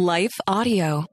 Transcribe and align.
Life 0.00 0.40
Audio. 0.46 1.04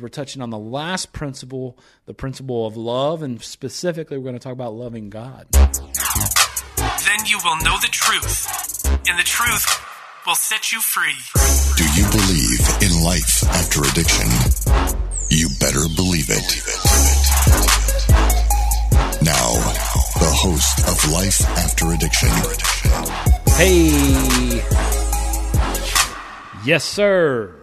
We're 0.00 0.08
touching 0.08 0.40
on 0.40 0.48
the 0.48 0.58
last 0.58 1.12
principle, 1.12 1.76
the 2.06 2.14
principle 2.14 2.66
of 2.66 2.74
love, 2.74 3.22
and 3.22 3.42
specifically, 3.42 4.16
we're 4.16 4.24
going 4.24 4.32
to 4.32 4.40
talk 4.40 4.54
about 4.54 4.72
loving 4.72 5.10
God. 5.10 5.46
Then 5.52 5.66
you 7.26 7.38
will 7.44 7.56
know 7.56 7.76
the 7.82 7.90
truth, 7.90 8.86
and 9.06 9.18
the 9.18 9.24
truth 9.24 9.66
will 10.26 10.36
set 10.36 10.72
you 10.72 10.80
free. 10.80 11.12
Do 11.76 11.84
you 12.00 12.08
believe 12.08 12.66
in 12.80 13.04
life 13.04 13.44
after 13.44 13.82
addiction? 13.82 14.26
You 15.28 15.50
better 15.60 15.86
believe 15.96 16.30
it. 16.30 16.64
Now, 19.20 19.52
the 20.16 20.32
host 20.32 20.78
of 20.88 21.12
Life 21.12 21.42
After 21.58 21.92
Addiction, 21.92 22.30
Hey, 23.58 24.97
yes, 26.64 26.84
sir. 26.84 27.54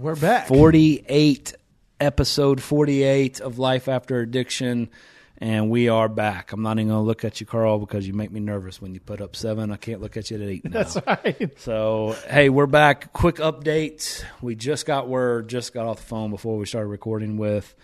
We're 0.00 0.16
back. 0.16 0.48
48, 0.48 1.54
episode 2.00 2.62
48 2.62 3.40
of 3.40 3.58
Life 3.58 3.88
After 3.88 4.20
Addiction, 4.20 4.90
and 5.38 5.70
we 5.70 5.88
are 5.88 6.08
back. 6.08 6.52
I'm 6.52 6.62
not 6.62 6.78
even 6.78 6.88
going 6.88 7.02
to 7.02 7.06
look 7.06 7.24
at 7.24 7.40
you, 7.40 7.46
Carl, 7.46 7.78
because 7.78 8.06
you 8.06 8.12
make 8.12 8.30
me 8.30 8.40
nervous 8.40 8.80
when 8.80 8.94
you 8.94 9.00
put 9.00 9.20
up 9.20 9.34
seven. 9.36 9.72
I 9.72 9.76
can't 9.76 10.00
look 10.00 10.16
at 10.16 10.30
you 10.30 10.36
at 10.36 10.42
eight 10.42 10.64
now. 10.64 10.82
That's 10.82 10.96
right. 11.06 11.58
So, 11.58 12.16
hey, 12.28 12.48
we're 12.48 12.66
back. 12.66 13.12
Quick 13.12 13.36
update. 13.36 14.22
We 14.40 14.54
just 14.54 14.86
got 14.86 15.08
word, 15.08 15.48
just 15.48 15.72
got 15.72 15.86
off 15.86 15.98
the 15.98 16.06
phone 16.06 16.30
before 16.30 16.56
we 16.58 16.66
started 16.66 16.88
recording 16.88 17.36
with 17.36 17.74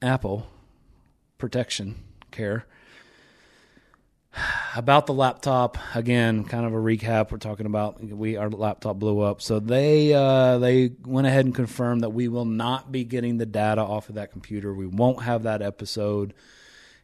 Apple 0.00 0.46
Protection 1.38 1.96
Care 2.30 2.66
about 4.74 5.06
the 5.06 5.12
laptop 5.12 5.78
again 5.94 6.44
kind 6.44 6.66
of 6.66 6.72
a 6.72 6.76
recap. 6.76 7.30
We're 7.30 7.38
talking 7.38 7.66
about 7.66 8.02
we 8.02 8.36
our 8.36 8.50
laptop 8.50 8.98
blew 8.98 9.20
up. 9.20 9.40
So 9.42 9.60
they 9.60 10.12
uh, 10.12 10.58
they 10.58 10.92
went 11.04 11.26
ahead 11.26 11.44
and 11.44 11.54
confirmed 11.54 12.02
that 12.02 12.10
we 12.10 12.28
will 12.28 12.44
not 12.44 12.92
be 12.92 13.04
getting 13.04 13.38
the 13.38 13.46
data 13.46 13.80
off 13.80 14.08
of 14.08 14.16
that 14.16 14.32
computer. 14.32 14.74
We 14.74 14.86
won't 14.86 15.22
have 15.22 15.44
that 15.44 15.62
episode. 15.62 16.34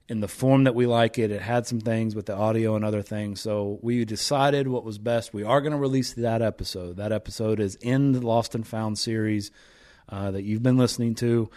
In 0.08 0.20
the 0.20 0.28
form 0.28 0.64
that 0.64 0.74
we 0.74 0.84
like 0.84 1.18
it 1.18 1.30
it 1.30 1.40
had 1.40 1.66
some 1.66 1.80
things 1.80 2.14
with 2.14 2.26
the 2.26 2.34
audio 2.34 2.76
and 2.76 2.84
other 2.84 3.00
things. 3.00 3.40
So 3.40 3.78
we 3.80 4.04
decided 4.04 4.68
what 4.68 4.84
was 4.84 4.98
best. 4.98 5.32
We 5.32 5.44
are 5.44 5.60
going 5.62 5.72
to 5.72 5.78
release 5.78 6.12
that 6.14 6.42
episode. 6.42 6.96
That 6.96 7.12
episode 7.12 7.60
is 7.60 7.76
in 7.76 8.12
the 8.12 8.20
lost 8.20 8.54
and 8.54 8.66
found 8.66 8.98
series 8.98 9.52
uh, 10.08 10.32
that 10.32 10.42
you've 10.42 10.62
been 10.62 10.76
listening 10.76 11.14
to 11.14 11.48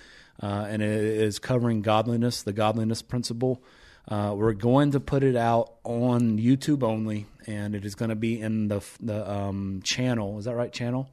uh, 0.41 0.67
and 0.69 0.81
it 0.81 0.89
is 0.89 1.39
covering 1.39 1.81
godliness 1.81 2.43
the 2.43 2.53
godliness 2.53 3.01
principle 3.01 3.63
uh, 4.07 4.33
we're 4.35 4.53
going 4.53 4.91
to 4.91 4.99
put 4.99 5.23
it 5.23 5.35
out 5.35 5.73
on 5.83 6.37
YouTube 6.37 6.83
only, 6.83 7.25
and 7.47 7.75
it 7.75 7.85
is 7.85 7.95
going 7.95 8.09
to 8.09 8.15
be 8.15 8.39
in 8.39 8.67
the 8.67 8.83
the 8.99 9.29
um, 9.29 9.81
channel. 9.83 10.37
Is 10.37 10.45
that 10.45 10.55
right? 10.55 10.71
Channel 10.71 11.09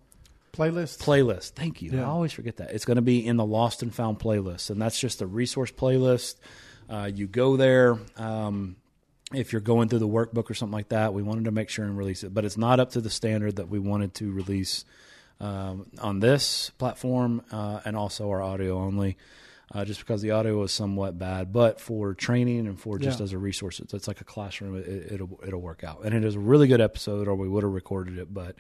Playlist. 0.53 1.03
playlist. 1.03 1.53
Thank 1.53 1.81
you. 1.81 1.99
I 1.99 2.05
always 2.05 2.33
forget 2.33 2.59
that. 2.59 2.73
It's 2.73 2.85
going 2.85 2.97
to 2.97 3.03
be 3.03 3.27
in 3.27 3.39
the 3.39 3.45
Lost 3.45 3.83
and 3.83 3.95
Found 3.95 4.19
playlist, 4.19 4.69
and 4.69 4.81
that's 4.81 5.01
just 5.01 5.23
a 5.23 5.27
resource 5.27 5.73
playlist. 5.73 6.37
Uh, 6.91 7.11
you 7.13 7.27
go 7.27 7.57
there. 7.57 7.99
Um, 8.19 8.77
if 9.33 9.53
you're 9.53 9.63
going 9.63 9.89
through 9.89 10.01
the 10.01 10.09
workbook 10.09 10.51
or 10.51 10.55
something 10.55 10.75
like 10.75 10.91
that, 10.91 11.15
we 11.15 11.23
wanted 11.23 11.47
to 11.47 11.53
make 11.53 11.71
sure 11.71 11.87
and 11.87 11.97
release 11.97 12.23
it, 12.23 12.35
but 12.35 12.45
it's 12.45 12.59
not 12.59 12.81
up 12.81 12.91
to 12.91 13.01
the 13.01 13.09
standard 13.09 13.57
that 13.57 13.69
we 13.71 13.79
wanted 13.79 14.13
to 14.15 14.31
release 14.31 14.85
um, 15.41 15.87
on 15.99 16.21
this 16.21 16.71
platform 16.77 17.43
uh, 17.51 17.81
and 17.87 17.97
also 17.97 18.29
our 18.29 18.43
audio 18.43 18.79
only. 18.79 19.17
Uh, 19.75 19.87
just 19.87 20.01
because 20.01 20.21
the 20.21 20.31
audio 20.33 20.63
is 20.65 20.71
somewhat 20.71 21.19
bad, 21.19 21.51
but 21.51 21.81
for 21.81 22.13
training 22.13 22.67
and 22.67 22.79
for 22.79 22.99
just 22.99 23.21
Yeah. 23.21 23.25
as 23.25 23.33
a 23.33 23.39
resource, 23.39 23.81
it's, 23.81 23.95
it's 23.95 24.07
like 24.07 24.21
a 24.21 24.25
classroom. 24.25 24.77
It, 24.77 25.13
it'll 25.13 25.41
it'll 25.47 25.63
work 25.63 25.83
out, 25.83 26.03
and 26.05 26.15
it 26.15 26.25
is 26.25 26.35
a 26.35 26.39
really 26.39 26.69
good 26.69 26.81
episode, 26.83 27.27
or 27.27 27.35
we 27.35 27.49
would 27.49 27.63
have 27.63 27.73
recorded 27.73 28.19
it. 28.19 28.35
But 28.35 28.57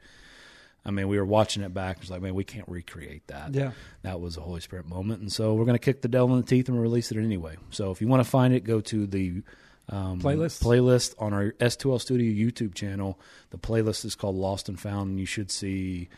I 0.86 0.90
mean, 0.90 1.08
we 1.08 1.18
were 1.18 1.26
watching 1.26 1.62
it 1.62 1.74
back. 1.74 1.98
It's 2.00 2.08
like, 2.10 2.22
man, 2.22 2.34
we 2.34 2.44
can't 2.44 2.66
recreate 2.66 3.26
that. 3.26 3.54
Yeah. 3.54 3.72
that 4.02 4.20
was 4.22 4.38
a 4.38 4.40
Holy 4.40 4.60
Spirit 4.62 4.88
moment, 4.88 5.20
and 5.20 5.30
so 5.30 5.52
we're 5.54 5.66
going 5.66 5.74
to 5.78 5.84
kick 5.84 6.00
the 6.00 6.08
devil 6.08 6.34
in 6.34 6.40
the 6.40 6.46
teeth 6.46 6.68
and 6.70 6.80
release 6.80 7.12
it 7.12 7.18
anyway. 7.18 7.56
So 7.70 7.90
if 7.90 8.00
you 8.00 8.08
want 8.08 8.24
to 8.24 8.28
find 8.30 8.54
it, 8.54 8.64
go 8.64 8.80
to 8.80 9.06
the 9.06 9.42
um, 9.90 10.18
Playlist? 10.20 10.62
playlist 10.62 11.14
on 11.18 11.34
our 11.34 11.52
S2L 11.60 12.00
Studio 12.00 12.32
YouTube 12.50 12.72
channel. 12.72 13.20
The 13.50 13.58
playlist 13.58 14.06
is 14.06 14.14
called 14.14 14.36
Lost 14.36 14.70
and 14.70 14.80
Found, 14.80 15.10
and 15.10 15.20
you 15.20 15.26
should 15.26 15.50
see. 15.50 16.08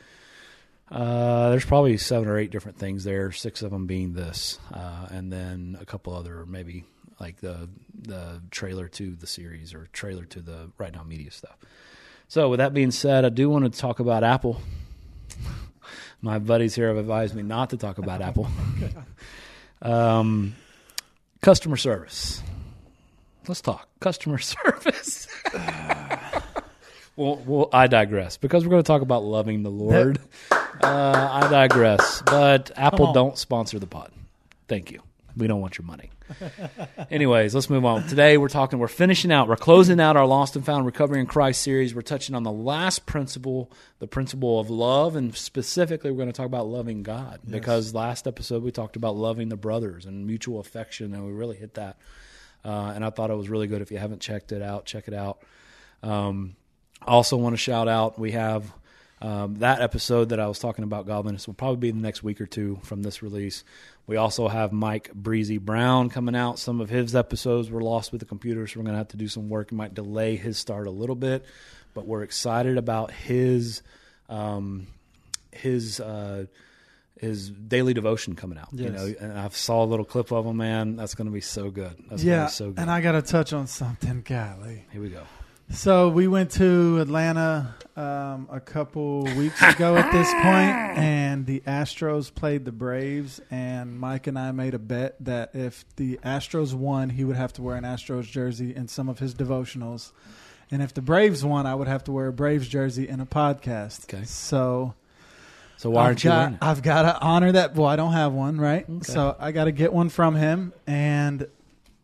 Uh, 0.91 1.51
there's 1.51 1.65
probably 1.65 1.97
seven 1.97 2.29
or 2.29 2.39
eight 2.39 2.51
different 2.51 2.79
things 2.79 3.05
there. 3.05 3.33
Six 3.33 3.63
of 3.63 3.71
them 3.71 3.87
being 3.87 4.13
this, 4.13 4.59
uh, 4.73 5.09
and 5.11 5.33
then 5.33 5.79
a 5.81 5.85
couple 5.85 6.15
other 6.15 6.45
maybe 6.47 6.85
like 7.19 7.41
the 7.41 7.69
the 8.03 8.43
trailer 8.51 8.89
to 8.89 9.15
the 9.15 9.27
series 9.27 9.73
or 9.73 9.89
trailer 9.93 10.25
to 10.27 10.41
the 10.41 10.71
right 10.79 10.93
now 10.93 11.03
media 11.03 11.31
stuff. 11.31 11.57
So 12.29 12.49
with 12.49 12.59
that 12.59 12.75
being 12.75 12.91
said, 12.91 13.25
I 13.25 13.29
do 13.29 13.49
want 13.49 13.71
to 13.73 13.79
talk 13.79 14.01
about 14.01 14.25
Apple. 14.25 14.61
My 16.21 16.39
buddies 16.39 16.75
here 16.75 16.89
have 16.89 16.97
advised 16.97 17.35
me 17.35 17.43
not 17.43 17.71
to 17.71 17.77
talk 17.77 17.99
about 17.99 18.21
Apple. 18.23 18.49
Um, 19.83 20.57
customer 21.43 21.77
service. 21.77 22.43
Let's 23.47 23.61
talk 23.61 23.87
customer 24.01 24.39
service. 24.39 25.29
well, 27.17 27.37
well, 27.45 27.69
I 27.71 27.87
digress 27.87 28.39
because 28.39 28.65
we're 28.65 28.71
going 28.71 28.83
to 28.83 28.87
talk 28.87 29.03
about 29.03 29.25
loving 29.25 29.63
the 29.63 29.71
Lord. 29.71 30.19
Uh, 30.83 31.29
I 31.43 31.49
digress, 31.51 32.23
but 32.27 32.71
Apple 32.77 33.13
don't 33.13 33.39
sponsor 33.39 33.79
the 33.79 33.87
pod. 33.87 34.11
Thank 34.69 34.91
you. 34.91 35.03
We 35.37 35.47
don't 35.47 35.61
want 35.61 35.79
your 35.79 35.87
money. 35.87 36.11
Anyways, 37.11 37.55
let's 37.55 37.69
move 37.69 37.85
on. 37.85 38.07
Today 38.07 38.39
we're 38.39 38.49
talking, 38.49 38.79
we're 38.79 38.89
finishing 38.89 39.33
out, 39.33 39.49
we're 39.49 39.57
closing 39.57 40.01
out 40.01 40.17
our 40.17 40.27
Lost 40.27 40.57
and 40.57 40.65
Found 40.65 40.87
Recovery 40.87 41.21
in 41.21 41.27
Christ 41.27 41.63
series. 41.63 41.95
We're 41.95 42.03
touching 42.03 42.35
on 42.35 42.45
the 42.45 42.53
last 42.53 43.05
principle, 43.05 43.71
the 43.99 44.07
principle 44.07 44.59
of 44.61 44.71
love, 44.71 45.17
and 45.17 45.37
specifically 45.37 46.11
we're 46.11 46.19
going 46.19 46.29
to 46.29 46.33
talk 46.33 46.47
about 46.47 46.67
loving 46.67 47.03
God 47.03 47.41
because 47.49 47.95
last 47.95 48.27
episode 48.27 48.63
we 48.63 48.71
talked 48.71 48.97
about 48.97 49.17
loving 49.17 49.49
the 49.49 49.57
brothers 49.57 50.07
and 50.07 50.27
mutual 50.27 50.61
affection, 50.61 51.15
and 51.15 51.27
we 51.27 51.33
really 51.33 51.57
hit 51.57 51.75
that. 51.75 51.97
Uh, 52.65 52.93
and 52.95 53.05
I 53.05 53.11
thought 53.11 53.31
it 53.31 53.37
was 53.37 53.49
really 53.49 53.67
good. 53.67 53.83
If 53.83 53.91
you 53.91 53.99
haven't 53.99 54.21
checked 54.21 54.53
it 54.53 54.63
out, 54.63 54.87
check 54.87 55.09
it 55.09 55.15
out. 55.15 55.41
Um, 56.03 56.57
also 57.07 57.37
want 57.37 57.53
to 57.53 57.59
shout 57.59 57.89
out 57.89 58.19
we 58.19 58.33
have 58.33 58.73
um, 59.25 59.55
that 59.57 59.81
episode 59.81 60.29
that 60.29 60.39
I 60.41 60.47
was 60.47 60.59
talking 60.59 60.85
about 60.85 61.07
godliness 61.07 61.47
will 61.47 61.55
probably 61.55 61.79
be 61.79 61.91
the 61.91 62.03
next 62.03 62.23
week 62.23 62.41
or 62.43 62.47
two 62.47 62.79
from 62.83 63.03
this 63.03 63.23
release. 63.23 63.65
We 64.07 64.17
also 64.17 64.49
have 64.49 64.71
Mike 64.71 65.13
Breezy 65.15 65.57
Brown 65.57 66.11
coming 66.11 66.37
out. 66.37 66.59
Some 66.59 66.81
of 66.83 66.91
his 66.91 67.17
episodes 67.17 67.71
were 67.71 67.81
lost 67.81 68.13
with 68.13 68.21
the 68.21 68.27
computer, 68.27 68.67
so 68.67 68.79
we're 68.79 68.85
going 68.85 68.93
to 68.95 68.99
have 68.99 69.09
to 69.09 69.17
do 69.17 69.29
some 69.29 69.49
work. 69.49 69.73
It 69.73 69.77
might 69.77 69.95
delay 69.95 70.37
his 70.37 70.59
start 70.59 70.87
a 70.87 70.91
little 70.91 71.17
bit, 71.17 71.45
but 71.95 72.07
we're 72.07 72.23
excited 72.23 72.77
about 72.77 73.13
his 73.13 73.83
um, 74.29 74.89
his 75.53 76.01
uh, 76.01 76.45
his 77.19 77.49
daily 77.49 77.95
devotion 77.95 78.35
coming 78.37 78.59
out. 78.59 78.69
You 78.73 78.91
know, 78.91 79.15
and 79.21 79.39
I 79.39 79.49
saw 79.49 79.85
a 79.85 79.87
little 79.87 80.05
clip 80.05 80.33
of 80.33 80.45
him. 80.45 80.59
Man, 80.59 80.97
that's 80.97 81.15
going 81.15 81.29
to 81.29 81.33
be 81.33 81.41
so 81.41 81.71
good. 81.71 81.95
That's 82.11 82.23
Yeah. 82.23 82.45
be 82.45 82.51
so 82.51 82.73
good. 82.73 82.79
and 82.81 82.91
I 82.91 83.01
got 83.01 83.13
to 83.13 83.23
touch 83.23 83.55
on 83.55 83.69
something, 83.69 84.21
golly. 84.23 84.85
Here 84.93 85.01
we 85.01 85.09
go. 85.09 85.23
So 85.71 86.09
we 86.09 86.29
went 86.29 86.51
to 86.53 87.01
Atlanta 87.01 87.75
um, 87.97 88.49
a 88.51 88.61
couple 88.61 89.25
weeks 89.25 89.61
ago 89.75 89.97
at 89.97 90.13
this 90.13 90.31
point, 90.33 90.99
and 90.99 91.47
the 91.47 91.61
Astros 91.67 92.33
played 92.33 92.65
the 92.65 92.73
Braves. 92.73 93.41
And 93.51 93.99
Mike 93.99 94.27
and 94.27 94.39
I 94.39 94.53
made 94.53 94.75
a 94.75 94.79
bet 94.79 95.17
that 95.25 95.51
if 95.55 95.85
the 95.97 96.19
Astros 96.25 96.75
won, 96.75 97.11
he 97.11 97.25
would 97.25 97.37
have 97.37 97.53
to 97.55 97.63
wear 97.63 97.77
an 97.77 97.85
Astros 97.85 98.25
jersey 98.25 98.75
in 98.75 98.89
some 98.89 99.09
of 99.09 99.19
his 99.19 99.35
devotionals, 99.35 100.13
and 100.71 100.83
if 100.83 100.95
the 100.95 101.03
Braves 101.03 101.45
won, 101.45 101.67
I 101.67 101.75
would 101.75 101.89
have 101.89 102.05
to 102.05 102.13
wear 102.13 102.29
a 102.29 102.33
Braves 102.33 102.69
jersey 102.69 103.09
in 103.09 103.21
a 103.21 103.27
podcast. 103.27 104.05
Okay. 104.15 104.25
So 104.25 104.95
So 105.77 105.91
why 105.91 106.05
aren't 106.05 106.19
I've 106.19 106.25
you 106.25 106.31
got, 106.31 106.39
wearing 106.39 106.55
it? 106.55 106.59
I've 106.63 106.83
got 106.83 107.03
to 107.03 107.21
honor 107.21 107.53
that. 107.53 107.75
Well, 107.75 107.89
I 107.89 107.97
don't 107.97 108.13
have 108.13 108.33
one, 108.33 108.59
right? 108.61 108.89
Okay. 108.89 109.13
So 109.13 109.35
I 109.39 109.51
got 109.53 109.65
to 109.65 109.73
get 109.73 109.93
one 109.93 110.09
from 110.09 110.35
him. 110.37 110.73
And 110.87 111.47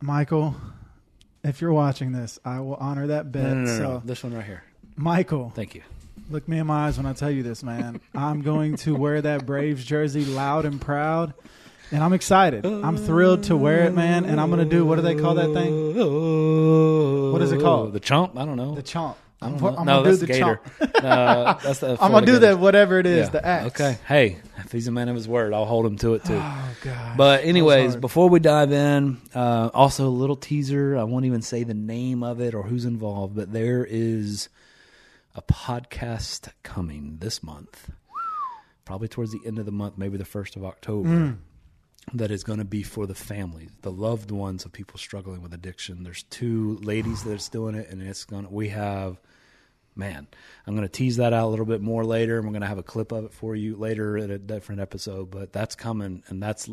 Michael, 0.01 0.57
if 1.43 1.61
you're 1.61 1.73
watching 1.73 2.13
this, 2.13 2.39
I 2.45 2.61
will 2.61 2.75
honor 2.77 3.09
that 3.09 3.31
bet. 3.33 3.43
No, 3.45 3.55
no, 3.55 3.61
no, 3.65 3.79
so. 3.79 4.03
This 4.05 4.23
one 4.23 4.35
right 4.35 4.45
here. 4.45 4.63
Michael, 4.97 5.51
Thank 5.55 5.75
you. 5.75 5.83
look 6.31 6.47
me 6.49 6.59
in 6.59 6.67
my 6.67 6.87
eyes 6.87 6.97
when 6.97 7.07
I 7.07 7.13
tell 7.13 7.31
you 7.31 7.43
this, 7.43 7.63
man. 7.63 8.01
I'm 8.15 8.43
going 8.43 8.77
to 8.79 8.95
wear 8.95 9.23
that 9.23 9.47
Braves 9.47 9.85
jersey 9.85 10.25
loud 10.25 10.65
and 10.67 10.81
proud. 10.81 11.33
And 11.93 12.05
I'm 12.05 12.13
excited. 12.13 12.65
I'm 12.65 12.97
thrilled 12.97 13.45
to 13.45 13.57
wear 13.57 13.85
it, 13.85 13.93
man. 13.95 14.25
And 14.25 14.41
I'm 14.41 14.49
going 14.51 14.63
to 14.63 14.77
do 14.77 14.85
what 14.87 14.97
do 14.97 15.03
they 15.03 15.17
call 15.17 15.35
that 15.35 15.53
thing? 15.53 15.97
What 17.33 17.43
is 17.43 17.51
it 17.51 17.61
called? 17.61 17.93
The 17.95 18.01
chomp? 18.01 18.37
I 18.37 18.45
don't 18.45 18.57
know. 18.57 18.75
The 18.77 18.83
chomp. 18.83 19.17
I'm, 19.43 19.57
don't. 19.57 19.79
I'm 19.79 19.87
no, 19.87 20.03
gonna 20.03 20.11
do 20.11 20.17
the 20.17 20.27
gator. 20.27 20.61
chomp. 20.81 20.95
no, 21.03 21.59
that's 21.63 21.79
the. 21.81 21.91
I'm 22.01 22.13
gonna 22.13 22.27
do 22.27 22.33
Gators. 22.33 22.41
that. 22.41 22.59
Whatever 22.59 22.99
it 22.99 23.07
is, 23.07 23.27
Yeah. 23.27 23.31
the 23.31 23.47
axe. 23.47 23.67
Okay. 23.81 23.99
Hey, 24.07 24.37
if 24.59 24.71
he's 24.71 24.87
a 24.87 24.91
man 24.93 25.09
of 25.09 25.15
his 25.17 25.27
word, 25.27 25.55
I'll 25.55 25.65
hold 25.65 25.87
him 25.87 25.97
to 25.99 26.15
it 26.15 26.25
too. 26.25 26.39
Oh 26.43 26.75
God. 26.83 27.17
But 27.17 27.45
anyways, 27.45 27.97
before 27.97 28.29
we 28.29 28.39
dive 28.41 28.71
in, 28.73 29.19
uh, 29.35 29.71
also 29.73 30.07
a 30.07 30.11
little 30.11 30.37
teaser. 30.37 30.97
I 30.99 31.05
won't 31.05 31.25
even 31.25 31.41
say 31.43 31.65
the 31.65 31.73
name 31.75 32.23
of 32.23 32.41
it 32.41 32.55
or 32.55 32.65
who's 32.65 32.85
involved, 32.85 33.35
but 33.35 33.51
there 33.53 33.87
is 33.89 34.51
a 35.35 35.41
podcast 35.41 36.49
coming 36.63 37.17
this 37.21 37.43
month, 37.43 37.91
probably 38.85 39.09
towards 39.09 39.33
the 39.33 39.41
end 39.47 39.59
of 39.59 39.65
the 39.65 39.73
month, 39.73 39.97
maybe 39.97 40.19
the 40.19 40.25
first 40.27 40.55
of 40.57 40.65
October. 40.65 41.37
That 42.15 42.31
is 42.33 42.43
going 42.43 42.59
to 42.59 42.65
be 42.65 42.83
for 42.83 43.07
the 43.07 43.15
families, 43.15 43.71
the 43.83 43.93
loved 43.93 44.33
ones 44.33 44.65
of 44.65 44.73
people 44.73 44.99
struggling 44.99 45.43
with 45.43 45.55
addiction. 45.55 46.03
There's 46.03 46.25
two 46.25 46.77
ladies 46.83 47.23
that's 47.23 47.49
doing 47.49 47.77
it, 47.77 47.89
and 47.91 48.03
it's 48.03 48.25
going. 48.25 48.45
to 48.47 48.51
We 48.51 48.71
have 48.71 49.21
man, 49.95 50.27
I'm 50.67 50.75
going 50.75 50.87
to 50.87 50.93
tease 50.93 51.17
that 51.17 51.33
out 51.33 51.47
a 51.47 51.51
little 51.51 51.67
bit 51.67 51.81
more 51.81 52.05
later, 52.05 52.37
and 52.37 52.47
we're 52.47 52.53
going 52.53 52.63
to 52.63 52.69
have 52.69 52.79
a 52.79 52.83
clip 52.83 53.13
of 53.13 53.25
it 53.25 53.33
for 53.33 53.55
you 53.55 53.77
later 53.77 54.17
in 54.17 54.31
a 54.31 54.39
different 54.39 54.81
episode. 54.81 55.31
But 55.31 55.53
that's 55.53 55.75
coming, 55.75 56.23
and 56.29 56.43
that's 56.43 56.69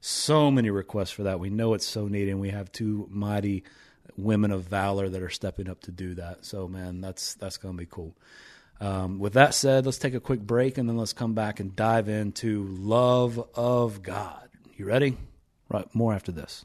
so 0.00 0.50
many 0.50 0.70
requests 0.70 1.10
for 1.10 1.24
that. 1.24 1.40
We 1.40 1.50
know 1.50 1.74
it's 1.74 1.86
so 1.86 2.08
needed, 2.08 2.30
and 2.30 2.40
we 2.40 2.50
have 2.50 2.70
two 2.70 3.08
mighty 3.10 3.64
women 4.16 4.50
of 4.50 4.64
valor 4.64 5.08
that 5.08 5.22
are 5.22 5.30
stepping 5.30 5.68
up 5.68 5.80
to 5.82 5.92
do 5.92 6.14
that. 6.14 6.44
So, 6.44 6.68
man, 6.68 7.00
that's 7.00 7.34
that's 7.34 7.56
going 7.56 7.74
to 7.74 7.78
be 7.78 7.86
cool. 7.86 8.16
Um, 8.80 9.18
with 9.18 9.32
that 9.32 9.54
said, 9.54 9.86
let's 9.86 9.98
take 9.98 10.14
a 10.14 10.20
quick 10.20 10.40
break, 10.40 10.78
and 10.78 10.88
then 10.88 10.96
let's 10.96 11.12
come 11.12 11.34
back 11.34 11.60
and 11.60 11.74
dive 11.74 12.08
into 12.08 12.64
love 12.64 13.42
of 13.54 14.02
God. 14.02 14.48
You 14.76 14.86
ready? 14.86 15.16
Right, 15.68 15.92
more 15.94 16.14
after 16.14 16.32
this. 16.32 16.64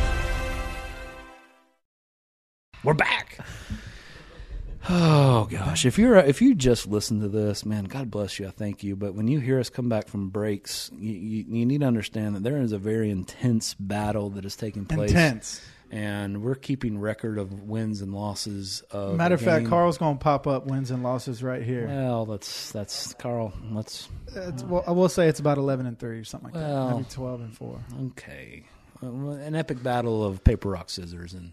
We're 2.83 2.93
back. 2.93 3.37
Oh 4.89 5.47
gosh, 5.51 5.85
if 5.85 5.99
you're 5.99 6.17
if 6.17 6.41
you 6.41 6.55
just 6.55 6.87
listen 6.87 7.19
to 7.21 7.27
this, 7.27 7.65
man, 7.65 7.83
God 7.85 8.09
bless 8.09 8.39
you. 8.39 8.47
I 8.47 8.51
thank 8.51 8.83
you. 8.83 8.95
But 8.95 9.13
when 9.13 9.27
you 9.27 9.39
hear 9.39 9.59
us 9.59 9.69
come 9.69 9.89
back 9.89 10.07
from 10.07 10.29
breaks, 10.29 10.89
you, 10.97 11.13
you, 11.13 11.45
you 11.47 11.65
need 11.67 11.81
to 11.81 11.87
understand 11.87 12.35
that 12.35 12.43
there 12.43 12.57
is 12.57 12.71
a 12.71 12.79
very 12.79 13.11
intense 13.11 13.75
battle 13.75 14.31
that 14.31 14.43
is 14.45 14.55
taking 14.55 14.85
place. 14.85 15.11
Intense. 15.11 15.61
and 15.91 16.41
we're 16.41 16.55
keeping 16.55 16.99
record 16.99 17.37
of 17.37 17.61
wins 17.69 18.01
and 18.01 18.11
losses. 18.15 18.81
Of 18.89 19.15
Matter 19.17 19.35
of 19.35 19.41
fact. 19.41 19.67
Carl's 19.67 19.99
going 19.99 20.17
to 20.17 20.23
pop 20.23 20.47
up 20.47 20.65
wins 20.65 20.89
and 20.89 21.03
losses 21.03 21.43
right 21.43 21.61
here. 21.61 21.85
Well, 21.87 22.25
that's 22.25 22.71
that's 22.71 23.13
Carl. 23.13 23.53
Let's 23.71 24.09
well, 24.65 24.83
I 24.87 24.91
will 24.91 25.09
say 25.09 25.27
it's 25.27 25.39
about 25.39 25.59
eleven 25.59 25.85
and 25.85 25.99
three 25.99 26.17
or 26.17 26.23
something 26.23 26.51
like 26.53 26.55
Well. 26.55 26.87
that. 26.87 26.95
Maybe 26.95 27.07
twelve 27.11 27.41
and 27.41 27.55
four. 27.55 27.79
okay. 28.07 28.63
An 29.03 29.53
epic 29.55 29.83
battle 29.83 30.25
of 30.25 30.43
paper 30.43 30.69
rock 30.69 30.89
scissors 30.89 31.35
and. 31.35 31.51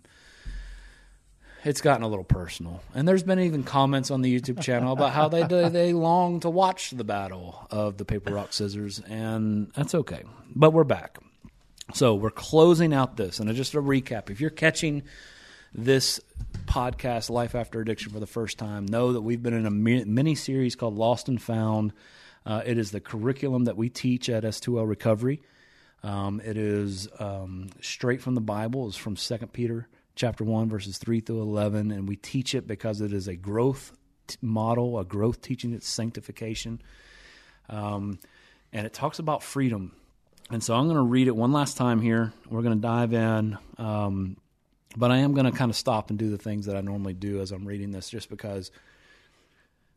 It's 1.64 1.80
gotten 1.80 2.02
a 2.02 2.08
little 2.08 2.24
personal, 2.24 2.80
and 2.94 3.06
there's 3.06 3.24
been 3.24 3.40
even 3.40 3.64
comments 3.64 4.10
on 4.10 4.22
the 4.22 4.40
YouTube 4.40 4.62
channel 4.62 4.92
about 4.92 5.12
how 5.12 5.28
they 5.28 5.42
they, 5.68 5.92
long 5.92 6.40
to 6.40 6.50
watch 6.50 6.90
the 6.90 7.04
battle 7.04 7.66
of 7.70 7.96
the 7.96 8.04
paper 8.04 8.32
rock 8.32 8.52
scissors, 8.52 9.00
and 9.00 9.72
that's 9.74 9.94
okay. 9.94 10.22
But 10.54 10.72
we're 10.72 10.84
back, 10.84 11.18
so 11.94 12.14
we're 12.14 12.30
closing 12.30 12.94
out 12.94 13.16
this, 13.16 13.40
and 13.40 13.52
just 13.54 13.74
a 13.74 13.82
recap. 13.82 14.30
If 14.30 14.40
you're 14.40 14.50
catching 14.50 15.02
this 15.74 16.20
podcast, 16.66 17.28
Life 17.28 17.56
After 17.56 17.80
Addiction, 17.80 18.12
for 18.12 18.20
the 18.20 18.26
first 18.26 18.58
time, 18.58 18.86
know 18.86 19.12
that 19.12 19.22
we've 19.22 19.42
been 19.42 19.54
in 19.54 19.66
a 19.66 19.70
mini 19.70 20.36
series 20.36 20.76
called 20.76 20.96
Lost 20.96 21.28
and 21.28 21.42
Found. 21.42 21.92
Uh, 22.46 22.62
it 22.64 22.78
is 22.78 22.92
the 22.92 23.00
curriculum 23.00 23.64
that 23.64 23.76
we 23.76 23.88
teach 23.88 24.30
at 24.30 24.44
S2L 24.44 24.88
Recovery. 24.88 25.42
Um, 26.04 26.40
it 26.44 26.56
is 26.56 27.08
um, 27.18 27.70
straight 27.80 28.22
from 28.22 28.36
the 28.36 28.40
Bible. 28.40 28.86
It's 28.86 28.96
from 28.96 29.16
Second 29.16 29.52
Peter 29.52 29.88
chapter 30.18 30.42
one, 30.42 30.68
verses 30.68 30.98
three 30.98 31.20
through 31.20 31.40
eleven, 31.40 31.92
and 31.92 32.08
we 32.08 32.16
teach 32.16 32.54
it 32.54 32.66
because 32.66 33.00
it 33.00 33.12
is 33.12 33.28
a 33.28 33.36
growth 33.36 33.92
model, 34.42 34.98
a 34.98 35.04
growth 35.04 35.40
teaching. 35.40 35.72
It's 35.72 35.88
sanctification, 35.88 36.82
um, 37.68 38.18
and 38.72 38.84
it 38.84 38.92
talks 38.92 39.20
about 39.20 39.44
freedom. 39.44 39.92
And 40.50 40.62
so 40.62 40.74
I'm 40.74 40.86
going 40.86 40.96
to 40.96 41.02
read 41.02 41.28
it 41.28 41.36
one 41.36 41.52
last 41.52 41.76
time 41.76 42.00
here. 42.00 42.32
We're 42.50 42.62
going 42.62 42.74
to 42.74 42.80
dive 42.80 43.12
in, 43.12 43.58
um, 43.76 44.36
but 44.96 45.10
I 45.10 45.18
am 45.18 45.34
going 45.34 45.44
to 45.46 45.52
kind 45.52 45.70
of 45.70 45.76
stop 45.76 46.10
and 46.10 46.18
do 46.18 46.30
the 46.30 46.38
things 46.38 46.66
that 46.66 46.76
I 46.76 46.80
normally 46.80 47.14
do 47.14 47.40
as 47.40 47.52
I'm 47.52 47.66
reading 47.66 47.92
this, 47.92 48.10
just 48.10 48.28
because, 48.28 48.72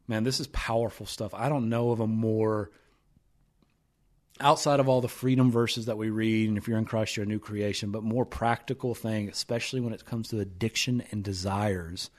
man, 0.07 0.24
this 0.24 0.39
is 0.39 0.47
powerful 0.47 1.06
stuff. 1.06 1.33
I 1.33 1.50
don't 1.50 1.69
know 1.69 1.91
of 1.91 2.00
a 2.00 2.07
more 2.07 2.69
outside 4.41 4.79
of 4.79 4.89
all 4.89 5.01
the 5.01 5.07
freedom 5.07 5.51
verses 5.51 5.85
that 5.85 5.97
we 5.97 6.09
read, 6.09 6.49
and 6.49 6.57
if 6.57 6.67
you're 6.67 6.77
in 6.77 6.85
Christ, 6.85 7.15
you're 7.15 7.25
a 7.25 7.29
new 7.29 7.39
creation, 7.39 7.91
but 7.91 8.03
more 8.03 8.25
practical 8.25 8.93
thing, 8.93 9.29
especially 9.29 9.79
when 9.79 9.93
it 9.93 10.05
comes 10.05 10.29
to 10.29 10.39
addiction 10.39 11.03
and 11.11 11.23
desires, 11.23 12.09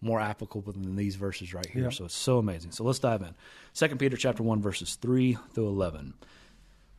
more 0.00 0.20
applicable 0.20 0.72
than 0.72 0.96
these 0.96 1.16
verses 1.16 1.54
right 1.54 1.66
here. 1.66 1.84
Yeah. 1.84 1.90
So 1.90 2.06
it's 2.06 2.14
so 2.14 2.38
amazing. 2.38 2.72
So 2.72 2.84
let's 2.84 2.98
dive 2.98 3.22
in. 3.22 3.34
Second 3.72 3.98
Peter 3.98 4.16
chapter 4.16 4.42
one, 4.42 4.60
verses 4.60 4.94
three 4.94 5.38
through 5.54 5.68
eleven. 5.68 6.14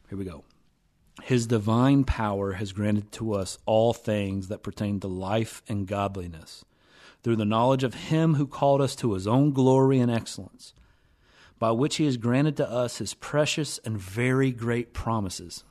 Here 0.09 0.17
we 0.17 0.25
go. 0.25 0.43
His 1.23 1.47
divine 1.47 2.03
power 2.03 2.53
has 2.53 2.71
granted 2.71 3.11
to 3.13 3.33
us 3.33 3.57
all 3.65 3.93
things 3.93 4.47
that 4.47 4.63
pertain 4.63 4.99
to 5.01 5.07
life 5.07 5.61
and 5.67 5.87
godliness, 5.87 6.63
through 7.23 7.35
the 7.35 7.45
knowledge 7.45 7.83
of 7.83 7.93
him 7.93 8.35
who 8.35 8.47
called 8.47 8.81
us 8.81 8.95
to 8.97 9.13
his 9.13 9.27
own 9.27 9.51
glory 9.51 9.99
and 9.99 10.09
excellence 10.09 10.73
by 11.61 11.69
which 11.69 11.97
he 11.97 12.05
has 12.05 12.17
granted 12.17 12.57
to 12.57 12.67
us 12.67 12.97
his 12.97 13.13
precious 13.13 13.77
and 13.85 13.95
very 13.95 14.49
great 14.49 14.93
promises. 14.93 15.63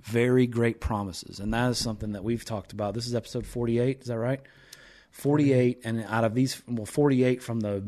Very 0.00 0.46
great 0.46 0.80
promises. 0.80 1.38
And 1.38 1.52
that 1.52 1.68
is 1.68 1.76
something 1.76 2.12
that 2.12 2.24
we've 2.24 2.42
talked 2.42 2.72
about. 2.72 2.94
This 2.94 3.06
is 3.06 3.14
episode 3.14 3.46
48, 3.46 4.00
is 4.00 4.06
that 4.06 4.18
right? 4.18 4.40
48, 5.10 5.82
and 5.84 6.02
out 6.08 6.24
of 6.24 6.34
these, 6.34 6.62
well, 6.66 6.86
48 6.86 7.42
from 7.42 7.60
the 7.60 7.84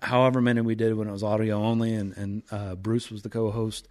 however 0.00 0.40
many 0.40 0.62
we 0.62 0.74
did 0.74 0.94
when 0.94 1.08
it 1.08 1.12
was 1.12 1.22
audio 1.22 1.62
only, 1.62 1.92
and, 1.92 2.16
and 2.16 2.42
uh, 2.50 2.74
Bruce 2.74 3.10
was 3.10 3.20
the 3.20 3.28
co 3.28 3.50
host. 3.50 3.86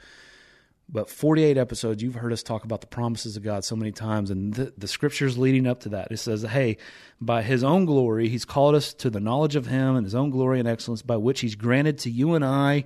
But 0.91 1.09
48 1.09 1.57
episodes, 1.57 2.01
you've 2.01 2.15
heard 2.15 2.33
us 2.33 2.41
talk 2.41 2.63
about 2.63 2.81
the 2.81 2.87
promises 2.87 3.37
of 3.37 3.43
God 3.43 3.63
so 3.63 3.75
many 3.75 3.91
times, 3.91 4.31
and 4.31 4.53
the, 4.53 4.73
the 4.77 4.87
scriptures 4.87 5.37
leading 5.37 5.67
up 5.67 5.81
to 5.81 5.89
that. 5.89 6.11
It 6.11 6.17
says, 6.17 6.41
Hey, 6.41 6.77
by 7.21 7.43
his 7.43 7.63
own 7.63 7.85
glory, 7.85 8.27
he's 8.27 8.45
called 8.45 8.73
us 8.73 8.93
to 8.95 9.09
the 9.09 9.19
knowledge 9.19 9.55
of 9.55 9.67
him 9.67 9.95
and 9.95 10.05
his 10.05 10.15
own 10.15 10.31
glory 10.31 10.59
and 10.59 10.67
excellence, 10.67 11.03
by 11.03 11.17
which 11.17 11.41
he's 11.41 11.55
granted 11.55 11.99
to 11.99 12.09
you 12.09 12.33
and 12.33 12.43
I 12.43 12.85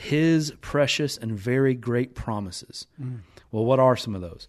his 0.00 0.52
precious 0.62 1.18
and 1.18 1.32
very 1.32 1.74
great 1.74 2.14
promises. 2.14 2.86
Mm. 3.00 3.20
Well, 3.52 3.66
what 3.66 3.78
are 3.78 3.96
some 3.96 4.14
of 4.14 4.22
those? 4.22 4.48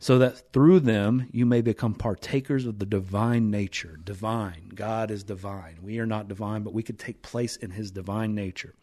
So 0.00 0.18
that 0.18 0.52
through 0.52 0.80
them 0.80 1.28
you 1.30 1.46
may 1.46 1.60
become 1.60 1.94
partakers 1.94 2.66
of 2.66 2.80
the 2.80 2.86
divine 2.86 3.50
nature. 3.50 3.98
Divine. 4.02 4.72
God 4.74 5.10
is 5.12 5.22
divine. 5.22 5.78
We 5.82 6.00
are 6.00 6.06
not 6.06 6.26
divine, 6.26 6.62
but 6.62 6.74
we 6.74 6.82
could 6.82 6.98
take 6.98 7.22
place 7.22 7.56
in 7.56 7.70
his 7.70 7.92
divine 7.92 8.34
nature 8.34 8.74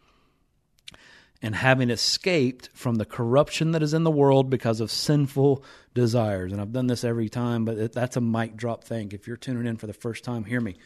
and 1.42 1.54
having 1.54 1.90
escaped 1.90 2.70
from 2.72 2.96
the 2.96 3.04
corruption 3.04 3.72
that 3.72 3.82
is 3.82 3.94
in 3.94 4.04
the 4.04 4.10
world 4.10 4.48
because 4.48 4.80
of 4.80 4.90
sinful 4.90 5.62
desires. 5.94 6.52
And 6.52 6.60
I've 6.60 6.72
done 6.72 6.86
this 6.86 7.04
every 7.04 7.28
time, 7.28 7.64
but 7.64 7.92
that's 7.92 8.16
a 8.16 8.20
mic 8.20 8.56
drop 8.56 8.84
thing. 8.84 9.12
If 9.12 9.26
you're 9.26 9.36
tuning 9.36 9.66
in 9.66 9.76
for 9.76 9.86
the 9.86 9.92
first 9.92 10.24
time, 10.24 10.44
hear 10.44 10.60
me. 10.60 10.76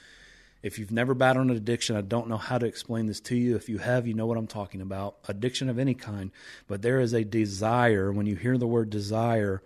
If 0.63 0.79
you've 0.79 0.93
never 0.93 1.15
battled 1.15 1.49
an 1.51 1.57
addiction, 1.57 1.97
I 1.97 2.03
don't 2.03 2.29
know 2.29 2.37
how 2.37 2.59
to 2.59 2.67
explain 2.67 3.07
this 3.07 3.21
to 3.23 3.37
you. 3.37 3.57
If 3.57 3.69
you 3.69 3.79
have, 3.79 4.07
you 4.07 4.13
know 4.13 4.27
what 4.27 4.37
I'm 4.37 4.47
talking 4.47 4.83
about. 4.83 5.17
Addiction 5.27 5.71
of 5.71 5.79
any 5.79 5.95
kind. 5.95 6.33
But 6.69 6.83
there 6.83 7.01
is 7.01 7.15
a 7.15 7.25
desire, 7.25 8.13
when 8.13 8.27
you 8.27 8.37
hear 8.37 8.59
the 8.59 8.67
word 8.67 8.91
desire, 8.91 9.63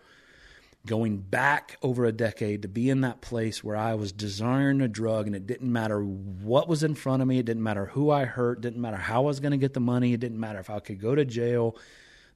going 0.86 1.18
back 1.18 1.78
over 1.82 2.04
a 2.04 2.12
decade 2.12 2.62
to 2.62 2.68
be 2.68 2.90
in 2.90 3.00
that 3.00 3.20
place 3.20 3.64
where 3.64 3.76
I 3.76 3.94
was 3.94 4.12
desiring 4.12 4.80
a 4.82 4.88
drug 4.88 5.26
and 5.26 5.34
it 5.34 5.46
didn't 5.46 5.72
matter 5.72 6.00
what 6.02 6.68
was 6.68 6.82
in 6.82 6.94
front 6.94 7.22
of 7.22 7.28
me, 7.28 7.38
it 7.38 7.46
didn't 7.46 7.62
matter 7.62 7.86
who 7.86 8.10
I 8.10 8.26
hurt, 8.26 8.58
it 8.58 8.62
didn't 8.62 8.82
matter 8.82 8.98
how 8.98 9.22
I 9.22 9.26
was 9.26 9.40
going 9.40 9.52
to 9.52 9.58
get 9.58 9.72
the 9.72 9.80
money, 9.80 10.12
it 10.12 10.20
didn't 10.20 10.40
matter 10.40 10.58
if 10.58 10.68
I 10.68 10.80
could 10.80 11.00
go 11.00 11.14
to 11.14 11.24
jail. 11.24 11.76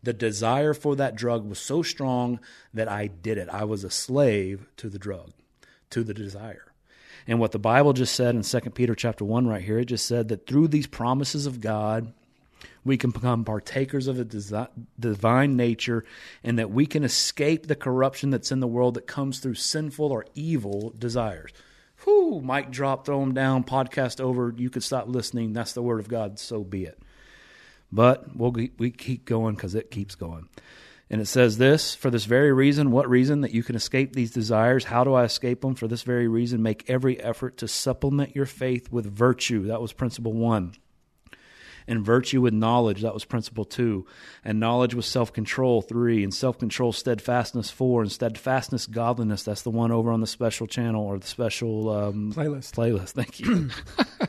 The 0.02 0.12
desire 0.12 0.74
for 0.74 0.96
that 0.96 1.16
drug 1.16 1.44
was 1.46 1.58
so 1.58 1.82
strong 1.82 2.40
that 2.72 2.88
I 2.88 3.08
did 3.08 3.36
it. 3.36 3.48
I 3.50 3.64
was 3.64 3.84
a 3.84 3.90
slave 3.90 4.66
to 4.76 4.88
the 4.88 4.98
drug, 4.98 5.32
to 5.90 6.02
the 6.04 6.14
desire. 6.14 6.72
And 7.26 7.40
what 7.40 7.52
the 7.52 7.58
Bible 7.58 7.92
just 7.92 8.14
said 8.14 8.34
in 8.34 8.42
2 8.42 8.60
Peter 8.70 8.94
chapter 8.94 9.24
1 9.24 9.46
right 9.46 9.62
here, 9.62 9.80
it 9.80 9.86
just 9.86 10.06
said 10.06 10.28
that 10.28 10.46
through 10.46 10.68
these 10.68 10.86
promises 10.86 11.44
of 11.44 11.60
God, 11.60 12.14
we 12.88 12.96
can 12.96 13.10
become 13.10 13.44
partakers 13.44 14.08
of 14.08 14.16
the 14.16 14.24
desi- 14.24 14.68
divine 14.98 15.56
nature 15.56 16.04
and 16.42 16.58
that 16.58 16.70
we 16.70 16.86
can 16.86 17.04
escape 17.04 17.66
the 17.66 17.76
corruption 17.76 18.30
that's 18.30 18.50
in 18.50 18.60
the 18.60 18.66
world 18.66 18.94
that 18.94 19.06
comes 19.06 19.38
through 19.38 19.54
sinful 19.54 20.10
or 20.10 20.24
evil 20.34 20.92
desires. 20.98 21.52
whoo, 22.04 22.40
mic 22.40 22.70
drop, 22.70 23.04
throw 23.04 23.20
them 23.20 23.34
down, 23.34 23.62
podcast 23.62 24.20
over. 24.20 24.54
You 24.56 24.70
could 24.70 24.82
stop 24.82 25.06
listening. 25.06 25.52
That's 25.52 25.74
the 25.74 25.82
word 25.82 26.00
of 26.00 26.08
God. 26.08 26.38
So 26.38 26.64
be 26.64 26.84
it. 26.84 26.98
But 27.92 28.34
we'll 28.36 28.54
we 28.78 28.90
keep 28.90 29.24
going 29.24 29.54
because 29.54 29.74
it 29.74 29.90
keeps 29.90 30.14
going. 30.14 30.48
And 31.10 31.20
it 31.20 31.26
says 31.26 31.56
this 31.56 31.94
for 31.94 32.10
this 32.10 32.24
very 32.24 32.52
reason. 32.52 32.90
What 32.90 33.08
reason? 33.08 33.40
That 33.42 33.52
you 33.52 33.62
can 33.62 33.76
escape 33.76 34.12
these 34.12 34.30
desires. 34.30 34.84
How 34.84 35.04
do 35.04 35.14
I 35.14 35.24
escape 35.24 35.62
them? 35.62 35.74
For 35.74 35.88
this 35.88 36.02
very 36.02 36.28
reason, 36.28 36.62
make 36.62 36.88
every 36.88 37.20
effort 37.20 37.58
to 37.58 37.68
supplement 37.68 38.36
your 38.36 38.46
faith 38.46 38.92
with 38.92 39.06
virtue. 39.06 39.66
That 39.66 39.80
was 39.80 39.92
principle 39.92 40.34
one. 40.34 40.74
And 41.88 42.04
virtue 42.04 42.40
with 42.40 42.54
knowledge. 42.54 43.00
That 43.02 43.14
was 43.14 43.24
principle 43.24 43.64
two. 43.64 44.06
And 44.44 44.60
knowledge 44.60 44.94
with 44.94 45.06
self 45.06 45.32
control, 45.32 45.82
three. 45.82 46.22
And 46.22 46.32
self 46.32 46.58
control, 46.58 46.92
steadfastness, 46.92 47.70
four. 47.70 48.02
And 48.02 48.12
steadfastness, 48.12 48.86
godliness. 48.86 49.42
That's 49.42 49.62
the 49.62 49.70
one 49.70 49.90
over 49.90 50.12
on 50.12 50.20
the 50.20 50.26
special 50.26 50.66
channel 50.66 51.04
or 51.04 51.18
the 51.18 51.26
special 51.26 51.88
um, 51.88 52.32
Playlist. 52.32 52.72
Playlist. 52.74 53.10
Thank 53.10 53.40
you. 53.40 53.70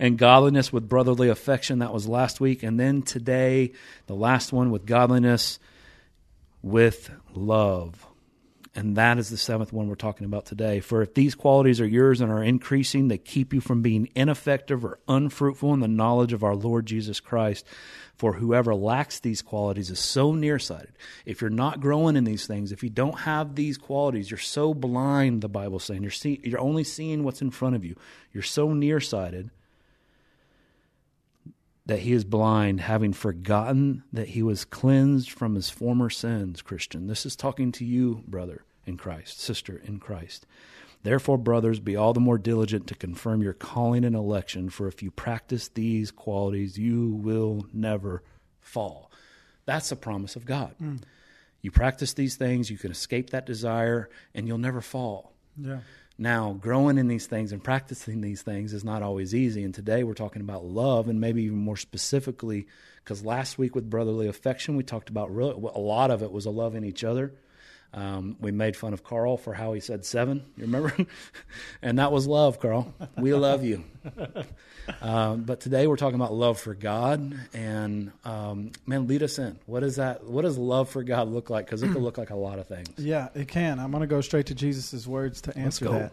and 0.00 0.16
godliness 0.16 0.72
with 0.72 0.88
brotherly 0.88 1.28
affection. 1.28 1.80
That 1.80 1.92
was 1.92 2.08
last 2.08 2.40
week. 2.40 2.62
And 2.62 2.78
then 2.78 3.02
today, 3.02 3.72
the 4.06 4.14
last 4.14 4.52
one 4.52 4.70
with 4.70 4.86
godliness 4.86 5.58
with 6.62 7.10
love. 7.34 8.06
And 8.76 8.96
that 8.96 9.18
is 9.18 9.30
the 9.30 9.36
seventh 9.36 9.72
one 9.72 9.88
we're 9.88 9.94
talking 9.94 10.24
about 10.24 10.46
today. 10.46 10.80
For 10.80 11.00
if 11.00 11.14
these 11.14 11.36
qualities 11.36 11.80
are 11.80 11.86
yours 11.86 12.20
and 12.20 12.32
are 12.32 12.42
increasing, 12.42 13.06
they 13.06 13.18
keep 13.18 13.54
you 13.54 13.60
from 13.60 13.82
being 13.82 14.08
ineffective 14.16 14.84
or 14.84 14.98
unfruitful 15.06 15.72
in 15.74 15.78
the 15.78 15.86
knowledge 15.86 16.32
of 16.32 16.42
our 16.42 16.56
Lord 16.56 16.86
Jesus 16.86 17.20
Christ. 17.20 17.64
For 18.16 18.32
whoever 18.32 18.74
lacks 18.74 19.20
these 19.20 19.42
qualities 19.42 19.90
is 19.90 20.00
so 20.00 20.32
nearsighted. 20.32 20.92
If 21.24 21.40
you're 21.40 21.50
not 21.50 21.80
growing 21.80 22.16
in 22.16 22.24
these 22.24 22.48
things, 22.48 22.72
if 22.72 22.82
you 22.82 22.90
don't 22.90 23.20
have 23.20 23.54
these 23.54 23.78
qualities, 23.78 24.28
you're 24.28 24.38
so 24.38 24.74
blind, 24.74 25.42
the 25.42 25.48
Bible's 25.48 25.84
saying. 25.84 26.02
You're, 26.02 26.10
see, 26.10 26.40
you're 26.42 26.60
only 26.60 26.84
seeing 26.84 27.22
what's 27.22 27.42
in 27.42 27.50
front 27.50 27.76
of 27.76 27.84
you. 27.84 27.94
You're 28.32 28.42
so 28.42 28.72
nearsighted 28.72 29.50
that 31.86 32.00
he 32.00 32.12
is 32.12 32.24
blind, 32.24 32.80
having 32.80 33.12
forgotten 33.12 34.02
that 34.12 34.28
he 34.28 34.42
was 34.42 34.64
cleansed 34.64 35.30
from 35.30 35.54
his 35.54 35.68
former 35.68 36.08
sins, 36.08 36.62
Christian. 36.62 37.06
This 37.06 37.26
is 37.26 37.36
talking 37.36 37.72
to 37.72 37.84
you, 37.84 38.22
brother 38.26 38.64
in 38.86 38.96
Christ, 38.96 39.40
sister 39.40 39.80
in 39.84 39.98
Christ. 39.98 40.46
Therefore, 41.02 41.36
brothers, 41.36 41.80
be 41.80 41.96
all 41.96 42.14
the 42.14 42.20
more 42.20 42.38
diligent 42.38 42.86
to 42.86 42.94
confirm 42.94 43.42
your 43.42 43.52
calling 43.52 44.04
and 44.04 44.16
election, 44.16 44.70
for 44.70 44.88
if 44.88 45.02
you 45.02 45.10
practice 45.10 45.68
these 45.68 46.10
qualities, 46.10 46.78
you 46.78 47.10
will 47.10 47.66
never 47.74 48.22
fall. 48.60 49.10
That's 49.66 49.92
a 49.92 49.96
promise 49.96 50.36
of 50.36 50.46
God. 50.46 50.74
Mm. 50.82 51.02
You 51.60 51.70
practice 51.70 52.14
these 52.14 52.36
things, 52.36 52.70
you 52.70 52.78
can 52.78 52.90
escape 52.90 53.30
that 53.30 53.46
desire, 53.46 54.08
and 54.34 54.46
you'll 54.46 54.58
never 54.58 54.80
fall. 54.80 55.32
Yeah. 55.58 55.80
Now, 56.16 56.52
growing 56.52 56.96
in 56.96 57.08
these 57.08 57.26
things 57.26 57.50
and 57.50 57.62
practicing 57.62 58.20
these 58.20 58.42
things 58.42 58.72
is 58.72 58.84
not 58.84 59.02
always 59.02 59.34
easy. 59.34 59.64
And 59.64 59.74
today 59.74 60.04
we're 60.04 60.14
talking 60.14 60.42
about 60.42 60.64
love, 60.64 61.08
and 61.08 61.20
maybe 61.20 61.42
even 61.42 61.58
more 61.58 61.76
specifically, 61.76 62.68
because 63.02 63.24
last 63.24 63.58
week 63.58 63.74
with 63.74 63.90
brotherly 63.90 64.28
affection, 64.28 64.76
we 64.76 64.84
talked 64.84 65.08
about 65.08 65.34
really, 65.34 65.52
a 65.52 65.78
lot 65.78 66.12
of 66.12 66.22
it 66.22 66.30
was 66.30 66.46
a 66.46 66.50
love 66.50 66.76
in 66.76 66.84
each 66.84 67.02
other. 67.02 67.34
Um, 67.94 68.36
we 68.40 68.50
made 68.50 68.76
fun 68.76 68.92
of 68.92 69.04
Carl 69.04 69.36
for 69.36 69.54
how 69.54 69.72
he 69.72 69.80
said 69.80 70.04
seven. 70.04 70.44
You 70.56 70.64
remember? 70.64 70.94
and 71.82 71.98
that 71.98 72.10
was 72.10 72.26
love, 72.26 72.60
Carl. 72.60 72.92
We 73.16 73.32
love 73.34 73.64
you. 73.64 73.84
Um, 75.00 75.44
but 75.44 75.60
today 75.60 75.86
we're 75.86 75.96
talking 75.96 76.16
about 76.16 76.34
love 76.34 76.60
for 76.60 76.74
God, 76.74 77.34
and 77.54 78.12
um, 78.24 78.72
man, 78.86 79.06
lead 79.06 79.22
us 79.22 79.38
in. 79.38 79.58
What 79.64 79.82
is 79.82 79.96
that? 79.96 80.24
What 80.24 80.42
does 80.42 80.58
love 80.58 80.90
for 80.90 81.02
God 81.02 81.28
look 81.28 81.48
like? 81.48 81.64
Because 81.64 81.82
it 81.82 81.88
could 81.88 82.02
look 82.02 82.18
like 82.18 82.28
a 82.28 82.36
lot 82.36 82.58
of 82.58 82.66
things. 82.66 82.90
Yeah, 82.98 83.28
it 83.34 83.48
can. 83.48 83.78
I'm 83.78 83.90
going 83.90 84.02
to 84.02 84.06
go 84.06 84.20
straight 84.20 84.44
to 84.46 84.54
Jesus' 84.54 85.06
words 85.06 85.40
to 85.42 85.56
answer 85.56 85.86
that. 86.00 86.12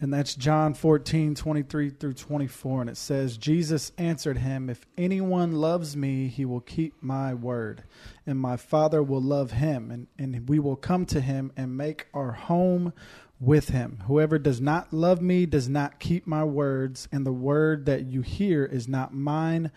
And 0.00 0.14
that's 0.14 0.36
John 0.36 0.74
14, 0.74 1.34
23 1.34 1.90
through 1.90 2.14
24. 2.14 2.82
And 2.82 2.90
it 2.90 2.96
says, 2.96 3.36
Jesus 3.36 3.90
answered 3.98 4.38
him, 4.38 4.70
If 4.70 4.86
anyone 4.96 5.52
loves 5.52 5.96
me, 5.96 6.28
he 6.28 6.44
will 6.44 6.60
keep 6.60 7.02
my 7.02 7.34
word, 7.34 7.82
and 8.24 8.38
my 8.38 8.56
Father 8.56 9.02
will 9.02 9.20
love 9.20 9.52
him, 9.52 9.90
and, 9.90 10.06
and 10.16 10.48
we 10.48 10.60
will 10.60 10.76
come 10.76 11.04
to 11.06 11.20
him 11.20 11.52
and 11.56 11.76
make 11.76 12.06
our 12.14 12.32
home 12.32 12.92
with 13.40 13.70
him. 13.70 14.02
Whoever 14.06 14.38
does 14.38 14.60
not 14.60 14.92
love 14.92 15.20
me 15.20 15.46
does 15.46 15.68
not 15.68 15.98
keep 15.98 16.26
my 16.26 16.44
words, 16.44 17.08
and 17.10 17.26
the 17.26 17.32
word 17.32 17.86
that 17.86 18.06
you 18.06 18.22
hear 18.22 18.64
is 18.64 18.86
not 18.86 19.12
mine, 19.12 19.72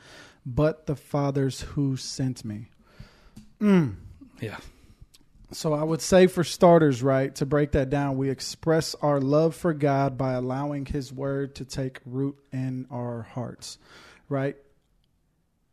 but 0.46 0.86
the 0.86 0.96
Father's 0.96 1.62
who 1.62 1.98
sent 1.98 2.46
me. 2.46 2.68
Mm. 3.60 3.96
Yeah. 4.40 4.58
So 5.53 5.74
I 5.74 5.84
would 5.84 6.01
say, 6.01 6.27
for 6.27 6.43
starters, 6.43 7.03
right, 7.03 7.34
to 7.36 7.46
break 7.46 7.74
that 7.74 7.89
down, 7.89 8.17
we 8.17 8.29
express 8.29 8.96
our 9.01 9.20
love 9.20 9.55
for 9.55 9.74
God 9.74 10.17
by 10.17 10.34
allowing 10.34 10.86
His 10.86 11.12
word 11.12 11.55
to 11.55 11.65
take 11.65 12.00
root 12.05 12.38
in 12.51 12.88
our 12.89 13.24
hearts, 13.24 13.77
right? 14.29 14.55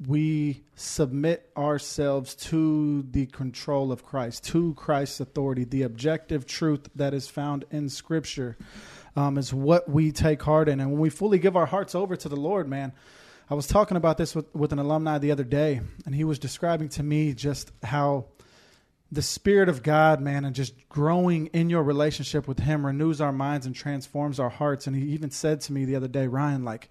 we 0.07 0.63
submit 0.77 1.51
ourselves 1.57 2.37
to 2.37 3.03
the 3.11 3.27
control 3.27 3.91
of 3.91 4.05
Christ, 4.05 4.45
to 4.45 4.75
Christ's 4.75 5.21
authority. 5.21 5.65
The 5.65 5.83
objective 5.83 6.47
truth 6.47 6.89
that 6.95 7.15
is 7.15 7.29
found 7.29 7.65
in 7.71 7.89
Scripture 7.89 8.57
um, 9.17 9.39
is 9.39 9.53
what 9.53 9.91
we 9.91 10.13
take 10.13 10.43
heart 10.43 10.69
in. 10.69 10.79
And 10.79 10.93
when 10.93 11.01
we 11.01 11.11
fully 11.11 11.39
give 11.39 11.57
our 11.57 11.67
hearts 11.67 11.97
over 11.97 12.15
to 12.15 12.29
the 12.29 12.37
Lord, 12.37 12.69
man, 12.69 12.93
I 13.51 13.55
was 13.55 13.67
talking 13.67 13.97
about 13.97 14.19
this 14.19 14.37
with, 14.37 14.55
with 14.55 14.73
an 14.73 14.79
alumni 14.79 15.19
the 15.19 15.33
other 15.33 15.45
day, 15.45 15.81
and 16.07 16.15
he 16.15 16.23
was 16.23 16.39
describing 16.39 16.91
to 16.91 17.03
me 17.03 17.35
just 17.35 17.73
how 17.83 18.27
the 19.11 19.23
Spirit 19.23 19.69
of 19.69 19.83
God, 19.83 20.21
man, 20.21 20.45
and 20.45 20.55
just 20.55 20.75
growing 20.89 21.47
in 21.49 21.71
your 21.71 21.83
relationship 21.83 22.47
with 22.47 22.61
Him 22.61 22.85
renews 22.85 23.21
our 23.21 23.33
minds 23.33 23.65
and 23.65 23.75
transforms 23.75 24.39
our 24.39 24.51
hearts. 24.51 24.87
And 24.87 24.95
he 24.95 25.03
even 25.13 25.31
said 25.31 25.61
to 25.63 25.73
me 25.73 25.85
the 25.85 25.97
other 25.97 26.09
day, 26.09 26.27
Ryan, 26.27 26.65
like, 26.65 26.89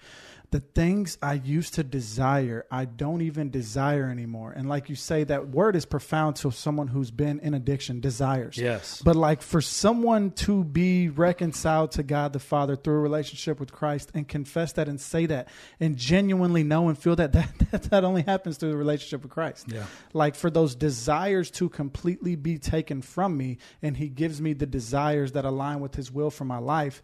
the 0.49 0.61
things 0.61 1.17
I 1.21 1.33
used 1.33 1.73
to 1.73 1.83
desire, 1.83 2.65
I 2.71 2.85
don't 2.85 3.21
even 3.21 3.49
desire 3.49 4.09
anymore. 4.09 4.53
And 4.53 4.69
like 4.69 4.87
you 4.87 4.95
say, 4.95 5.25
that 5.25 5.49
word 5.49 5.75
is 5.75 5.85
profound 5.85 6.37
to 6.37 6.51
someone 6.51 6.87
who's 6.87 7.11
been 7.11 7.41
in 7.41 7.53
addiction, 7.53 7.99
desires. 7.99 8.57
Yes. 8.57 9.01
But 9.03 9.17
like 9.17 9.41
for 9.41 9.59
someone 9.59 10.31
to 10.31 10.63
be 10.63 11.09
reconciled 11.09 11.91
to 11.93 12.03
God 12.03 12.31
the 12.31 12.39
Father 12.39 12.77
through 12.77 12.95
a 12.95 12.99
relationship 12.99 13.59
with 13.59 13.73
Christ 13.73 14.11
and 14.13 14.25
confess 14.25 14.71
that 14.73 14.87
and 14.87 15.01
say 15.01 15.25
that 15.25 15.49
and 15.81 15.97
genuinely 15.97 16.63
know 16.63 16.87
and 16.87 16.97
feel 16.97 17.17
that 17.17 17.31
that, 17.33 17.49
that, 17.71 17.83
that 17.83 18.03
only 18.05 18.21
happens 18.21 18.55
through 18.55 18.71
the 18.71 18.77
relationship 18.77 19.23
with 19.23 19.31
Christ. 19.31 19.67
Yeah. 19.69 19.83
Like 20.13 20.35
for 20.35 20.49
those 20.49 20.75
desires 20.75 21.51
to 21.51 21.67
completely 21.67 22.37
be 22.37 22.57
taken 22.57 23.01
from 23.01 23.35
me 23.35 23.57
and 23.81 23.97
he 23.97 24.07
gives 24.07 24.39
me 24.39 24.53
the 24.53 24.65
desires 24.65 25.33
that 25.33 25.43
align 25.43 25.81
with 25.81 25.95
his 25.95 26.09
will 26.09 26.31
for 26.31 26.45
my 26.45 26.57
life 26.57 27.01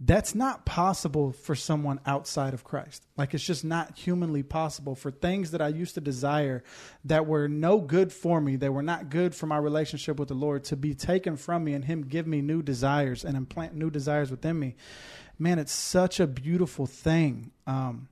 that's 0.00 0.34
not 0.34 0.66
possible 0.66 1.32
for 1.32 1.54
someone 1.54 2.00
outside 2.04 2.52
of 2.52 2.64
Christ. 2.64 3.06
Like 3.16 3.32
it's 3.32 3.44
just 3.44 3.64
not 3.64 3.96
humanly 3.96 4.42
possible 4.42 4.94
for 4.94 5.10
things 5.10 5.52
that 5.52 5.62
I 5.62 5.68
used 5.68 5.94
to 5.94 6.00
desire 6.00 6.64
that 7.04 7.26
were 7.26 7.48
no 7.48 7.80
good 7.80 8.12
for 8.12 8.40
me, 8.40 8.56
that 8.56 8.72
were 8.72 8.82
not 8.82 9.08
good 9.08 9.34
for 9.34 9.46
my 9.46 9.58
relationship 9.58 10.18
with 10.18 10.28
the 10.28 10.34
Lord 10.34 10.64
to 10.64 10.76
be 10.76 10.94
taken 10.94 11.36
from 11.36 11.64
me 11.64 11.74
and 11.74 11.84
him 11.84 12.02
give 12.02 12.26
me 12.26 12.42
new 12.42 12.62
desires 12.62 13.24
and 13.24 13.36
implant 13.36 13.74
new 13.74 13.90
desires 13.90 14.30
within 14.30 14.58
me. 14.58 14.74
Man, 15.38 15.58
it's 15.58 15.72
such 15.72 16.20
a 16.20 16.26
beautiful 16.26 16.86
thing. 16.86 17.52
Um, 17.66 18.08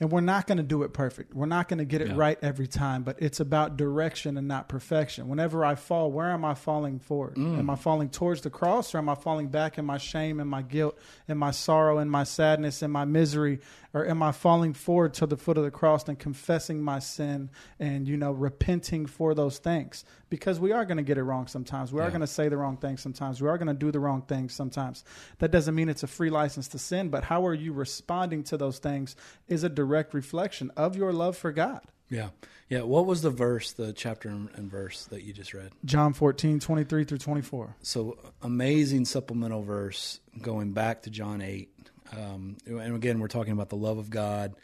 and 0.00 0.10
we're 0.10 0.22
not 0.22 0.46
going 0.46 0.56
to 0.56 0.64
do 0.64 0.82
it 0.82 0.94
perfect. 0.94 1.34
We're 1.34 1.44
not 1.44 1.68
going 1.68 1.78
to 1.78 1.84
get 1.84 2.00
it 2.00 2.08
yeah. 2.08 2.14
right 2.16 2.38
every 2.40 2.66
time, 2.66 3.02
but 3.02 3.20
it's 3.20 3.38
about 3.38 3.76
direction 3.76 4.38
and 4.38 4.48
not 4.48 4.66
perfection. 4.66 5.28
Whenever 5.28 5.62
I 5.62 5.74
fall, 5.74 6.10
where 6.10 6.30
am 6.30 6.42
I 6.42 6.54
falling 6.54 6.98
forward? 6.98 7.36
Mm. 7.36 7.58
Am 7.58 7.68
I 7.68 7.76
falling 7.76 8.08
towards 8.08 8.40
the 8.40 8.48
cross 8.48 8.94
or 8.94 8.98
am 8.98 9.10
I 9.10 9.14
falling 9.14 9.48
back 9.48 9.76
in 9.76 9.84
my 9.84 9.98
shame 9.98 10.40
and 10.40 10.48
my 10.48 10.62
guilt 10.62 10.98
and 11.28 11.38
my 11.38 11.50
sorrow 11.50 11.98
and 11.98 12.10
my 12.10 12.24
sadness 12.24 12.80
and 12.80 12.90
my 12.90 13.04
misery 13.04 13.60
or 13.92 14.06
am 14.06 14.22
I 14.22 14.32
falling 14.32 14.72
forward 14.72 15.14
to 15.14 15.26
the 15.26 15.36
foot 15.36 15.58
of 15.58 15.64
the 15.64 15.70
cross 15.70 16.08
and 16.08 16.18
confessing 16.18 16.80
my 16.80 17.00
sin 17.00 17.50
and, 17.78 18.08
you 18.08 18.16
know, 18.16 18.30
repenting 18.30 19.04
for 19.04 19.34
those 19.34 19.58
things? 19.58 20.04
Because 20.30 20.60
we 20.60 20.70
are 20.70 20.84
going 20.84 20.98
to 20.98 21.02
get 21.02 21.18
it 21.18 21.24
wrong 21.24 21.48
sometimes. 21.48 21.92
We 21.92 22.00
yeah. 22.00 22.06
are 22.06 22.10
going 22.10 22.20
to 22.20 22.26
say 22.28 22.48
the 22.48 22.56
wrong 22.56 22.76
things 22.76 23.02
sometimes. 23.02 23.42
We 23.42 23.48
are 23.48 23.58
going 23.58 23.68
to 23.68 23.74
do 23.74 23.90
the 23.90 23.98
wrong 23.98 24.22
things 24.22 24.54
sometimes. 24.54 25.04
That 25.40 25.50
doesn't 25.50 25.74
mean 25.74 25.88
it's 25.88 26.04
a 26.04 26.06
free 26.06 26.30
license 26.30 26.68
to 26.68 26.78
sin, 26.78 27.08
but 27.08 27.24
how 27.24 27.44
are 27.46 27.54
you 27.54 27.72
responding 27.72 28.44
to 28.44 28.56
those 28.56 28.78
things 28.78 29.16
is 29.48 29.64
a 29.64 29.68
direct 29.68 29.89
reflection 29.90 30.70
of 30.76 30.96
your 30.96 31.12
love 31.12 31.36
for 31.36 31.52
God. 31.52 31.82
Yeah. 32.08 32.30
Yeah. 32.68 32.82
What 32.82 33.06
was 33.06 33.22
the 33.22 33.30
verse, 33.30 33.72
the 33.72 33.92
chapter 33.92 34.28
and 34.28 34.70
verse 34.70 35.04
that 35.06 35.22
you 35.22 35.32
just 35.32 35.54
read? 35.54 35.70
John 35.84 36.12
14, 36.12 36.60
23 36.60 37.04
through 37.04 37.18
24. 37.18 37.76
So 37.82 38.18
amazing 38.42 39.04
supplemental 39.04 39.62
verse 39.62 40.20
going 40.40 40.72
back 40.72 41.02
to 41.02 41.10
John 41.10 41.40
8. 41.40 41.68
Um, 42.12 42.56
and 42.66 42.96
again, 42.96 43.20
we're 43.20 43.28
talking 43.28 43.52
about 43.52 43.68
the 43.68 43.76
love 43.76 43.98
of 43.98 44.10
God. 44.10 44.54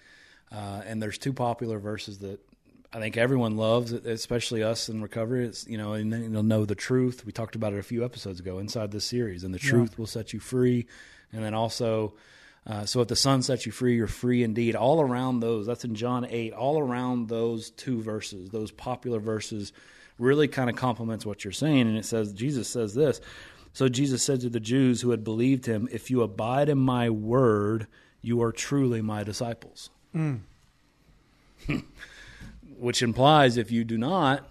Uh, 0.50 0.82
and 0.84 1.02
there's 1.02 1.18
two 1.18 1.32
popular 1.32 1.78
verses 1.78 2.18
that 2.18 2.40
I 2.92 3.00
think 3.00 3.16
everyone 3.16 3.56
loves, 3.56 3.92
especially 3.92 4.62
us 4.62 4.88
in 4.88 5.02
recovery. 5.02 5.44
It's 5.44 5.66
you 5.66 5.76
know, 5.76 5.92
and 5.92 6.12
then 6.12 6.32
you'll 6.32 6.42
know 6.42 6.64
the 6.64 6.74
truth. 6.74 7.26
We 7.26 7.32
talked 7.32 7.54
about 7.54 7.72
it 7.72 7.78
a 7.78 7.82
few 7.82 8.04
episodes 8.04 8.40
ago 8.40 8.58
inside 8.58 8.90
this 8.90 9.04
series, 9.04 9.44
and 9.44 9.52
the 9.52 9.58
truth 9.58 9.90
yeah. 9.92 9.96
will 9.98 10.06
set 10.06 10.32
you 10.32 10.40
free. 10.40 10.86
And 11.32 11.44
then 11.44 11.52
also, 11.52 12.14
uh, 12.66 12.84
so 12.84 13.00
if 13.00 13.08
the 13.08 13.16
Son 13.16 13.42
sets 13.42 13.64
you 13.66 13.72
free, 13.72 13.94
you're 13.96 14.06
free 14.08 14.42
indeed. 14.42 14.74
All 14.74 15.00
around 15.00 15.40
those, 15.40 15.66
that's 15.66 15.84
in 15.84 15.94
John 15.94 16.26
eight. 16.28 16.52
All 16.52 16.78
around 16.80 17.28
those 17.28 17.70
two 17.70 18.02
verses, 18.02 18.50
those 18.50 18.70
popular 18.72 19.20
verses, 19.20 19.72
really 20.18 20.48
kind 20.48 20.68
of 20.68 20.76
complements 20.76 21.24
what 21.24 21.44
you're 21.44 21.52
saying. 21.52 21.82
And 21.82 21.96
it 21.96 22.04
says 22.04 22.32
Jesus 22.32 22.68
says 22.68 22.94
this. 22.94 23.20
So 23.72 23.88
Jesus 23.88 24.22
said 24.22 24.40
to 24.40 24.48
the 24.48 24.58
Jews 24.60 25.02
who 25.02 25.10
had 25.10 25.22
believed 25.22 25.66
him, 25.66 25.88
If 25.92 26.10
you 26.10 26.22
abide 26.22 26.68
in 26.68 26.78
my 26.78 27.10
word, 27.10 27.86
you 28.22 28.42
are 28.42 28.50
truly 28.50 29.02
my 29.02 29.22
disciples. 29.22 29.90
Which 32.78 33.02
implies 33.02 33.56
if 33.56 33.70
you 33.70 33.84
do 33.84 33.98
not, 33.98 34.48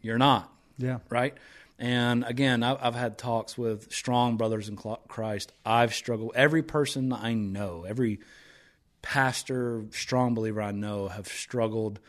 you're 0.00 0.18
not 0.18 0.50
Yeah. 0.78 0.98
right? 1.10 1.34
And 1.78 2.24
again, 2.24 2.62
I've, 2.62 2.94
had 2.94 3.18
talks 3.18 3.56
with 3.56 3.92
strong 3.92 4.36
brothers 4.36 4.68
in 4.68 4.76
Christ. 4.76 5.52
I've 5.64 5.94
struggled. 5.94 6.32
Every 6.34 6.62
person 6.62 7.12
I 7.12 7.34
know, 7.34 7.84
every 7.88 8.18
pastor, 9.00 9.84
strong 9.92 10.34
believer 10.34 10.60
I 10.60 10.72
know, 10.72 11.06
have 11.06 11.28
struggled 11.28 12.00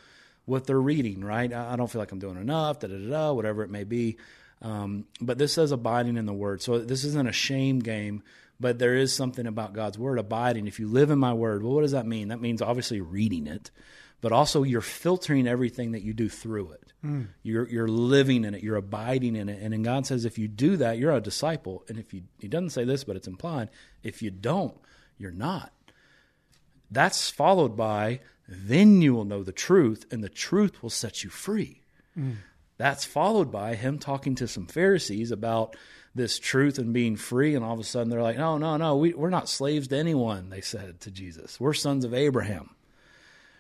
with 0.48 0.66
their 0.66 0.82
reading. 0.82 1.24
Right? 1.24 1.54
I, 1.54 1.74
I 1.74 1.76
don't 1.76 1.90
feel 1.90 2.00
like 2.00 2.12
I'm 2.12 2.20
doing 2.20 2.38
enough. 2.38 2.80
Da 2.80 2.88
da 2.88 2.98
da. 2.98 3.10
da 3.10 3.32
whatever 3.34 3.64
it 3.64 3.70
may 3.70 3.84
be. 3.84 4.18
Um, 4.62 5.06
but 5.22 5.38
this 5.38 5.54
says 5.54 5.72
abiding 5.72 6.18
in 6.18 6.26
the 6.26 6.34
Word. 6.34 6.62
So 6.64 6.80
this 6.80 7.04
isn't 7.04 7.30
a 7.30 7.34
shame 7.34 7.80
game. 7.80 8.24
But 8.60 8.78
there 8.78 8.96
is 8.96 9.16
something 9.16 9.48
about 9.48 9.74
God's 9.74 9.98
word 9.98 10.20
abiding. 10.20 10.68
If 10.68 10.80
you 10.80 10.88
live 10.90 11.12
in 11.12 11.20
my 11.20 11.34
word, 11.34 11.64
well, 11.64 11.76
what 11.76 11.82
does 11.82 11.94
that 11.94 12.06
mean? 12.06 12.28
That 12.28 12.42
means 12.42 12.62
obviously 12.62 13.00
reading 13.00 13.48
it, 13.48 13.72
but 14.22 14.32
also 14.32 14.64
you're 14.64 14.82
filtering 14.82 15.48
everything 15.48 15.92
that 15.92 16.02
you 16.02 16.14
do 16.14 16.30
through 16.30 16.72
it. 16.72 16.94
Hmm. 17.02 17.24
You're 17.44 17.68
you're 17.70 17.88
living 17.88 18.46
in 18.46 18.54
it. 18.54 18.64
You're 18.64 18.76
abiding 18.76 19.36
in 19.36 19.50
it. 19.50 19.62
And 19.62 19.74
then 19.74 19.84
God 19.84 20.06
says, 20.06 20.26
if 20.26 20.38
you 20.38 20.48
do 20.48 20.78
that, 20.78 20.98
you're 20.98 21.14
a 21.14 21.22
disciple. 21.22 21.84
And 21.88 21.98
if 21.98 22.14
you 22.14 22.24
He 22.40 22.48
doesn't 22.48 22.72
say 22.72 22.84
this, 22.84 23.04
but 23.04 23.16
it's 23.16 23.28
implied. 23.28 23.70
If 24.04 24.22
you 24.22 24.32
don't, 24.32 24.78
you're 25.18 25.32
not. 25.32 25.72
That's 26.92 27.30
followed 27.30 27.78
by 27.78 28.20
then 28.48 29.02
you 29.02 29.14
will 29.14 29.26
know 29.26 29.44
the 29.44 29.52
truth, 29.52 30.06
and 30.12 30.24
the 30.24 30.30
truth 30.30 30.82
will 30.82 30.90
set 30.90 31.24
you 31.24 31.30
free. 31.30 31.82
Hmm. 32.16 32.32
That's 32.78 33.06
followed 33.06 33.52
by 33.52 33.76
him 33.76 34.00
talking 34.00 34.36
to 34.36 34.48
some 34.48 34.66
Pharisees 34.66 35.32
about 35.32 35.76
this 36.16 36.40
truth 36.40 36.80
and 36.80 36.94
being 36.94 37.16
free, 37.16 37.54
and 37.54 37.64
all 37.64 37.74
of 37.74 37.80
a 37.80 37.84
sudden 37.84 38.10
they're 38.10 38.24
like, 38.24 38.38
"No, 38.38 38.58
no, 38.58 38.78
no, 38.78 38.96
we, 38.96 39.14
we're 39.14 39.30
not 39.30 39.50
slaves 39.50 39.90
to 39.90 39.98
anyone." 39.98 40.50
They 40.50 40.62
said 40.62 41.00
to 41.02 41.12
Jesus, 41.12 41.60
"We're 41.60 41.74
sons 41.74 42.06
of 42.06 42.14
Abraham," 42.14 42.72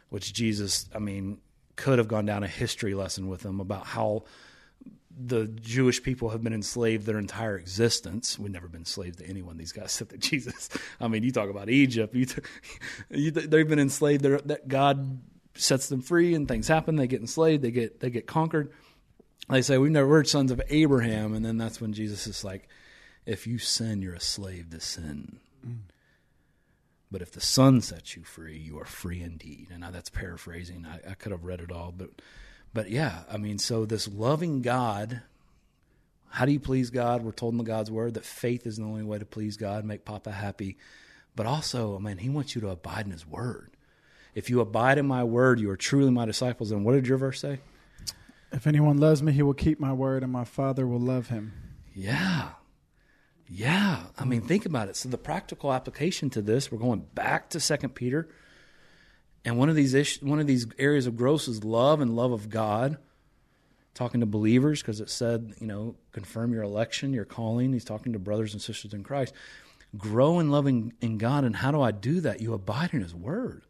which 0.09 0.33
Jesus, 0.33 0.89
I 0.93 0.99
mean, 0.99 1.39
could 1.75 1.97
have 1.97 2.07
gone 2.07 2.25
down 2.25 2.43
a 2.43 2.47
history 2.47 2.93
lesson 2.93 3.27
with 3.27 3.41
them 3.41 3.59
about 3.59 3.85
how 3.85 4.23
the 5.21 5.47
Jewish 5.47 6.01
people 6.01 6.29
have 6.29 6.43
been 6.43 6.53
enslaved 6.53 7.05
their 7.05 7.17
entire 7.17 7.57
existence. 7.57 8.39
We've 8.39 8.51
never 8.51 8.67
been 8.67 8.85
slaves 8.85 9.17
to 9.17 9.25
anyone. 9.25 9.57
These 9.57 9.73
guys 9.73 9.91
said 9.91 10.09
that 10.09 10.19
Jesus. 10.19 10.69
I 10.99 11.07
mean, 11.07 11.23
you 11.23 11.31
talk 11.31 11.49
about 11.49 11.69
Egypt. 11.69 12.15
You, 12.15 12.27
you, 13.09 13.31
they've 13.31 13.67
been 13.67 13.79
enslaved. 13.79 14.23
That 14.23 14.67
God 14.67 15.19
sets 15.55 15.89
them 15.89 16.01
free, 16.01 16.33
and 16.33 16.47
things 16.47 16.67
happen. 16.67 16.95
They 16.95 17.07
get 17.07 17.21
enslaved. 17.21 17.63
They 17.63 17.71
get 17.71 17.99
they 17.99 18.09
get 18.09 18.27
conquered. 18.27 18.71
They 19.49 19.61
say 19.61 19.77
we 19.77 19.89
never 19.89 20.07
we're 20.07 20.23
sons 20.23 20.51
of 20.51 20.61
Abraham, 20.69 21.33
and 21.33 21.43
then 21.43 21.57
that's 21.57 21.81
when 21.81 21.93
Jesus 21.93 22.27
is 22.27 22.43
like, 22.43 22.69
if 23.25 23.47
you 23.47 23.57
sin, 23.57 24.01
you're 24.01 24.13
a 24.13 24.19
slave 24.19 24.69
to 24.69 24.79
sin. 24.79 25.39
Mm. 25.67 25.79
But 27.11 27.21
if 27.21 27.31
the 27.31 27.41
Son 27.41 27.81
sets 27.81 28.15
you 28.15 28.23
free, 28.23 28.57
you 28.57 28.79
are 28.79 28.85
free 28.85 29.21
indeed. 29.21 29.69
And 29.71 29.81
now 29.81 29.91
that's 29.91 30.09
paraphrasing. 30.09 30.85
I, 30.85 31.11
I 31.11 31.13
could 31.15 31.31
have 31.31 31.43
read 31.43 31.61
it 31.61 31.71
all, 31.71 31.93
but 31.95 32.09
but 32.71 32.91
yeah, 32.91 33.23
I 33.31 33.37
mean, 33.37 33.57
so 33.57 33.85
this 33.85 34.07
loving 34.07 34.61
God. 34.61 35.21
How 36.31 36.45
do 36.45 36.51
you 36.51 36.59
please 36.59 36.91
God? 36.91 37.23
We're 37.23 37.31
told 37.31 37.55
in 37.55 37.57
the 37.57 37.63
God's 37.63 37.89
word 37.89 38.13
that 38.13 38.23
faith 38.23 38.67
is 38.67 38.77
the 38.77 38.83
only 38.83 39.01
way 39.01 39.17
to 39.17 39.25
please 39.25 39.57
God, 39.57 39.83
make 39.83 40.05
Papa 40.05 40.31
happy. 40.31 40.77
But 41.35 41.47
also, 41.47 41.95
I 41.95 41.99
mean, 41.99 42.17
He 42.17 42.29
wants 42.29 42.53
you 42.53 42.61
to 42.61 42.69
abide 42.69 43.05
in 43.05 43.11
His 43.11 43.25
word. 43.25 43.71
If 44.35 44.49
you 44.49 44.61
abide 44.61 44.99
in 44.99 45.07
my 45.07 45.23
word, 45.23 45.59
you 45.59 45.71
are 45.71 45.75
truly 45.75 46.11
my 46.11 46.25
disciples. 46.25 46.69
And 46.69 46.85
what 46.85 46.93
did 46.93 47.07
your 47.07 47.17
verse 47.17 47.41
say? 47.41 47.61
If 48.51 48.67
anyone 48.67 48.97
loves 48.97 49.21
me, 49.21 49.31
he 49.31 49.41
will 49.41 49.53
keep 49.53 49.79
my 49.79 49.93
word, 49.93 50.23
and 50.23 50.31
my 50.31 50.43
Father 50.43 50.87
will 50.87 50.99
love 50.99 51.27
him. 51.27 51.53
Yeah. 51.93 52.49
Yeah. 53.49 54.03
I 54.17 54.25
mean, 54.25 54.41
think 54.41 54.65
about 54.65 54.89
it. 54.89 54.95
So 54.95 55.09
the 55.09 55.17
practical 55.17 55.73
application 55.73 56.29
to 56.31 56.41
this, 56.41 56.71
we're 56.71 56.77
going 56.77 57.05
back 57.15 57.49
to 57.49 57.59
Second 57.59 57.95
Peter. 57.95 58.29
And 59.43 59.57
one 59.57 59.69
of 59.69 59.75
these 59.75 59.93
ish, 59.93 60.21
one 60.21 60.39
of 60.39 60.47
these 60.47 60.67
areas 60.77 61.07
of 61.07 61.17
growth 61.17 61.47
is 61.47 61.63
love 61.63 61.99
and 61.99 62.15
love 62.15 62.31
of 62.31 62.49
God. 62.49 62.97
Talking 63.95 64.19
to 64.19 64.25
believers 64.25 64.81
because 64.81 65.01
it 65.01 65.09
said, 65.09 65.55
you 65.59 65.67
know, 65.67 65.95
confirm 66.11 66.53
your 66.53 66.63
election, 66.63 67.13
your 67.13 67.25
calling. 67.25 67.73
He's 67.73 67.83
talking 67.83 68.13
to 68.13 68.19
brothers 68.19 68.53
and 68.53 68.61
sisters 68.61 68.93
in 68.93 69.03
Christ. 69.03 69.33
Grow 69.97 70.39
in 70.39 70.51
loving 70.51 70.93
in 71.01 71.17
God. 71.17 71.43
And 71.43 71.55
how 71.55 71.71
do 71.71 71.81
I 71.81 71.91
do 71.91 72.21
that? 72.21 72.39
You 72.39 72.53
abide 72.53 72.93
in 72.93 73.01
His 73.01 73.15
Word. 73.15 73.63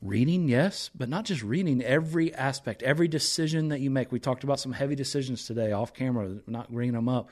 Reading, 0.00 0.48
yes, 0.48 0.90
but 0.94 1.08
not 1.08 1.24
just 1.24 1.42
reading. 1.42 1.82
Every 1.82 2.32
aspect, 2.32 2.82
every 2.82 3.08
decision 3.08 3.68
that 3.68 3.80
you 3.80 3.90
make. 3.90 4.10
We 4.10 4.20
talked 4.20 4.44
about 4.44 4.60
some 4.60 4.72
heavy 4.72 4.94
decisions 4.94 5.44
today 5.44 5.72
off 5.72 5.92
camera, 5.92 6.38
not 6.46 6.72
bringing 6.72 6.94
them 6.94 7.08
up. 7.08 7.28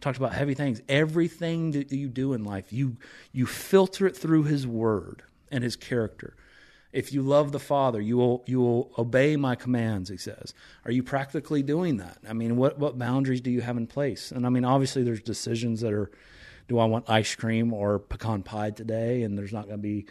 Talked 0.00 0.18
about 0.18 0.32
heavy 0.32 0.54
things. 0.54 0.80
Everything 0.88 1.72
that 1.72 1.90
you 1.90 2.08
do 2.08 2.32
in 2.32 2.44
life, 2.44 2.72
you 2.72 2.96
you 3.32 3.46
filter 3.46 4.06
it 4.06 4.16
through 4.16 4.44
His 4.44 4.66
Word 4.66 5.22
and 5.50 5.64
His 5.64 5.76
character. 5.76 6.36
If 6.92 7.12
you 7.12 7.22
love 7.22 7.52
the 7.52 7.58
Father, 7.58 8.00
you 8.00 8.16
will 8.16 8.44
you 8.46 8.60
will 8.60 8.92
obey 8.96 9.36
my 9.36 9.54
commands. 9.54 10.08
He 10.08 10.16
says. 10.16 10.54
Are 10.84 10.92
you 10.92 11.02
practically 11.02 11.62
doing 11.62 11.96
that? 11.98 12.18
I 12.28 12.32
mean, 12.32 12.56
what 12.56 12.78
what 12.78 12.98
boundaries 12.98 13.40
do 13.40 13.50
you 13.50 13.60
have 13.60 13.76
in 13.76 13.86
place? 13.86 14.30
And 14.30 14.46
I 14.46 14.48
mean, 14.50 14.64
obviously, 14.64 15.02
there's 15.02 15.20
decisions 15.20 15.80
that 15.80 15.92
are. 15.92 16.10
Do 16.68 16.78
I 16.78 16.84
want 16.84 17.08
ice 17.08 17.34
cream 17.34 17.72
or 17.72 17.98
pecan 17.98 18.42
pie 18.42 18.72
today? 18.72 19.22
And 19.22 19.38
there's 19.38 19.54
not 19.54 19.64
going 19.64 19.78
to 19.78 19.82
be 19.82 20.04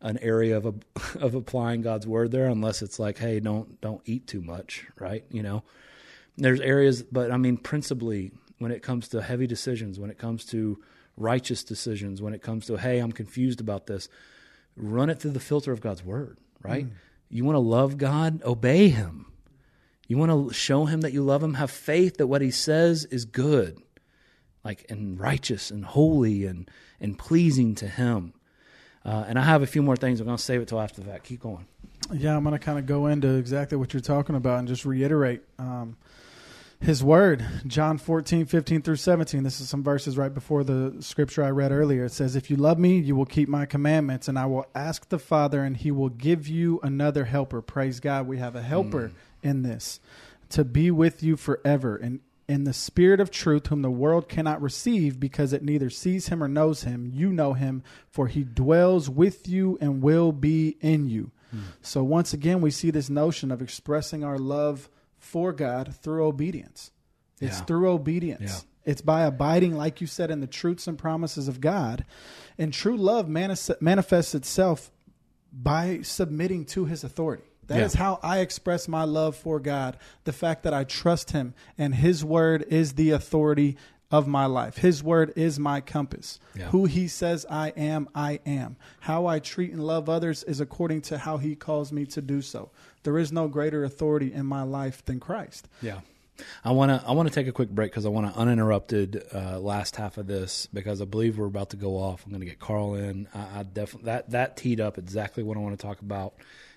an 0.00 0.18
area 0.18 0.56
of 0.56 0.66
a, 0.66 0.74
of 1.18 1.34
applying 1.34 1.82
God's 1.82 2.06
word 2.06 2.30
there 2.30 2.46
unless 2.46 2.82
it's 2.82 2.98
like, 2.98 3.18
hey, 3.18 3.40
don't 3.40 3.80
don't 3.80 4.02
eat 4.04 4.26
too 4.26 4.40
much, 4.40 4.86
right? 4.98 5.24
You 5.30 5.42
know, 5.42 5.64
there's 6.36 6.60
areas, 6.60 7.02
but 7.02 7.30
I 7.30 7.36
mean, 7.36 7.56
principally 7.56 8.32
when 8.58 8.72
it 8.72 8.82
comes 8.82 9.08
to 9.08 9.22
heavy 9.22 9.46
decisions, 9.46 9.98
when 9.98 10.10
it 10.10 10.18
comes 10.18 10.44
to 10.46 10.78
righteous 11.16 11.64
decisions, 11.64 12.20
when 12.22 12.34
it 12.34 12.42
comes 12.42 12.66
to 12.66 12.76
hey, 12.76 12.98
I'm 12.98 13.12
confused 13.12 13.60
about 13.60 13.86
this, 13.86 14.08
run 14.76 15.10
it 15.10 15.20
through 15.20 15.32
the 15.32 15.40
filter 15.40 15.72
of 15.72 15.80
God's 15.80 16.04
word, 16.04 16.38
right? 16.62 16.86
You 17.28 17.44
want 17.44 17.56
to 17.56 17.60
love 17.60 17.98
God, 17.98 18.42
obey 18.44 18.88
Him. 18.88 19.26
You 20.06 20.16
want 20.18 20.30
to 20.30 20.54
show 20.54 20.84
Him 20.84 21.00
that 21.00 21.12
you 21.12 21.22
love 21.22 21.42
Him, 21.42 21.54
have 21.54 21.70
faith 21.70 22.18
that 22.18 22.28
what 22.28 22.42
He 22.42 22.50
says 22.50 23.04
is 23.06 23.24
good, 23.24 23.82
like 24.64 24.86
and 24.88 25.18
righteous 25.18 25.70
and 25.70 25.84
holy 25.84 26.46
and 26.46 26.70
and 27.00 27.18
pleasing 27.18 27.74
to 27.76 27.88
Him. 27.88 28.32
Uh, 29.04 29.24
and 29.28 29.38
I 29.38 29.42
have 29.42 29.62
a 29.62 29.66
few 29.66 29.82
more 29.82 29.96
things. 29.96 30.20
I'm 30.20 30.26
going 30.26 30.36
to 30.36 30.42
save 30.42 30.60
it 30.60 30.68
till 30.68 30.80
after 30.80 31.00
the 31.00 31.08
fact. 31.08 31.24
Keep 31.24 31.40
going. 31.40 31.66
Yeah, 32.12 32.36
I'm 32.36 32.42
going 32.42 32.52
to 32.52 32.58
kind 32.58 32.78
of 32.78 32.86
go 32.86 33.06
into 33.06 33.36
exactly 33.36 33.78
what 33.78 33.92
you're 33.92 34.00
talking 34.00 34.34
about 34.34 34.58
and 34.58 34.68
just 34.68 34.84
reiterate 34.84 35.42
um, 35.58 35.96
his 36.80 37.02
word. 37.02 37.44
John 37.66 37.98
14, 37.98 38.46
15 38.46 38.82
through 38.82 38.96
17. 38.96 39.42
This 39.42 39.60
is 39.60 39.68
some 39.68 39.82
verses 39.82 40.16
right 40.18 40.32
before 40.32 40.64
the 40.64 40.96
scripture 41.00 41.42
I 41.42 41.50
read 41.50 41.72
earlier. 41.72 42.04
It 42.04 42.12
says, 42.12 42.36
If 42.36 42.50
you 42.50 42.56
love 42.56 42.78
me, 42.78 42.98
you 42.98 43.16
will 43.16 43.26
keep 43.26 43.48
my 43.48 43.66
commandments, 43.66 44.28
and 44.28 44.38
I 44.38 44.46
will 44.46 44.66
ask 44.74 45.08
the 45.08 45.18
Father, 45.18 45.62
and 45.62 45.76
he 45.76 45.90
will 45.90 46.08
give 46.08 46.46
you 46.48 46.80
another 46.82 47.24
helper. 47.24 47.62
Praise 47.62 48.00
God, 48.00 48.26
we 48.26 48.38
have 48.38 48.56
a 48.56 48.62
helper 48.62 49.08
mm. 49.08 49.12
in 49.42 49.62
this 49.62 50.00
to 50.50 50.64
be 50.64 50.90
with 50.90 51.22
you 51.22 51.36
forever. 51.36 51.96
And 51.96 52.20
in 52.48 52.64
the 52.64 52.72
spirit 52.72 53.20
of 53.20 53.30
truth, 53.30 53.66
whom 53.66 53.82
the 53.82 53.90
world 53.90 54.28
cannot 54.28 54.62
receive 54.62 55.18
because 55.18 55.52
it 55.52 55.64
neither 55.64 55.90
sees 55.90 56.28
him 56.28 56.42
or 56.42 56.48
knows 56.48 56.84
him, 56.84 57.10
you 57.12 57.32
know 57.32 57.54
him, 57.54 57.82
for 58.08 58.28
he 58.28 58.44
dwells 58.44 59.10
with 59.10 59.48
you 59.48 59.76
and 59.80 60.02
will 60.02 60.30
be 60.30 60.76
in 60.80 61.08
you. 61.08 61.32
Mm. 61.54 61.62
So, 61.82 62.04
once 62.04 62.32
again, 62.32 62.60
we 62.60 62.70
see 62.70 62.90
this 62.90 63.10
notion 63.10 63.50
of 63.50 63.62
expressing 63.62 64.22
our 64.22 64.38
love 64.38 64.88
for 65.26 65.52
God 65.52 65.94
through 66.02 66.24
obedience. 66.26 66.90
It's 67.40 67.58
Yeah. 67.58 67.64
through 67.64 67.90
obedience. 67.90 68.64
Yeah. 68.64 68.90
It's 68.92 69.02
by 69.02 69.22
abiding, 69.22 69.74
like 69.76 70.00
you 70.00 70.06
said, 70.06 70.30
in 70.30 70.40
the 70.40 70.46
truths 70.46 70.86
and 70.86 70.96
promises 70.96 71.48
of 71.48 71.60
God. 71.60 72.04
And 72.56 72.72
true 72.72 72.96
love 72.96 73.28
manis- 73.28 73.70
manifests 73.80 74.34
itself 74.34 74.90
by 75.52 76.00
submitting 76.02 76.64
to 76.66 76.84
his 76.86 77.02
authority. 77.04 77.42
That 77.66 77.80
is 77.80 77.94
Yeah. 77.94 78.00
how 78.02 78.20
I 78.22 78.38
express 78.38 78.86
my 78.86 79.02
love 79.02 79.34
for 79.36 79.58
God. 79.58 79.96
The 80.24 80.32
fact 80.32 80.62
that 80.62 80.72
I 80.72 80.84
trust 80.84 81.32
him 81.32 81.52
and 81.76 81.96
his 81.96 82.24
word 82.24 82.64
is 82.68 82.92
the 82.92 83.10
authority 83.10 83.76
of 84.10 84.26
my 84.26 84.46
life. 84.46 84.78
His 84.78 85.02
word 85.02 85.32
is 85.36 85.58
my 85.58 85.80
compass. 85.80 86.38
Yeah. 86.54 86.66
Who 86.66 86.84
he 86.84 87.08
says 87.08 87.44
I 87.50 87.70
am, 87.70 88.08
I 88.14 88.40
am. 88.46 88.76
How 89.00 89.26
I 89.26 89.38
treat 89.38 89.72
and 89.72 89.84
love 89.84 90.08
others 90.08 90.42
is 90.44 90.60
according 90.60 91.02
to 91.02 91.18
how 91.18 91.38
he 91.38 91.56
calls 91.56 91.92
me 91.92 92.06
to 92.06 92.22
do 92.22 92.42
so. 92.42 92.70
There 93.02 93.18
is 93.18 93.32
no 93.32 93.48
greater 93.48 93.84
authority 93.84 94.32
in 94.32 94.46
my 94.46 94.62
life 94.62 95.04
than 95.04 95.20
Christ. 95.20 95.68
Yeah. 95.82 96.00
I 96.64 96.72
want 96.72 96.90
to 96.90 97.08
I 97.08 97.12
want 97.12 97.28
to 97.28 97.34
take 97.34 97.46
a 97.46 97.52
quick 97.52 97.70
break 97.70 97.90
because 97.90 98.04
I 98.04 98.10
want 98.10 98.32
to 98.32 98.38
uninterrupted 98.38 99.24
uh, 99.34 99.58
last 99.58 99.96
half 99.96 100.18
of 100.18 100.26
this 100.26 100.68
because 100.72 101.00
I 101.00 101.06
believe 101.06 101.38
we're 101.38 101.46
about 101.46 101.70
to 101.70 101.76
go 101.76 101.96
off. 101.96 102.24
I'm 102.24 102.30
going 102.30 102.40
to 102.40 102.46
get 102.46 102.58
Carl 102.58 102.94
in. 102.94 103.26
I, 103.34 103.60
I 103.60 103.62
definitely 103.62 104.06
that 104.06 104.30
that 104.30 104.56
teed 104.56 104.80
up 104.80 104.98
exactly 104.98 105.42
what 105.42 105.56
I 105.56 105.60
want 105.60 105.78
to 105.78 105.86
talk 105.86 106.00
about. 106.00 106.34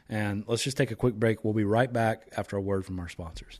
And 0.07 0.43
let's 0.47 0.63
just 0.63 0.77
take 0.77 0.91
a 0.91 0.95
quick 0.95 1.13
break. 1.15 1.43
We'll 1.43 1.53
be 1.53 1.65
right 1.65 1.91
back 1.91 2.29
after 2.35 2.57
a 2.57 2.61
word 2.61 2.85
from 2.85 2.99
our 2.99 3.09
sponsors. 3.09 3.59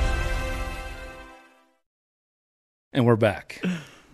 And 2.93 3.05
we're 3.05 3.15
back. 3.15 3.63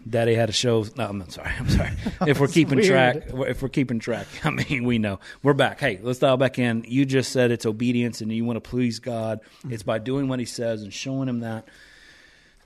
Daddy 0.07 0.35
had 0.35 0.49
a 0.49 0.53
show. 0.53 0.85
No, 0.95 1.07
I'm 1.07 1.27
sorry. 1.31 1.51
I'm 1.57 1.67
sorry. 1.67 1.91
If 2.27 2.39
we're 2.39 2.47
keeping 2.47 2.77
weird. 2.77 2.87
track, 2.87 3.15
if 3.49 3.61
we're 3.63 3.69
keeping 3.69 3.97
track, 3.97 4.27
I 4.43 4.51
mean, 4.51 4.83
we 4.83 4.99
know 4.99 5.19
we're 5.41 5.53
back. 5.53 5.79
Hey, 5.79 5.99
let's 6.01 6.19
dial 6.19 6.37
back 6.37 6.59
in. 6.59 6.85
You 6.87 7.03
just 7.03 7.31
said 7.31 7.49
it's 7.49 7.65
obedience, 7.65 8.21
and 8.21 8.31
you 8.31 8.45
want 8.45 8.57
to 8.63 8.69
please 8.69 8.99
God. 8.99 9.39
It's 9.67 9.81
by 9.81 9.97
doing 9.97 10.27
what 10.27 10.37
He 10.37 10.45
says 10.45 10.83
and 10.83 10.93
showing 10.93 11.27
Him 11.27 11.39
that. 11.39 11.67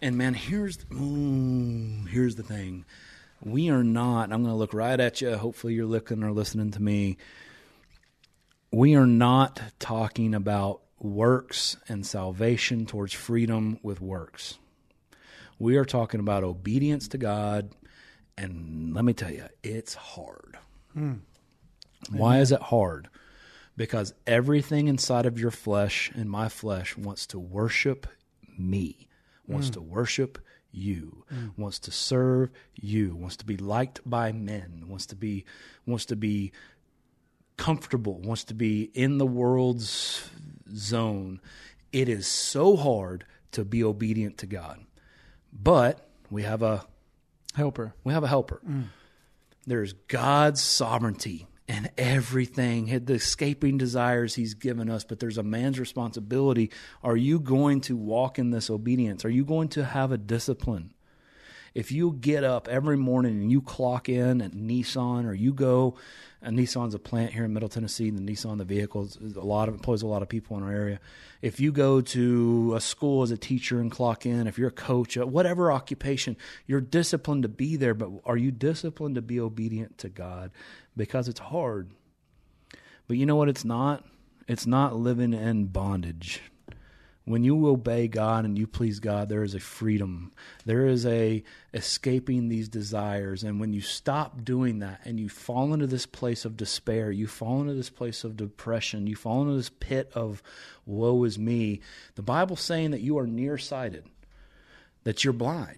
And 0.01 0.17
man, 0.17 0.33
here's 0.33 0.77
mm, 0.77 2.07
here's 2.09 2.35
the 2.35 2.43
thing. 2.43 2.83
We 3.41 3.69
are 3.69 3.83
not. 3.83 4.33
I'm 4.33 4.43
going 4.43 4.53
to 4.53 4.57
look 4.57 4.73
right 4.73 4.99
at 4.99 5.21
you. 5.21 5.37
Hopefully, 5.37 5.75
you're 5.75 5.85
looking 5.85 6.23
or 6.23 6.31
listening 6.33 6.71
to 6.71 6.81
me. 6.81 7.17
We 8.69 8.95
are 8.95 9.07
not 9.07 9.61
talking 9.79 10.35
about 10.35 10.81
works 10.99 11.77
and 11.87 12.05
salvation 12.05 12.85
towards 12.85 13.13
freedom 13.13 13.79
with 13.81 14.01
works. 14.01 14.57
We 15.61 15.77
are 15.77 15.85
talking 15.85 16.19
about 16.19 16.43
obedience 16.43 17.07
to 17.09 17.19
God, 17.19 17.75
and 18.35 18.95
let 18.95 19.05
me 19.05 19.13
tell 19.13 19.29
you, 19.29 19.45
it's 19.61 19.93
hard. 19.93 20.57
Hmm. 20.93 21.17
Why 22.09 22.39
is 22.39 22.51
it 22.51 22.63
hard? 22.63 23.09
Because 23.77 24.15
everything 24.25 24.87
inside 24.87 25.27
of 25.27 25.37
your 25.39 25.51
flesh 25.51 26.11
and 26.15 26.31
my 26.31 26.49
flesh 26.49 26.97
wants 26.97 27.27
to 27.27 27.37
worship 27.37 28.07
me, 28.57 29.07
wants 29.47 29.67
hmm. 29.67 29.73
to 29.73 29.81
worship 29.81 30.39
you, 30.71 31.25
hmm. 31.29 31.49
wants 31.57 31.77
to 31.81 31.91
serve 31.91 32.49
you, 32.73 33.15
wants 33.15 33.37
to 33.37 33.45
be 33.45 33.57
liked 33.57 34.01
by 34.03 34.31
men, 34.31 34.85
wants 34.87 35.05
to 35.05 35.15
be 35.15 35.45
wants 35.85 36.05
to 36.07 36.15
be 36.15 36.53
comfortable, 37.57 38.19
wants 38.19 38.45
to 38.45 38.55
be 38.55 38.89
in 38.95 39.19
the 39.19 39.27
world's 39.27 40.27
zone. 40.75 41.39
It 41.93 42.09
is 42.09 42.25
so 42.25 42.75
hard 42.75 43.25
to 43.51 43.63
be 43.63 43.83
obedient 43.83 44.39
to 44.39 44.47
God. 44.47 44.79
But 45.51 46.07
we 46.29 46.43
have 46.43 46.61
a 46.61 46.85
Helper. 47.55 47.93
we 48.03 48.13
have 48.13 48.23
a 48.23 48.27
helper. 48.27 48.61
Mm. 48.67 48.85
There's 49.67 49.93
God's 49.93 50.61
sovereignty 50.61 51.47
and 51.67 51.89
everything, 51.97 53.05
the 53.05 53.13
escaping 53.13 53.77
desires 53.77 54.35
He's 54.35 54.53
given 54.53 54.89
us, 54.89 55.03
but 55.03 55.19
there's 55.19 55.37
a 55.37 55.43
man's 55.43 55.79
responsibility. 55.79 56.71
Are 57.03 57.15
you 57.15 57.39
going 57.39 57.81
to 57.81 57.95
walk 57.95 58.39
in 58.39 58.51
this 58.51 58.69
obedience? 58.69 59.23
Are 59.23 59.29
you 59.29 59.45
going 59.45 59.69
to 59.69 59.85
have 59.85 60.11
a 60.11 60.17
discipline? 60.17 60.93
If 61.73 61.91
you 61.91 62.17
get 62.19 62.43
up 62.43 62.67
every 62.67 62.97
morning 62.97 63.41
and 63.41 63.51
you 63.51 63.61
clock 63.61 64.09
in 64.09 64.41
at 64.41 64.51
Nissan, 64.51 65.25
or 65.25 65.33
you 65.33 65.53
go, 65.53 65.95
and 66.41 66.57
Nissan's 66.57 66.95
a 66.95 66.99
plant 66.99 67.33
here 67.33 67.45
in 67.45 67.53
Middle 67.53 67.69
Tennessee, 67.69 68.09
the 68.09 68.19
Nissan, 68.19 68.57
the 68.57 68.65
vehicles, 68.65 69.17
a 69.35 69.39
lot 69.41 69.69
of 69.69 69.75
employs 69.75 70.01
a 70.01 70.07
lot 70.07 70.23
of 70.23 70.29
people 70.29 70.57
in 70.57 70.63
our 70.63 70.71
area. 70.71 70.99
If 71.41 71.59
you 71.59 71.71
go 71.71 72.01
to 72.01 72.73
a 72.75 72.81
school 72.81 73.21
as 73.21 73.29
a 73.29 73.37
teacher 73.37 73.79
and 73.79 73.91
clock 73.91 74.25
in, 74.25 74.47
if 74.47 74.57
you're 74.57 74.69
a 74.69 74.71
coach, 74.71 75.17
uh, 75.17 75.27
whatever 75.27 75.71
occupation, 75.71 76.35
you're 76.65 76.81
disciplined 76.81 77.43
to 77.43 77.49
be 77.49 77.75
there. 77.75 77.93
But 77.93 78.09
are 78.25 78.37
you 78.37 78.51
disciplined 78.51 79.15
to 79.15 79.21
be 79.21 79.39
obedient 79.39 79.99
to 79.99 80.09
God? 80.09 80.51
Because 80.97 81.27
it's 81.27 81.39
hard. 81.39 81.91
But 83.07 83.17
you 83.17 83.25
know 83.25 83.35
what? 83.35 83.49
It's 83.49 83.65
not. 83.65 84.05
It's 84.47 84.65
not 84.65 84.95
living 84.95 85.33
in 85.33 85.65
bondage. 85.65 86.41
When 87.25 87.43
you 87.43 87.67
obey 87.67 88.07
God 88.07 88.45
and 88.45 88.57
you 88.57 88.65
please 88.65 88.99
God, 88.99 89.29
there 89.29 89.43
is 89.43 89.53
a 89.53 89.59
freedom. 89.59 90.31
There 90.65 90.87
is 90.87 91.05
a 91.05 91.43
escaping 91.71 92.49
these 92.49 92.67
desires. 92.67 93.43
And 93.43 93.59
when 93.59 93.73
you 93.73 93.81
stop 93.81 94.43
doing 94.43 94.79
that 94.79 95.01
and 95.05 95.19
you 95.19 95.29
fall 95.29 95.73
into 95.73 95.85
this 95.85 96.07
place 96.07 96.45
of 96.45 96.57
despair, 96.57 97.11
you 97.11 97.27
fall 97.27 97.61
into 97.61 97.75
this 97.75 97.91
place 97.91 98.23
of 98.23 98.37
depression, 98.37 99.05
you 99.05 99.15
fall 99.15 99.43
into 99.43 99.55
this 99.55 99.69
pit 99.69 100.11
of 100.15 100.41
woe 100.85 101.23
is 101.23 101.37
me, 101.37 101.81
the 102.15 102.23
Bible's 102.23 102.61
saying 102.61 102.89
that 102.91 103.01
you 103.01 103.19
are 103.19 103.27
nearsighted, 103.27 104.05
that 105.03 105.23
you're 105.23 105.31
blind. 105.31 105.77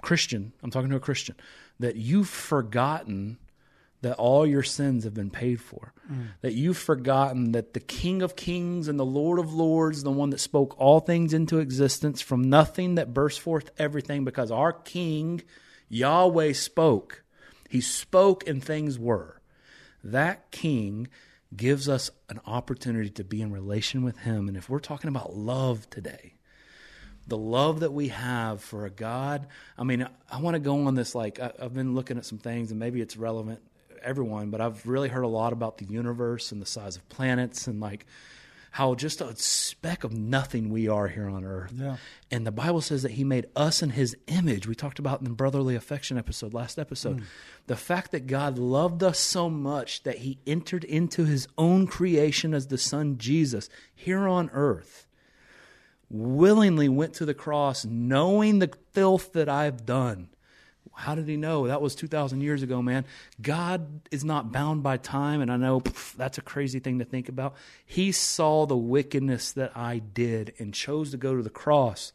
Christian, 0.00 0.52
I'm 0.62 0.70
talking 0.70 0.90
to 0.90 0.96
a 0.96 1.00
Christian, 1.00 1.36
that 1.78 1.96
you've 1.96 2.28
forgotten 2.28 3.36
that 4.02 4.16
all 4.16 4.46
your 4.46 4.62
sins 4.62 5.04
have 5.04 5.14
been 5.14 5.30
paid 5.30 5.60
for. 5.60 5.92
Mm. 6.10 6.28
That 6.42 6.54
you've 6.54 6.78
forgotten 6.78 7.52
that 7.52 7.72
the 7.72 7.80
King 7.80 8.22
of 8.22 8.36
Kings 8.36 8.88
and 8.88 9.00
the 9.00 9.06
Lord 9.06 9.38
of 9.38 9.52
Lords, 9.52 10.02
the 10.02 10.10
one 10.10 10.30
that 10.30 10.40
spoke 10.40 10.78
all 10.78 11.00
things 11.00 11.32
into 11.32 11.58
existence 11.58 12.20
from 12.20 12.48
nothing 12.48 12.96
that 12.96 13.14
burst 13.14 13.40
forth 13.40 13.70
everything, 13.78 14.24
because 14.24 14.50
our 14.50 14.72
King, 14.72 15.42
Yahweh, 15.88 16.52
spoke. 16.52 17.24
He 17.68 17.80
spoke 17.80 18.46
and 18.46 18.62
things 18.62 18.98
were. 18.98 19.40
That 20.04 20.50
King 20.50 21.08
gives 21.56 21.88
us 21.88 22.10
an 22.28 22.40
opportunity 22.46 23.10
to 23.10 23.24
be 23.24 23.40
in 23.40 23.50
relation 23.50 24.04
with 24.04 24.18
Him. 24.18 24.48
And 24.48 24.56
if 24.56 24.68
we're 24.68 24.78
talking 24.78 25.08
about 25.08 25.34
love 25.34 25.88
today, 25.90 26.34
the 27.26 27.38
love 27.38 27.80
that 27.80 27.92
we 27.92 28.08
have 28.08 28.60
for 28.62 28.84
a 28.84 28.90
God. 28.90 29.48
I 29.76 29.82
mean, 29.82 30.06
I 30.30 30.40
want 30.40 30.54
to 30.54 30.60
go 30.60 30.86
on 30.86 30.94
this. 30.94 31.12
Like, 31.14 31.40
I, 31.40 31.50
I've 31.60 31.74
been 31.74 31.96
looking 31.96 32.18
at 32.18 32.24
some 32.24 32.38
things, 32.38 32.70
and 32.70 32.78
maybe 32.78 33.00
it's 33.00 33.16
relevant 33.16 33.60
everyone, 34.02 34.50
but 34.50 34.60
I've 34.60 34.86
really 34.86 35.08
heard 35.08 35.24
a 35.24 35.28
lot 35.28 35.52
about 35.52 35.78
the 35.78 35.86
universe 35.86 36.52
and 36.52 36.60
the 36.60 36.66
size 36.66 36.96
of 36.96 37.08
planets 37.08 37.66
and 37.66 37.80
like 37.80 38.06
how 38.76 38.94
just 38.94 39.22
a 39.22 39.34
speck 39.36 40.04
of 40.04 40.12
nothing 40.12 40.68
we 40.68 40.86
are 40.86 41.08
here 41.08 41.30
on 41.30 41.44
earth. 41.44 41.72
Yeah. 41.74 41.96
And 42.30 42.46
the 42.46 42.52
Bible 42.52 42.82
says 42.82 43.02
that 43.04 43.12
he 43.12 43.24
made 43.24 43.46
us 43.56 43.82
in 43.82 43.88
his 43.88 44.14
image. 44.26 44.66
We 44.66 44.74
talked 44.74 44.98
about 44.98 45.20
in 45.20 45.24
the 45.24 45.30
brotherly 45.30 45.74
affection 45.74 46.18
episode, 46.18 46.52
last 46.52 46.78
episode. 46.78 47.20
Mm. 47.20 47.24
The 47.68 47.76
fact 47.76 48.10
that 48.12 48.26
God 48.26 48.58
loved 48.58 49.02
us 49.02 49.18
so 49.18 49.48
much 49.48 50.02
that 50.02 50.18
he 50.18 50.40
entered 50.46 50.84
into 50.84 51.24
his 51.24 51.48
own 51.56 51.86
creation 51.86 52.52
as 52.52 52.66
the 52.66 52.76
son 52.76 53.16
Jesus 53.16 53.70
here 53.94 54.28
on 54.28 54.50
earth 54.52 55.06
willingly 56.10 56.90
went 56.90 57.14
to 57.14 57.24
the 57.24 57.32
cross 57.32 57.86
knowing 57.86 58.58
the 58.58 58.70
filth 58.92 59.32
that 59.32 59.48
I've 59.48 59.86
done. 59.86 60.28
How 60.96 61.14
did 61.14 61.28
he 61.28 61.36
know? 61.36 61.66
That 61.66 61.82
was 61.82 61.94
2,000 61.94 62.40
years 62.40 62.62
ago, 62.62 62.80
man. 62.80 63.04
God 63.40 64.00
is 64.10 64.24
not 64.24 64.50
bound 64.50 64.82
by 64.82 64.96
time, 64.96 65.42
and 65.42 65.52
I 65.52 65.56
know 65.56 65.82
that's 66.16 66.38
a 66.38 66.42
crazy 66.42 66.80
thing 66.80 66.98
to 67.00 67.04
think 67.04 67.28
about. 67.28 67.54
He 67.84 68.12
saw 68.12 68.66
the 68.66 68.76
wickedness 68.76 69.52
that 69.52 69.76
I 69.76 69.98
did 69.98 70.54
and 70.58 70.72
chose 70.72 71.10
to 71.10 71.16
go 71.18 71.36
to 71.36 71.42
the 71.42 71.50
cross. 71.50 72.12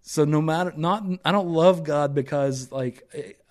So 0.00 0.24
no 0.24 0.40
matter 0.40 0.72
not 0.74 1.04
I 1.22 1.32
don't 1.32 1.48
love 1.48 1.84
God 1.84 2.14
because 2.14 2.72
like 2.72 3.06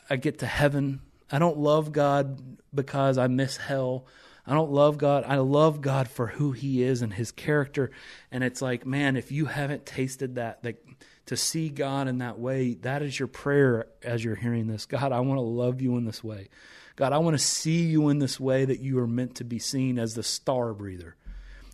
I 0.09 0.15
get 0.15 0.39
to 0.39 0.47
heaven. 0.47 1.01
I 1.31 1.37
don't 1.37 1.57
love 1.57 1.91
God 1.91 2.41
because 2.73 3.19
I 3.19 3.27
miss 3.27 3.57
hell. 3.57 4.05
I 4.45 4.53
don't 4.53 4.71
love 4.71 4.97
God. 4.97 5.25
I 5.27 5.35
love 5.35 5.81
God 5.81 6.07
for 6.07 6.27
who 6.27 6.53
he 6.53 6.81
is 6.81 7.01
and 7.03 7.13
his 7.13 7.31
character. 7.31 7.91
And 8.31 8.43
it's 8.43 8.61
like, 8.61 8.85
man, 8.85 9.17
if 9.17 9.31
you 9.31 9.45
haven't 9.45 9.85
tasted 9.85 10.35
that, 10.35 10.63
like 10.63 10.83
to 11.27 11.37
see 11.37 11.69
God 11.69 12.07
in 12.07 12.17
that 12.19 12.39
way, 12.39 12.73
that 12.75 13.01
is 13.01 13.17
your 13.17 13.27
prayer 13.27 13.87
as 14.01 14.23
you're 14.23 14.35
hearing 14.35 14.67
this. 14.67 14.85
God, 14.85 15.11
I 15.11 15.19
want 15.19 15.37
to 15.37 15.43
love 15.43 15.81
you 15.81 15.97
in 15.97 16.05
this 16.05 16.23
way. 16.23 16.49
God, 16.95 17.13
I 17.13 17.19
want 17.19 17.35
to 17.37 17.43
see 17.43 17.83
you 17.83 18.09
in 18.09 18.19
this 18.19 18.39
way 18.39 18.65
that 18.65 18.79
you 18.79 18.97
are 18.99 19.07
meant 19.07 19.35
to 19.35 19.43
be 19.43 19.59
seen 19.59 19.99
as 19.99 20.15
the 20.15 20.23
star 20.23 20.73
breather, 20.73 21.15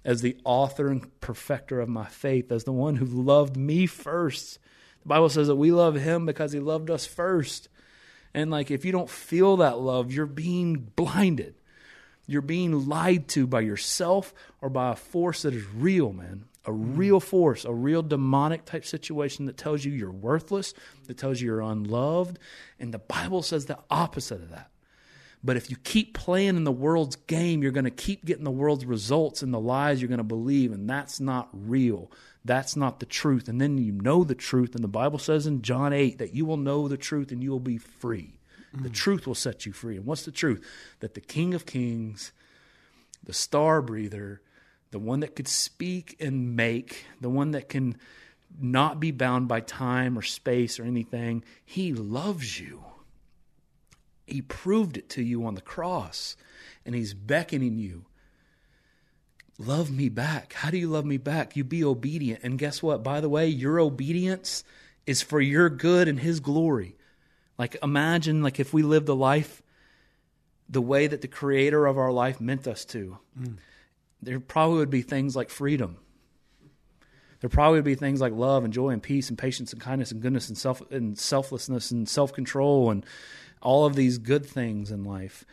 as 0.03 0.21
the 0.21 0.37
author 0.43 0.89
and 0.89 1.19
perfecter 1.21 1.79
of 1.79 1.87
my 1.87 2.05
faith, 2.05 2.51
as 2.51 2.65
the 2.65 2.73
one 2.73 2.97
who 2.97 3.05
loved 3.05 3.55
me 3.55 3.85
first. 3.85 4.59
The 5.03 5.07
Bible 5.07 5.29
says 5.29 5.47
that 5.47 5.55
we 5.55 5.71
love 5.71 5.95
him 5.95 6.25
because 6.25 6.51
he 6.51 6.59
loved 6.59 6.89
us 6.89 7.05
first. 7.05 7.69
And 8.33 8.49
like 8.51 8.71
if 8.71 8.83
you 8.83 8.91
don't 8.91 9.09
feel 9.09 9.57
that 9.57 9.79
love, 9.79 10.11
you're 10.11 10.25
being 10.25 10.91
blinded. 10.95 11.55
You're 12.25 12.41
being 12.41 12.87
lied 12.87 13.27
to 13.29 13.45
by 13.45 13.61
yourself 13.61 14.33
or 14.61 14.69
by 14.69 14.93
a 14.93 14.95
force 14.95 15.43
that 15.43 15.53
is 15.53 15.65
real, 15.67 16.11
man. 16.11 16.45
A 16.65 16.71
real 16.71 17.19
force, 17.19 17.65
a 17.65 17.73
real 17.73 18.01
demonic 18.01 18.65
type 18.65 18.85
situation 18.85 19.45
that 19.47 19.57
tells 19.57 19.83
you 19.83 19.91
you're 19.91 20.11
worthless, 20.11 20.73
that 21.07 21.17
tells 21.17 21.41
you 21.41 21.47
you're 21.47 21.61
unloved. 21.61 22.39
And 22.79 22.93
the 22.93 22.99
Bible 22.99 23.41
says 23.41 23.65
the 23.65 23.79
opposite 23.89 24.41
of 24.41 24.49
that. 24.51 24.69
But 25.43 25.57
if 25.57 25.69
you 25.69 25.75
keep 25.75 26.13
playing 26.13 26.55
in 26.55 26.63
the 26.63 26.71
world's 26.71 27.17
game, 27.17 27.61
you're 27.61 27.73
going 27.73 27.83
to 27.83 27.91
keep 27.91 28.23
getting 28.23 28.45
the 28.45 28.51
world's 28.51 28.85
results 28.85 29.41
and 29.41 29.53
the 29.53 29.59
lies 29.59 30.01
you're 30.01 30.07
going 30.07 30.19
to 30.19 30.23
believe, 30.23 30.71
and 30.71 30.89
that's 30.89 31.19
not 31.19 31.49
real. 31.51 32.09
That's 32.45 32.77
not 32.77 33.01
the 33.01 33.05
truth. 33.05 33.49
And 33.49 33.59
then 33.59 33.77
you 33.77 33.91
know 33.91 34.23
the 34.23 34.35
truth, 34.35 34.73
and 34.73 34.83
the 34.83 34.87
Bible 34.87 35.19
says 35.19 35.45
in 35.45 35.61
John 35.61 35.91
8 35.91 36.17
that 36.17 36.33
you 36.33 36.45
will 36.45 36.57
know 36.57 36.87
the 36.87 36.95
truth 36.95 37.31
and 37.31 37.43
you 37.43 37.51
will 37.51 37.59
be 37.59 37.77
free. 37.77 38.39
The 38.73 38.89
mm. 38.89 38.93
truth 38.93 39.27
will 39.27 39.35
set 39.35 39.65
you 39.65 39.73
free. 39.73 39.97
And 39.97 40.05
what's 40.05 40.23
the 40.23 40.31
truth? 40.31 40.65
That 40.99 41.13
the 41.13 41.21
King 41.21 41.53
of 41.53 41.65
Kings, 41.65 42.31
the 43.23 43.33
star 43.33 43.81
breather, 43.81 44.41
the 44.93 44.99
one 44.99 45.21
that 45.21 45.35
could 45.35 45.47
speak 45.47 46.15
and 46.19 46.55
make, 46.55 47.07
the 47.19 47.27
one 47.27 47.49
that 47.49 47.67
can 47.67 47.97
not 48.61 48.99
be 48.99 49.09
bound 49.09 49.47
by 49.47 49.59
time 49.59 50.15
or 50.15 50.21
space 50.21 50.79
or 50.79 50.83
anything, 50.83 51.43
he 51.65 51.91
loves 51.91 52.59
you. 52.59 52.83
He 54.27 54.43
proved 54.43 54.95
it 54.95 55.09
to 55.09 55.23
you 55.23 55.47
on 55.47 55.55
the 55.55 55.61
cross, 55.61 56.37
and 56.85 56.93
he's 56.93 57.15
beckoning 57.15 57.79
you. 57.79 58.05
Love 59.57 59.89
me 59.89 60.09
back. 60.09 60.53
How 60.53 60.69
do 60.69 60.77
you 60.77 60.87
love 60.87 61.05
me 61.05 61.17
back? 61.17 61.57
You 61.57 61.63
be 61.63 61.83
obedient. 61.83 62.41
And 62.43 62.59
guess 62.59 62.83
what? 62.83 63.01
By 63.03 63.19
the 63.19 63.29
way, 63.29 63.47
your 63.47 63.79
obedience 63.79 64.63
is 65.07 65.23
for 65.23 65.41
your 65.41 65.71
good 65.71 66.07
and 66.07 66.19
his 66.19 66.39
glory. 66.39 66.95
Like 67.57 67.77
imagine 67.81 68.43
like 68.43 68.59
if 68.59 68.75
we 68.75 68.83
lived 68.83 69.09
a 69.09 69.15
life 69.15 69.63
the 70.69 70.81
way 70.81 71.07
that 71.07 71.21
the 71.21 71.27
creator 71.27 71.87
of 71.87 71.97
our 71.97 72.11
life 72.11 72.39
meant 72.39 72.67
us 72.67 72.85
to. 72.85 73.17
Mm. 73.39 73.57
There 74.25 74.39
probably 74.39 74.77
would 74.77 74.89
be 74.89 75.01
things 75.01 75.35
like 75.35 75.49
freedom. 75.49 75.97
There 77.41 77.49
probably 77.49 77.79
would 77.79 77.85
be 77.85 77.95
things 77.95 78.21
like 78.21 78.31
love 78.31 78.63
and 78.63 78.73
joy 78.73 78.89
and 78.89 79.03
peace 79.03 79.27
and 79.29 79.37
patience 79.37 79.73
and 79.73 79.81
kindness 79.81 80.11
and 80.11 80.21
goodness 80.21 80.47
and 80.47 80.57
self 80.57 80.81
and 80.91 81.17
selflessness 81.19 81.91
and 81.91 82.07
self 82.07 82.31
control 82.31 82.89
and 82.89 83.05
all 83.61 83.85
of 83.85 83.95
these 83.95 84.17
good 84.17 84.45
things 84.45 84.91
in 84.91 85.03
life. 85.03 85.45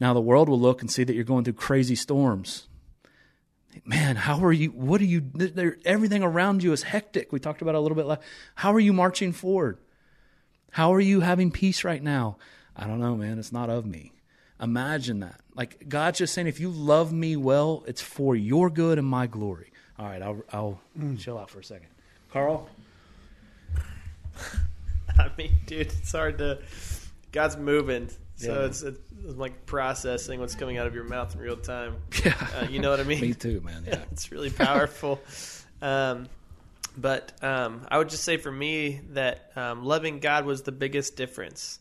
Now 0.00 0.14
the 0.14 0.20
world 0.20 0.48
will 0.48 0.58
look 0.58 0.80
and 0.80 0.90
see 0.90 1.04
that 1.04 1.14
you're 1.14 1.24
going 1.24 1.44
through 1.44 1.54
crazy 1.54 1.94
storms. 1.94 2.68
Man, 3.84 4.16
how 4.16 4.42
are 4.42 4.52
you? 4.52 4.70
What 4.70 5.00
are 5.00 5.04
you? 5.04 5.30
Everything 5.84 6.22
around 6.22 6.62
you 6.62 6.72
is 6.72 6.84
hectic. 6.84 7.32
We 7.32 7.38
talked 7.38 7.62
about 7.62 7.74
a 7.74 7.80
little 7.80 7.96
bit. 7.96 8.06
Last, 8.06 8.22
how 8.54 8.72
are 8.72 8.80
you 8.80 8.92
marching 8.92 9.32
forward? 9.32 9.78
How 10.72 10.94
are 10.94 11.00
you 11.00 11.20
having 11.20 11.50
peace 11.50 11.84
right 11.84 12.02
now? 12.02 12.38
I 12.74 12.86
don't 12.86 12.98
know, 12.98 13.14
man. 13.14 13.38
It's 13.38 13.52
not 13.52 13.70
of 13.70 13.84
me. 13.84 14.12
Imagine 14.60 15.20
that. 15.20 15.40
Like 15.60 15.90
God's 15.90 16.16
just 16.20 16.32
saying, 16.32 16.46
if 16.46 16.58
you 16.58 16.70
love 16.70 17.12
me 17.12 17.36
well, 17.36 17.84
it's 17.86 18.00
for 18.00 18.34
your 18.34 18.70
good 18.70 18.98
and 18.98 19.06
my 19.06 19.26
glory. 19.26 19.70
All 19.98 20.06
right, 20.06 20.22
I'll, 20.22 20.42
I'll 20.50 20.80
chill 21.18 21.36
out 21.36 21.50
for 21.50 21.58
a 21.60 21.64
second. 21.64 21.88
Carl, 22.32 22.66
I 25.18 25.30
mean, 25.36 25.52
dude, 25.66 25.88
it's 25.88 26.12
hard 26.12 26.38
to. 26.38 26.60
God's 27.30 27.58
moving, 27.58 28.08
so 28.36 28.54
Yeah. 28.60 28.66
it's, 28.68 28.82
it's 28.82 28.98
like 29.22 29.66
processing 29.66 30.40
what's 30.40 30.54
coming 30.54 30.78
out 30.78 30.86
of 30.86 30.94
your 30.94 31.04
mouth 31.04 31.34
in 31.34 31.42
real 31.42 31.58
time. 31.58 31.96
yeah, 32.24 32.32
Uh, 32.58 32.64
you 32.70 32.78
know 32.78 32.90
what 32.90 33.00
I 33.00 33.04
mean? 33.04 33.20
me 33.28 33.34
too, 33.34 33.60
man. 33.60 33.84
Yeah, 33.86 34.02
it's 34.12 34.32
really 34.32 34.48
powerful. 34.50 35.20
um, 35.82 36.26
but 36.96 37.32
um, 37.44 37.86
I 37.90 37.98
would 37.98 38.08
just 38.08 38.24
say 38.24 38.38
for 38.38 38.50
me 38.50 39.02
that 39.10 39.52
um, 39.56 39.84
loving 39.84 40.20
God 40.20 40.46
was 40.46 40.62
the 40.62 40.72
biggest 40.72 41.16
difference 41.16 41.80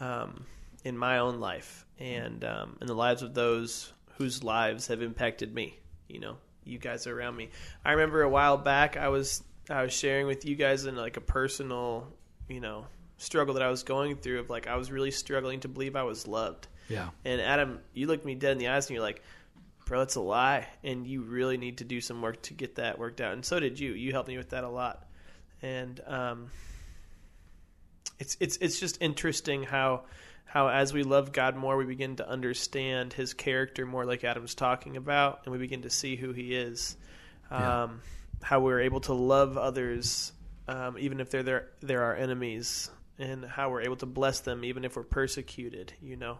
um, 0.00 0.46
in 0.84 0.96
my 0.96 1.18
own 1.18 1.38
life 1.38 1.83
and 1.98 2.44
um, 2.44 2.76
in 2.80 2.86
the 2.86 2.94
lives 2.94 3.22
of 3.22 3.34
those 3.34 3.92
whose 4.18 4.42
lives 4.42 4.88
have 4.88 5.02
impacted 5.02 5.54
me. 5.54 5.78
You 6.08 6.20
know, 6.20 6.36
you 6.64 6.78
guys 6.78 7.06
are 7.06 7.18
around 7.18 7.36
me. 7.36 7.50
I 7.84 7.92
remember 7.92 8.22
a 8.22 8.28
while 8.28 8.56
back 8.56 8.96
I 8.96 9.08
was 9.08 9.42
I 9.70 9.82
was 9.82 9.92
sharing 9.92 10.26
with 10.26 10.44
you 10.44 10.54
guys 10.56 10.84
in 10.84 10.96
like 10.96 11.16
a 11.16 11.20
personal, 11.22 12.06
you 12.48 12.60
know, 12.60 12.86
struggle 13.16 13.54
that 13.54 13.62
I 13.62 13.70
was 13.70 13.82
going 13.82 14.16
through 14.16 14.40
of 14.40 14.50
like 14.50 14.66
I 14.66 14.76
was 14.76 14.90
really 14.90 15.10
struggling 15.10 15.60
to 15.60 15.68
believe 15.68 15.96
I 15.96 16.02
was 16.02 16.26
loved. 16.26 16.68
yeah, 16.88 17.08
And 17.24 17.40
Adam, 17.40 17.80
you 17.94 18.06
looked 18.06 18.24
me 18.24 18.34
dead 18.34 18.52
in 18.52 18.58
the 18.58 18.68
eyes 18.68 18.86
and 18.86 18.94
you're 18.94 19.02
like, 19.04 19.22
bro, 19.86 20.00
that's 20.00 20.16
a 20.16 20.20
lie. 20.20 20.66
And 20.82 21.06
you 21.06 21.22
really 21.22 21.56
need 21.56 21.78
to 21.78 21.84
do 21.84 22.00
some 22.00 22.20
work 22.20 22.42
to 22.42 22.54
get 22.54 22.76
that 22.76 22.98
worked 22.98 23.20
out. 23.20 23.32
And 23.32 23.44
so 23.44 23.58
did 23.58 23.78
you. 23.80 23.92
You 23.92 24.12
helped 24.12 24.28
me 24.28 24.36
with 24.36 24.50
that 24.50 24.64
a 24.64 24.68
lot. 24.68 25.06
And 25.62 26.00
um, 26.06 26.50
it's 28.18 28.36
it's 28.40 28.58
it's 28.58 28.78
just 28.78 29.00
interesting 29.00 29.62
how 29.62 30.04
how 30.44 30.68
as 30.68 30.92
we 30.92 31.02
love 31.02 31.32
God 31.32 31.56
more, 31.56 31.76
we 31.76 31.84
begin 31.84 32.16
to 32.16 32.28
understand 32.28 33.12
His 33.12 33.34
character 33.34 33.86
more, 33.86 34.04
like 34.04 34.22
Adam's 34.24 34.54
talking 34.54 34.96
about, 34.96 35.40
and 35.44 35.52
we 35.52 35.58
begin 35.58 35.82
to 35.82 35.90
see 35.90 36.16
who 36.16 36.32
He 36.32 36.54
is. 36.54 36.96
Um, 37.50 38.00
How 38.42 38.60
we're 38.60 38.80
able 38.80 39.00
to 39.02 39.14
love 39.14 39.56
others, 39.56 40.32
um, 40.68 40.96
even 40.98 41.20
if 41.20 41.30
they're 41.30 41.42
their, 41.42 41.68
they're 41.80 42.02
our 42.02 42.14
enemies, 42.14 42.90
and 43.18 43.44
how 43.44 43.70
we're 43.70 43.82
able 43.82 43.96
to 43.96 44.06
bless 44.06 44.40
them, 44.40 44.64
even 44.64 44.84
if 44.84 44.96
we're 44.96 45.02
persecuted. 45.02 45.92
You 46.02 46.16
know, 46.16 46.38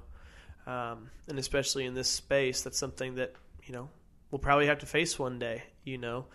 um, 0.66 1.10
and 1.28 1.38
especially 1.38 1.84
in 1.86 1.94
this 1.94 2.08
space, 2.08 2.62
that's 2.62 2.78
something 2.78 3.14
that 3.16 3.34
you 3.64 3.72
know 3.72 3.88
we'll 4.30 4.38
probably 4.38 4.66
have 4.66 4.80
to 4.80 4.86
face 4.86 5.18
one 5.18 5.38
day. 5.38 5.62
You 5.84 5.98
know, 5.98 6.26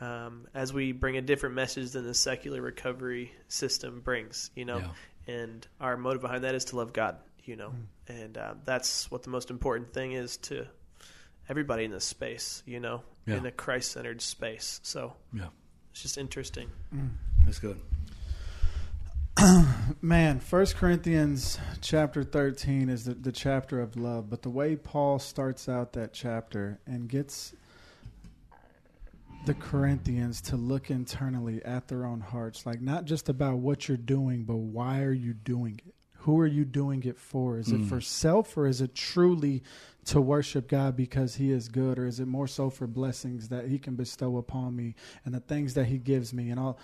um, 0.00 0.46
as 0.54 0.72
we 0.72 0.92
bring 0.92 1.16
a 1.16 1.22
different 1.22 1.54
message 1.54 1.90
than 1.90 2.04
the 2.04 2.14
secular 2.14 2.62
recovery 2.62 3.32
system 3.48 4.00
brings. 4.00 4.50
You 4.54 4.64
know, 4.64 4.78
and 5.28 5.64
our 5.80 5.96
motive 5.96 6.22
behind 6.22 6.42
that 6.44 6.54
is 6.56 6.64
to 6.66 6.76
love 6.76 6.92
God. 6.92 7.16
You 7.44 7.56
know, 7.56 7.72
and 8.08 8.36
uh, 8.36 8.54
that's 8.64 9.10
what 9.10 9.22
the 9.22 9.30
most 9.30 9.50
important 9.50 9.94
thing 9.94 10.12
is 10.12 10.36
to 10.38 10.66
everybody 11.48 11.84
in 11.84 11.90
this 11.92 12.04
space. 12.04 12.62
You 12.66 12.80
know, 12.80 13.02
Yeah. 13.26 13.36
in 13.36 13.46
a 13.46 13.50
Christ-centered 13.52 14.20
space. 14.20 14.80
So 14.82 15.14
yeah. 15.32 15.46
it's 15.92 16.02
just 16.02 16.18
interesting. 16.18 16.68
That's 17.44 17.58
good. 17.60 17.80
Man, 20.02 20.40
First 20.40 20.76
Corinthians 20.76 21.58
chapter 21.80 22.24
thirteen 22.24 22.88
is 22.88 23.04
the, 23.04 23.14
the 23.14 23.30
chapter 23.32 23.80
of 23.80 23.96
love, 23.96 24.28
but 24.28 24.42
the 24.42 24.50
way 24.50 24.74
Paul 24.74 25.18
starts 25.20 25.68
out 25.68 25.92
that 25.92 26.12
chapter 26.12 26.80
and 26.86 27.08
gets 27.08 27.54
the 29.48 29.54
Corinthians 29.54 30.42
to 30.42 30.56
look 30.56 30.90
internally 30.90 31.64
at 31.64 31.88
their 31.88 32.04
own 32.04 32.20
hearts, 32.20 32.66
like 32.66 32.82
not 32.82 33.06
just 33.06 33.30
about 33.30 33.56
what 33.56 33.88
you're 33.88 33.96
doing, 33.96 34.44
but 34.44 34.56
why 34.56 35.00
are 35.00 35.12
you 35.12 35.32
doing 35.32 35.80
it? 35.86 35.94
Who 36.18 36.38
are 36.40 36.46
you 36.46 36.66
doing 36.66 37.02
it 37.04 37.18
for? 37.18 37.58
Is 37.58 37.72
it 37.72 37.78
hmm. 37.78 37.86
for 37.86 38.02
self 38.02 38.58
or 38.58 38.66
is 38.66 38.82
it 38.82 38.94
truly 38.94 39.62
to 40.06 40.20
worship 40.20 40.68
God 40.68 40.96
because 40.96 41.34
He 41.36 41.52
is 41.52 41.68
good, 41.68 41.98
or 41.98 42.06
is 42.06 42.18
it 42.20 42.26
more 42.26 42.46
so 42.46 42.70
for 42.70 42.86
blessings 42.86 43.48
that 43.48 43.68
He 43.68 43.78
can 43.78 43.94
bestow 43.94 44.36
upon 44.38 44.74
me 44.74 44.94
and 45.24 45.34
the 45.34 45.40
things 45.40 45.74
that 45.74 45.86
He 45.86 45.98
gives 45.98 46.32
me? 46.32 46.50
And 46.50 46.58
I'll, 46.58 46.78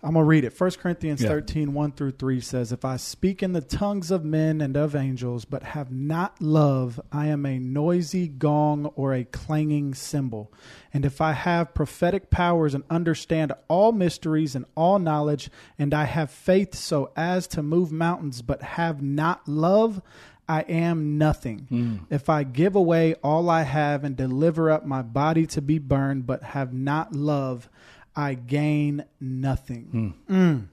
I'm 0.00 0.12
gonna 0.14 0.24
read 0.24 0.44
it. 0.44 0.50
First 0.52 0.78
Corinthians 0.78 1.20
Yeah. 1.20 1.28
13, 1.30 1.74
1 1.74 1.92
through 1.92 2.12
3 2.12 2.40
says, 2.40 2.70
If 2.70 2.84
I 2.84 2.96
speak 2.96 3.42
in 3.42 3.52
the 3.52 3.60
tongues 3.60 4.12
of 4.12 4.24
men 4.24 4.60
and 4.60 4.76
of 4.76 4.94
angels, 4.94 5.44
but 5.44 5.64
have 5.64 5.90
not 5.90 6.40
love, 6.40 7.00
I 7.10 7.26
am 7.26 7.44
a 7.44 7.58
noisy 7.58 8.28
gong 8.28 8.86
or 8.94 9.12
a 9.12 9.24
clanging 9.24 9.94
cymbal. 9.94 10.52
And 10.94 11.04
if 11.04 11.20
I 11.20 11.32
have 11.32 11.74
prophetic 11.74 12.30
powers 12.30 12.74
and 12.74 12.84
understand 12.88 13.52
all 13.66 13.90
mysteries 13.90 14.54
and 14.54 14.66
all 14.76 15.00
knowledge, 15.00 15.50
and 15.76 15.92
I 15.92 16.04
have 16.04 16.30
faith 16.30 16.76
so 16.76 17.10
as 17.16 17.48
to 17.48 17.62
move 17.62 17.90
mountains, 17.90 18.40
but 18.40 18.62
have 18.62 19.02
not 19.02 19.48
love, 19.48 20.00
I 20.48 20.62
am 20.62 21.18
nothing. 21.18 22.06
If 22.10 22.30
I 22.30 22.42
give 22.42 22.74
away 22.74 23.14
all 23.22 23.50
I 23.50 23.62
have 23.62 24.02
and 24.02 24.16
deliver 24.16 24.70
up 24.70 24.86
my 24.86 25.02
body 25.02 25.46
to 25.48 25.60
be 25.60 25.78
burned, 25.78 26.26
but 26.26 26.42
have 26.42 26.72
not 26.72 27.12
love, 27.14 27.68
I 28.16 28.34
gain 28.34 29.04
nothing. 29.20 30.14
Mm. 30.28 30.68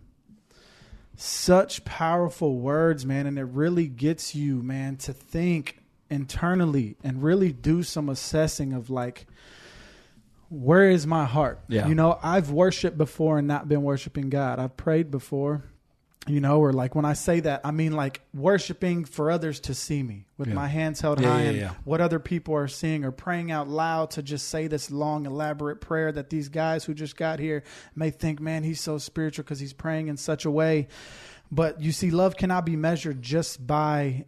Such 1.18 1.84
powerful 1.84 2.58
words, 2.58 3.06
man. 3.06 3.28
And 3.28 3.38
it 3.38 3.44
really 3.44 3.88
gets 3.88 4.34
you, 4.34 4.64
man, 4.64 4.96
to 4.98 5.14
think 5.14 5.80
internally 6.10 6.96
and 7.04 7.22
really 7.22 7.52
do 7.52 7.84
some 7.84 8.10
assessing 8.10 8.72
of 8.74 8.90
like, 8.90 9.28
where 10.50 10.90
is 10.90 11.06
my 11.06 11.26
heart? 11.26 11.60
Yeah. 11.68 11.88
You 11.88 11.96
know, 11.96 12.18
I've 12.24 12.50
worshiped 12.52 12.98
before 12.98 13.40
and 13.40 13.48
not 13.48 13.68
been 13.68 13.84
worshiping 13.84 14.30
God. 14.30 14.60
I've 14.60 14.78
prayed 14.78 15.12
before 15.12 15.66
you 16.28 16.42
know, 16.42 16.60
or 16.60 16.74
like 16.74 16.96
when 16.96 17.06
I 17.06 17.14
say 17.14 17.40
that, 17.42 17.62
I 17.64 17.72
mean 17.72 17.92
like 17.94 18.22
worshiping 18.34 19.06
for 19.06 19.30
others 19.30 19.60
to 19.62 19.76
see 19.76 20.02
me 20.02 20.26
with 20.38 20.48
Yeah. 20.48 20.56
my 20.56 20.68
hands 20.68 21.00
held 21.02 21.22
Yeah, 21.22 21.30
high 21.30 21.44
yeah, 21.44 21.50
and 21.68 21.76
what 21.84 22.02
other 22.02 22.18
people 22.20 22.56
are 22.56 22.68
seeing 22.68 23.06
or 23.06 23.12
praying 23.12 23.52
out 23.52 23.68
loud 23.68 24.12
to 24.12 24.24
just 24.24 24.50
say 24.50 24.68
this 24.68 24.90
long, 24.90 25.26
elaborate 25.28 25.82
prayer 25.82 26.12
that 26.12 26.30
these 26.32 26.50
guys 26.50 26.84
who 26.86 26.94
just 26.96 27.16
got 27.16 27.38
here 27.40 27.64
may 27.96 28.10
think, 28.10 28.40
man, 28.40 28.64
he's 28.64 28.82
so 28.82 28.98
spiritual 28.98 29.44
because 29.44 29.60
he's 29.60 29.74
praying 29.74 30.08
in 30.08 30.18
such 30.18 30.46
a 30.46 30.52
way. 30.52 30.88
But 31.52 31.80
you 31.82 31.92
see, 31.92 32.10
love 32.10 32.36
cannot 32.38 32.66
be 32.66 32.76
measured 32.76 33.22
just 33.22 33.66
by 33.66 34.26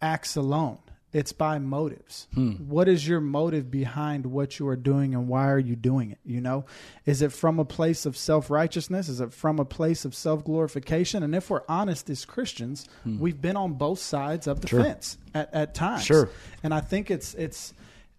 acts 0.00 0.36
alone. 0.36 0.78
It's 1.12 1.32
by 1.32 1.58
motives. 1.58 2.26
Hmm. 2.34 2.52
What 2.52 2.88
is 2.88 3.06
your 3.06 3.20
motive 3.20 3.70
behind 3.70 4.24
what 4.24 4.58
you 4.58 4.66
are 4.68 4.76
doing 4.76 5.14
and 5.14 5.28
why 5.28 5.48
are 5.50 5.58
you 5.58 5.76
doing 5.76 6.10
it? 6.10 6.18
You 6.24 6.40
know, 6.40 6.64
is 7.04 7.20
it 7.20 7.32
from 7.32 7.58
a 7.58 7.64
place 7.66 8.06
of 8.06 8.16
self 8.16 8.48
righteousness? 8.48 9.08
Is 9.10 9.20
it 9.20 9.32
from 9.32 9.58
a 9.58 9.64
place 9.66 10.04
of 10.06 10.14
self 10.14 10.42
glorification? 10.44 11.22
And 11.22 11.34
if 11.34 11.50
we're 11.50 11.62
honest 11.68 12.08
as 12.08 12.24
Christians, 12.24 12.88
we've 13.04 13.40
been 13.40 13.56
on 13.56 13.74
both 13.74 13.98
sides 13.98 14.46
of 14.46 14.60
the 14.62 14.68
Hmm. 14.68 14.76
Sure. 14.76 14.84
fence 14.84 15.18
at, 15.34 15.52
at 15.52 15.74
times. 15.74 16.04
Sure. 16.04 16.28
And 16.62 16.72
I 16.72 16.80
think 16.80 17.10
it's 17.10 17.34
it's 17.34 17.74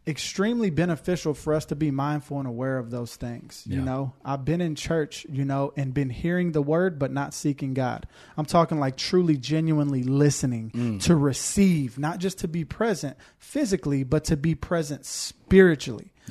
extremely 0.05 0.69
beneficial 0.69 1.33
for 1.33 1.53
us 1.53 1.65
to 1.65 1.75
be 1.75 1.89
mindful 1.91 2.37
and 2.39 2.47
aware 2.47 2.77
of 2.77 2.91
those 2.91 3.15
things. 3.15 3.63
You 3.65 3.81
know, 3.81 4.13
I've 4.25 4.43
been 4.43 4.59
in 4.59 4.75
church, 4.75 5.25
you 5.29 5.45
know, 5.45 5.71
and 5.77 5.93
been 5.93 6.09
hearing 6.09 6.51
the 6.51 6.61
word, 6.61 6.99
but 6.99 7.11
not 7.11 7.33
seeking 7.33 7.73
God. 7.73 8.05
I'm 8.37 8.45
talking 8.45 8.79
like 8.79 8.97
truly, 8.97 9.37
genuinely 9.37 10.03
listening 10.03 10.71
Mm. 10.71 11.01
to 11.03 11.15
receive, 11.15 11.97
not 11.97 12.19
just 12.19 12.39
to 12.39 12.47
be 12.47 12.65
present 12.65 13.15
physically, 13.37 14.03
but 14.03 14.25
to 14.25 14.35
be 14.35 14.55
present 14.55 15.05
spiritually. 15.05 15.42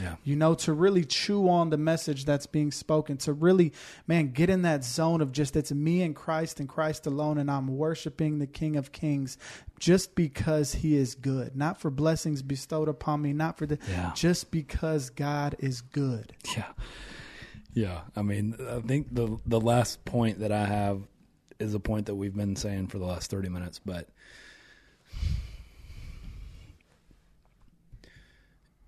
Yeah. 0.00 0.14
You 0.24 0.36
know, 0.36 0.54
to 0.54 0.72
really 0.72 1.04
chew 1.04 1.50
on 1.50 1.68
the 1.68 1.76
message 1.76 2.24
that's 2.24 2.46
being 2.46 2.70
spoken, 2.72 3.18
to 3.18 3.32
really, 3.34 3.74
man, 4.06 4.28
get 4.32 4.48
in 4.48 4.62
that 4.62 4.84
zone 4.84 5.20
of 5.20 5.32
just 5.32 5.54
it's 5.54 5.70
me 5.70 6.00
and 6.02 6.16
Christ 6.16 6.60
and 6.60 6.68
Christ 6.68 7.06
alone, 7.06 7.36
and 7.36 7.50
I'm 7.50 7.68
worshiping 7.76 8.38
the 8.38 8.46
King 8.46 8.76
of 8.76 8.90
Kings 8.92 9.36
just 9.78 10.14
because 10.14 10.76
he 10.76 10.96
is 10.96 11.14
good, 11.14 11.54
not 11.56 11.78
for 11.78 11.90
blessings 11.90 12.40
bestowed 12.40 12.88
upon 12.88 13.20
me, 13.20 13.34
not 13.34 13.58
for 13.58 13.66
the, 13.66 13.78
Yeah. 13.90 14.12
just 14.14 14.50
because 14.50 15.10
God 15.10 15.56
is 15.58 15.82
good. 15.82 16.32
Yeah. 16.56 16.72
Yeah. 17.74 18.00
I 18.16 18.22
mean, 18.22 18.56
I 18.70 18.80
think 18.80 19.14
the 19.14 19.38
the 19.46 19.60
last 19.60 20.04
point 20.06 20.40
that 20.40 20.52
I 20.52 20.64
have 20.64 21.02
is 21.58 21.74
a 21.74 21.80
point 21.80 22.06
that 22.06 22.14
we've 22.14 22.34
been 22.34 22.56
saying 22.56 22.86
for 22.88 22.98
the 22.98 23.04
last 23.04 23.30
30 23.30 23.50
minutes, 23.50 23.78
but 23.78 24.08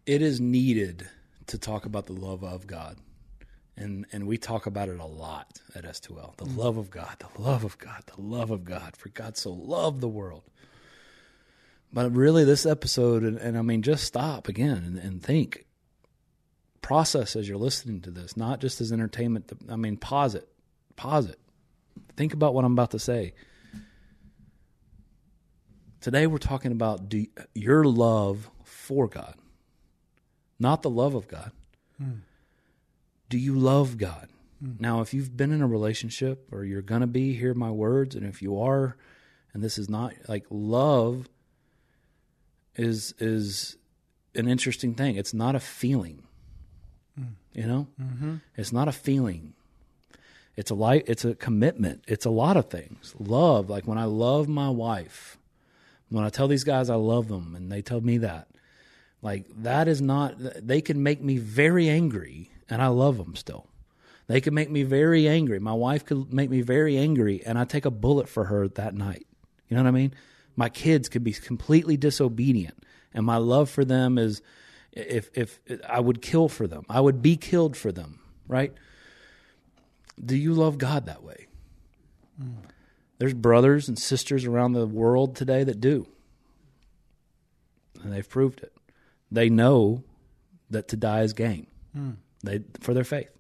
it 0.07 0.23
is 0.23 0.41
needed 0.41 1.09
to 1.47 1.59
talk 1.59 1.87
about 1.87 2.07
the 2.07 2.13
love 2.13 2.43
of 2.43 2.67
God. 2.67 2.97
And 3.77 4.07
and 4.13 4.27
we 4.27 4.39
talk 4.39 4.67
about 4.67 4.89
it 4.89 5.01
a 5.01 5.07
lot 5.07 5.61
at 5.75 5.85
S2L. 5.85 6.37
The 6.37 6.45
mm. 6.45 6.57
love 6.57 6.77
of 6.77 6.91
God, 6.91 7.17
the 7.19 7.43
love 7.43 7.65
of 7.65 7.77
God, 7.79 8.05
the 8.15 8.21
love 8.21 8.51
of 8.51 8.65
God. 8.65 8.97
For 8.97 9.09
God 9.09 9.37
so 9.37 9.53
loved 9.53 10.01
the 10.01 10.09
world. 10.09 10.45
But 11.93 12.15
really 12.15 12.45
this 12.45 12.67
episode 12.67 13.23
and, 13.25 13.37
and 13.39 13.59
I 13.59 13.63
mean 13.63 13.83
just 13.83 14.05
stop 14.05 14.49
again 14.49 14.77
and, 14.77 14.99
and 14.99 15.23
think 15.23 15.65
process 16.83 17.35
as 17.35 17.49
you're 17.49 17.59
listening 17.59 18.03
to 18.03 18.11
this, 18.11 18.37
not 18.37 18.61
just 18.61 18.81
as 18.81 18.93
entertainment. 18.93 19.51
I 19.71 19.77
mean, 19.77 19.97
pause 19.97 20.35
it, 20.35 20.47
pause 20.97 21.27
it. 21.27 21.39
Think 22.17 22.35
about 22.35 22.55
what 22.55 22.65
I'm 22.65 22.73
about 22.73 22.91
to 22.93 22.99
say. 22.99 23.33
Today 26.01 26.27
we're 26.27 26.39
talking 26.39 26.73
about 26.73 27.09
do, 27.09 27.27
your 27.55 27.85
love 27.85 28.51
for 28.65 29.09
God, 29.09 29.35
not 30.59 30.83
the 30.83 30.91
love 30.91 31.15
of 31.15 31.29
God. 31.29 31.53
Hmm. 31.99 32.19
Do 33.29 33.39
you 33.39 33.59
love 33.59 33.99
God? 33.99 34.29
Hmm. 34.61 34.73
Now, 34.79 35.01
if 35.01 35.15
you've 35.15 35.37
been 35.37 35.53
in 35.53 35.63
a 35.63 35.67
relationship 35.67 36.49
or 36.53 36.65
you're 36.65 36.83
going 36.83 37.01
to 37.01 37.07
be, 37.07 37.35
hear 37.35 37.55
my 37.55 37.71
words. 37.71 38.15
And 38.15 38.27
if 38.27 38.43
you 38.43 38.59
are, 38.59 38.97
and 39.53 39.63
this 39.63 39.79
is 39.79 39.89
not 39.89 40.13
like 40.29 40.45
love 40.51 41.29
is 42.77 43.15
is 43.19 43.77
an 44.35 44.49
interesting 44.49 44.95
thing. 44.95 45.17
It's 45.17 45.35
not 45.35 45.55
a 45.55 45.61
feeling. 45.61 46.25
Hmm. 47.17 47.25
You 47.53 47.67
know, 47.67 47.87
mm-hmm. 48.01 48.37
it's 48.57 48.73
not 48.73 48.89
a 48.89 48.93
feeling. 48.93 49.55
It's 50.57 50.71
a 50.71 50.75
light. 50.75 51.05
It's 51.07 51.25
a 51.25 51.35
commitment. 51.35 52.05
It's 52.07 52.25
a 52.25 52.31
lot 52.31 52.57
of 52.57 52.69
things. 52.69 53.15
Love, 53.19 53.71
like 53.71 53.87
when 53.87 53.99
I 53.99 54.05
love 54.05 54.49
my 54.49 54.71
wife, 54.71 55.39
when 56.11 56.25
I 56.25 56.29
tell 56.29 56.49
these 56.49 56.65
guys 56.65 56.91
I 56.91 56.95
love 56.95 57.29
them, 57.29 57.55
and 57.57 57.71
they 57.71 57.83
tell 57.83 58.01
me 58.01 58.19
that, 58.19 58.49
like 59.25 59.47
that 59.63 59.89
is 59.89 60.03
not. 60.03 60.35
They 60.39 60.83
can 60.83 61.03
make 61.03 61.23
me 61.23 61.39
very 61.39 61.89
angry, 61.89 62.51
and 62.69 62.83
I 62.83 62.89
love 62.89 63.17
them 63.17 63.35
still. 63.35 63.67
They 64.27 64.41
can 64.41 64.53
make 64.53 64.71
me 64.71 64.83
very 64.83 65.27
angry. 65.27 65.59
My 65.59 65.73
wife 65.73 66.05
could 66.05 66.33
make 66.33 66.51
me 66.51 66.61
very 66.61 66.99
angry, 66.99 67.43
and 67.45 67.59
I 67.59 67.65
take 67.65 67.87
a 67.87 67.91
bullet 67.91 68.29
for 68.29 68.45
her 68.45 68.69
that 68.69 68.95
night. 68.95 69.27
You 69.69 69.77
know 69.77 69.83
what 69.83 69.89
I 69.89 69.93
mean? 69.93 70.15
My 70.57 70.69
kids 70.69 71.09
could 71.09 71.25
be 71.25 71.33
completely 71.33 71.97
disobedient, 71.97 72.85
and 73.15 73.25
my 73.25 73.39
love 73.39 73.71
for 73.71 73.83
them 73.83 74.19
is 74.19 74.43
if 74.93 75.31
if 75.35 75.59
I 75.89 76.01
would 76.01 76.21
kill 76.21 76.51
for 76.51 76.67
them, 76.67 76.85
I 76.91 77.01
would 77.01 77.23
be 77.23 77.39
killed 77.39 77.79
for 77.79 77.93
them, 77.93 78.21
right? 78.47 78.75
Do 80.23 80.37
you 80.37 80.53
love 80.53 80.77
God 80.77 81.07
that 81.07 81.23
way? 81.23 81.47
Mm. 82.41 82.57
There's 83.17 83.33
brothers 83.33 83.89
and 83.89 83.99
sisters 83.99 84.45
around 84.45 84.73
the 84.73 84.87
world 84.87 85.35
today 85.35 85.65
that 85.65 85.81
do. 85.81 86.07
And 88.03 88.13
they've 88.13 88.29
proved 88.29 88.63
it. 88.63 88.74
They 89.35 89.51
know 89.51 90.05
that 90.71 90.87
to 90.89 90.97
die 90.97 91.23
is 91.23 91.33
gain. 91.33 91.67
They 92.45 92.61
for 92.81 92.95
their 92.95 93.05
faith. 93.05 93.31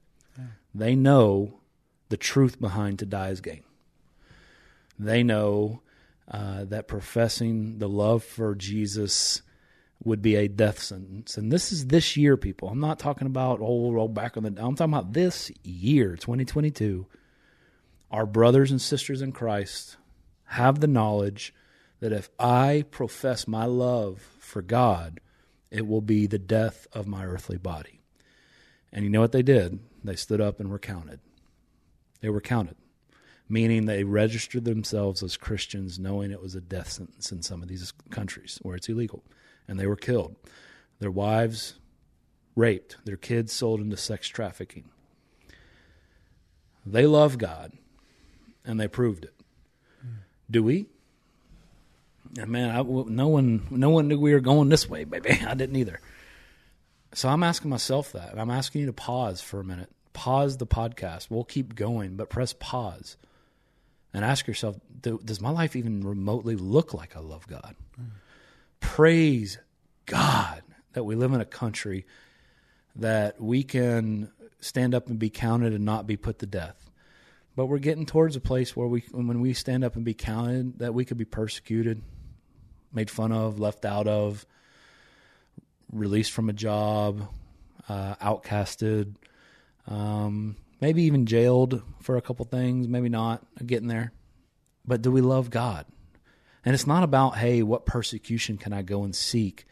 They 0.74 0.96
know 0.96 1.61
the 2.09 2.16
truth 2.16 2.61
behind 2.61 2.98
to 2.98 3.07
die 3.07 3.28
is 3.28 3.40
gain. 3.40 3.62
They 4.98 5.22
know 5.22 5.83
uh, 6.28 6.64
that 6.64 6.88
professing 6.88 7.78
the 7.78 7.88
love 7.88 8.24
for 8.24 8.57
Jesus 8.57 9.42
would 10.02 10.20
be 10.20 10.35
a 10.35 10.48
death 10.48 10.80
sentence. 10.80 11.37
And 11.37 11.52
this 11.52 11.70
is 11.70 11.87
this 11.87 12.16
year, 12.16 12.37
people. 12.37 12.68
I'm 12.68 12.80
not 12.80 12.98
talking 12.98 13.26
about 13.26 13.61
old 13.61 13.94
roll 13.94 14.09
back 14.09 14.37
on 14.37 14.42
the. 14.42 14.48
I'm 14.48 14.74
talking 14.74 14.92
about 14.92 15.12
this 15.12 15.52
year, 15.62 16.16
2022. 16.16 17.07
Our 18.11 18.26
brothers 18.26 18.70
and 18.72 18.83
sisters 18.83 19.22
in 19.22 19.30
Christ 19.30 19.96
have 20.46 20.80
the 20.80 20.88
knowledge 20.88 21.54
that 22.00 22.12
if 22.12 22.30
I 22.38 22.85
profess 22.90 23.46
my 23.46 23.64
love 23.64 24.20
for 24.40 24.61
God, 24.61 25.20
it 25.74 25.88
will 25.88 26.00
be 26.00 26.28
the 26.28 26.38
death 26.38 26.87
of 26.92 27.08
my 27.08 27.26
earthly 27.26 27.58
body. 27.58 28.00
And 28.92 29.02
you 29.02 29.10
know 29.10 29.20
what 29.20 29.32
they 29.32 29.42
did? 29.42 29.80
They 30.04 30.14
stood 30.14 30.40
up 30.40 30.60
and 30.60 30.70
were 30.70 30.78
counted. 30.78 31.18
They 32.20 32.28
were 32.28 32.40
counted, 32.40 32.76
meaning 33.48 33.84
they 33.84 34.04
registered 34.04 34.64
themselves 34.64 35.20
as 35.20 35.37
Christians, 35.37 35.98
knowing 35.98 36.30
it 36.30 36.40
was 36.40 36.54
a 36.54 36.60
death 36.60 36.92
sentence 36.92 37.32
in 37.32 37.42
some 37.42 37.60
of 37.60 37.66
these 37.66 37.92
countries 38.10 38.60
where 38.62 38.76
it's 38.76 38.88
illegal. 38.88 39.24
And 39.66 39.78
they 39.78 39.88
were 39.88 39.96
killed. 39.96 40.37
Their 41.00 41.10
wives 41.10 41.74
raped, 42.54 42.98
their 43.04 43.16
kids 43.16 43.52
sold 43.52 43.80
into 43.80 43.96
sex 43.96 44.28
trafficking. 44.28 44.84
They 46.87 47.04
love 47.04 47.37
God, 47.37 47.72
and 48.64 48.78
they 48.78 48.87
proved 48.87 49.24
it. 49.24 49.34
Do 50.48 50.62
we? 50.62 50.87
Man, 52.36 52.70
I, 52.70 52.82
no 52.82 53.28
one, 53.28 53.66
no 53.70 53.90
one 53.90 54.08
knew 54.08 54.18
we 54.18 54.32
were 54.32 54.40
going 54.40 54.68
this 54.68 54.88
way, 54.88 55.04
baby. 55.04 55.30
I 55.46 55.54
didn't 55.54 55.76
either. 55.76 56.00
So 57.12 57.28
I'm 57.28 57.42
asking 57.42 57.70
myself 57.70 58.12
that. 58.12 58.32
And 58.32 58.40
I'm 58.40 58.50
asking 58.50 58.82
you 58.82 58.86
to 58.88 58.92
pause 58.92 59.40
for 59.40 59.60
a 59.60 59.64
minute. 59.64 59.90
Pause 60.12 60.58
the 60.58 60.66
podcast. 60.66 61.30
We'll 61.30 61.44
keep 61.44 61.74
going, 61.74 62.16
but 62.16 62.30
press 62.30 62.52
pause 62.52 63.16
and 64.12 64.24
ask 64.24 64.46
yourself 64.46 64.76
do, 65.00 65.20
Does 65.24 65.40
my 65.40 65.50
life 65.50 65.76
even 65.76 66.06
remotely 66.06 66.56
look 66.56 66.94
like 66.94 67.16
I 67.16 67.20
love 67.20 67.46
God? 67.46 67.76
Praise 68.80 69.58
God 70.06 70.62
that 70.92 71.04
we 71.04 71.14
live 71.14 71.32
in 71.32 71.40
a 71.40 71.46
country 71.46 72.06
that 72.96 73.40
we 73.40 73.62
can 73.64 74.30
stand 74.60 74.94
up 74.94 75.08
and 75.08 75.18
be 75.18 75.30
counted 75.30 75.72
and 75.72 75.84
not 75.84 76.06
be 76.06 76.16
put 76.16 76.38
to 76.38 76.46
death. 76.46 76.90
But 77.56 77.66
we're 77.66 77.78
getting 77.78 78.06
towards 78.06 78.34
a 78.36 78.40
place 78.40 78.76
where 78.76 78.86
we, 78.86 79.00
when 79.12 79.40
we 79.40 79.52
stand 79.52 79.84
up 79.84 79.96
and 79.96 80.04
be 80.04 80.14
counted, 80.14 80.78
that 80.78 80.94
we 80.94 81.04
could 81.04 81.18
be 81.18 81.24
persecuted, 81.24 82.02
made 82.94 83.11
fun 83.11 83.33
of, 83.33 83.59
left 83.59 83.85
out 83.85 84.07
of, 84.07 84.46
released 85.92 86.33
from 86.33 86.48
a 86.48 86.52
job, 86.52 87.28
uh, 87.88 88.14
outcasted, 88.16 89.14
um, 89.87 90.57
maybe 90.80 91.02
even 91.04 91.26
jailed 91.26 91.83
for 92.00 92.16
a 92.16 92.22
couple 92.22 92.44
things, 92.44 92.88
maybe 92.88 93.09
not, 93.09 93.44
getting 93.64 93.88
there. 93.88 94.12
But 94.87 95.02
do 95.02 95.11
we 95.11 95.20
love 95.20 95.50
God? 95.50 95.87
And 96.64 96.74
it's 96.74 96.87
not 96.87 97.02
about, 97.02 97.37
hey, 97.37 97.62
what 97.62 97.87
persecution 97.87 98.57
can 98.57 98.72
I 98.72 98.83
go 98.83 99.04
and 99.04 99.14
seek? 99.14 99.66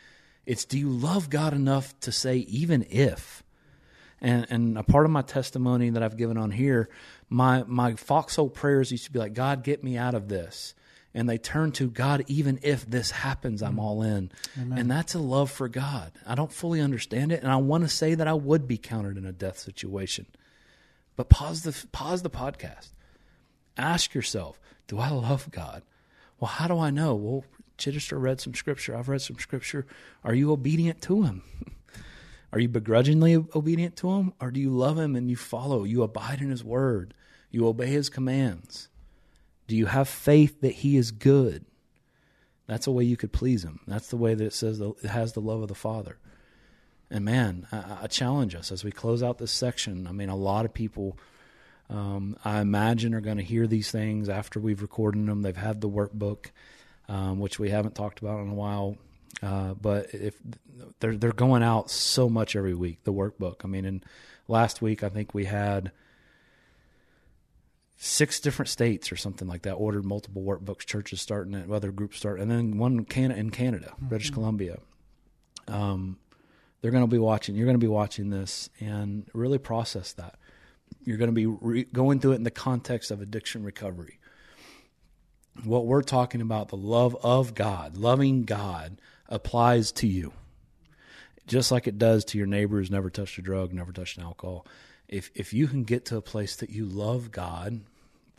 It's 0.45 0.65
do 0.65 0.79
you 0.79 0.91
love 0.91 1.31
God 1.31 1.55
enough 1.55 1.99
to 2.01 2.13
say, 2.13 2.39
even 2.39 2.87
if? 2.91 3.43
And, 4.21 4.47
and 4.51 4.79
a 4.79 4.83
part 4.83 5.05
of 5.05 5.11
my 5.11 5.23
testimony 5.23 5.91
that 5.91 6.03
I've 6.03 6.17
given 6.17 6.37
on 6.37 6.51
here, 6.51 6.89
my, 7.29 7.65
my 7.67 7.95
foxhole 7.95 8.51
prayers 8.51 8.93
used 8.93 9.05
to 9.07 9.11
be 9.11 9.19
like, 9.19 9.35
God, 9.35 9.65
get 9.65 9.83
me 9.83 9.97
out 9.97 10.15
of 10.15 10.29
this 10.29 10.75
and 11.14 11.29
they 11.29 11.38
turn 11.38 11.72
to 11.72 11.90
God, 11.90 12.25
even 12.27 12.59
if 12.62 12.88
this 12.88 13.11
happens, 13.11 13.62
I'm 13.62 13.77
mm. 13.77 13.83
all 13.83 14.03
in. 14.03 14.31
And 14.57 14.90
that's 14.90 15.14
a 15.14 15.18
love 15.18 15.51
for 15.51 15.68
God. 15.68 16.12
I 16.27 16.35
don't 16.35 16.53
fully 16.53 16.81
understand 16.81 17.33
it, 17.33 17.42
and 17.42 17.53
I 17.53 17.57
want 17.57 17.85
to 17.85 17.88
say 17.88 18.14
that 18.14 18.29
I 18.29 18.35
would 18.35 18.66
be 18.66 18.79
counted 18.79 19.18
in 19.18 19.27
a 19.27 19.33
death 19.33 19.59
situation. 19.59 20.27
But 21.16 21.29
pause 21.29 21.62
the 21.62 21.87
pause 21.92 22.22
the 22.22 22.31
podcast. 22.31 22.92
Ask 23.77 24.14
yourself, 24.14 24.59
do 24.87 24.98
I 24.98 25.11
love 25.11 25.51
God? 25.51 25.83
Well, 26.40 26.48
how 26.48 26.66
do 26.68 26.79
I 26.79 26.90
know? 26.90 27.14
Well, 27.14 27.44
Chittister 27.79 28.20
read 28.20 28.40
some 28.40 28.55
scripture. 28.55 28.96
I've 28.96 29.09
read 29.09 29.22
some 29.22 29.38
scripture. 29.38 29.87
Are 30.25 30.35
you 30.35 30.53
obedient 30.53 31.01
to 31.03 31.22
him? 31.22 31.42
Are 32.53 32.59
you 32.59 32.68
begrudgingly 32.68 33.37
obedient 33.55 33.96
to 33.96 34.11
him? 34.11 34.35
Or 34.40 34.51
do 34.51 34.61
you 34.61 34.70
love 34.70 34.98
him 34.98 35.16
and 35.16 35.31
you 35.31 35.37
follow? 35.37 35.85
You 35.85 36.03
abide 36.03 36.40
in 36.40 36.51
his 36.51 36.62
word. 36.62 37.14
You 37.51 37.66
obey 37.66 37.87
his 37.87 38.09
commands. 38.09 38.88
Do 39.66 39.77
you 39.77 39.87
have 39.87 40.09
faith 40.09 40.60
that 40.60 40.75
He 40.75 40.96
is 40.96 41.10
good? 41.10 41.65
That's 42.67 42.87
a 42.87 42.92
way 42.92 43.04
you 43.04 43.17
could 43.17 43.33
please 43.33 43.65
Him. 43.65 43.81
That's 43.87 44.08
the 44.08 44.17
way 44.17 44.35
that 44.35 44.44
it 44.44 44.52
says 44.52 44.81
it 44.81 45.04
has 45.04 45.33
the 45.33 45.40
love 45.40 45.63
of 45.63 45.69
the 45.69 45.75
Father. 45.75 46.19
And 47.10 47.25
man, 47.25 47.67
I, 47.71 47.98
I 48.02 48.06
challenge 48.06 48.54
us 48.54 48.73
as 48.73 48.85
we 48.85 48.90
close 48.90 49.23
out 49.23 49.38
this 49.38 49.52
section. 49.52 50.06
I 50.06 50.13
mean, 50.13 50.31
a 50.31 50.37
lot 50.37 50.65
of 50.65 50.73
people, 50.73 51.19
um, 51.90 52.37
I 52.44 52.60
imagine, 52.60 53.15
are 53.15 53.21
going 53.21 53.37
to 53.37 53.42
hear 53.42 53.67
these 53.67 53.90
things 53.90 54.29
after 54.29 54.58
we've 54.58 54.81
recorded 54.81 55.27
them. 55.27 55.42
They've 55.42 55.56
had 55.56 55.81
the 55.81 55.90
workbook, 55.90 56.46
um, 57.08 57.38
which 57.38 57.58
we 57.58 57.71
haven't 57.71 57.94
talked 57.94 58.21
about 58.21 58.40
in 58.40 58.48
a 58.48 58.54
while. 58.54 58.96
Uh, 59.42 59.75
but 59.75 60.15
if 60.15 60.38
they're 61.00 61.17
they're 61.17 61.33
going 61.33 61.63
out 61.63 61.90
so 61.90 62.29
much 62.29 62.54
every 62.54 62.75
week, 62.75 63.02
the 63.04 63.13
workbook. 63.13 63.56
I 63.65 63.67
mean, 63.67 63.85
and 63.85 64.04
last 64.48 64.81
week 64.81 65.02
I 65.02 65.08
think 65.08 65.35
we 65.35 65.46
had 65.46 65.90
six 68.05 68.40
different 68.40 68.69
states 68.69 69.13
or 69.13 69.17
something 69.17 69.46
like 69.46 69.63
that 69.63 69.75
ordered 69.75 70.05
multiple 70.05 70.42
workbooks. 70.42 70.81
Churches 70.85 71.21
starting 71.21 71.55
it, 71.55 71.71
other 71.71 71.92
groups 71.92 72.19
start, 72.19 72.40
and 72.40 72.50
then 72.50 72.77
one 72.77 72.98
in 72.98 73.05
Canada, 73.05 73.38
in 73.38 73.50
Canada 73.50 73.94
British 74.00 74.31
Columbia. 74.31 74.81
Um, 75.69 76.19
they're 76.81 76.90
going 76.90 77.05
to 77.05 77.09
be 77.09 77.19
watching. 77.19 77.55
You're 77.55 77.67
going 77.67 77.79
to 77.79 77.85
be 77.85 77.87
watching 77.87 78.31
this 78.31 78.69
and 78.81 79.29
really 79.33 79.59
process 79.59 80.15
that. 80.15 80.35
You're 81.05 81.17
going 81.17 81.31
to 81.31 81.33
be 81.33 81.46
re- 81.46 81.85
going 81.85 82.19
through 82.19 82.33
it 82.33 82.37
in 82.37 82.42
the 82.42 82.50
context 82.50 83.13
of 83.13 83.21
addiction 83.21 83.63
recovery. 83.63 84.19
What 85.63 85.87
we're 85.87 86.03
talking 86.03 86.40
about, 86.40 86.71
the 86.71 86.77
love 86.77 87.17
of 87.23 87.55
God, 87.55 87.96
loving 87.96 88.42
God, 88.42 89.00
applies 89.29 89.92
to 89.92 90.09
you, 90.09 90.33
just 91.46 91.71
like 91.71 91.87
it 91.87 91.98
does 91.98 92.25
to 92.27 92.38
your 92.38 92.48
neighbors. 92.48 92.90
never 92.90 93.11
touched 93.11 93.38
a 93.38 93.42
drug, 93.42 93.73
never 93.73 93.92
touched 93.92 94.19
an 94.19 94.25
alcohol. 94.25 94.67
If 95.07 95.31
if 95.37 95.53
you 95.53 95.69
can 95.69 95.85
get 95.85 96.05
to 96.07 96.17
a 96.17 96.23
place 96.23 96.57
that 96.57 96.71
you 96.71 96.85
love 96.85 97.31
God, 97.31 97.83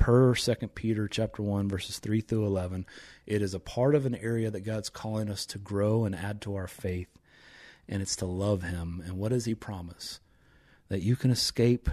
per 0.03 0.35
Second 0.35 0.75
Peter 0.75 1.07
chapter 1.07 1.41
one 1.41 1.69
verses 1.69 1.97
three 1.97 2.19
through 2.19 2.45
eleven, 2.45 2.85
it 3.25 3.41
is 3.41 3.53
a 3.53 3.59
part 3.59 3.95
of 3.95 4.05
an 4.05 4.15
area 4.15 4.51
that 4.51 4.65
God's 4.65 4.89
calling 4.89 5.29
us 5.29 5.45
to 5.45 5.57
grow 5.57 6.03
and 6.03 6.13
add 6.13 6.41
to 6.41 6.55
our 6.55 6.67
faith, 6.67 7.07
and 7.87 8.01
it's 8.01 8.17
to 8.17 8.25
love 8.25 8.63
Him. 8.63 9.01
And 9.05 9.17
what 9.17 9.29
does 9.29 9.45
He 9.45 9.55
promise? 9.55 10.19
That 10.89 11.03
you 11.03 11.15
can 11.15 11.31
escape 11.31 11.89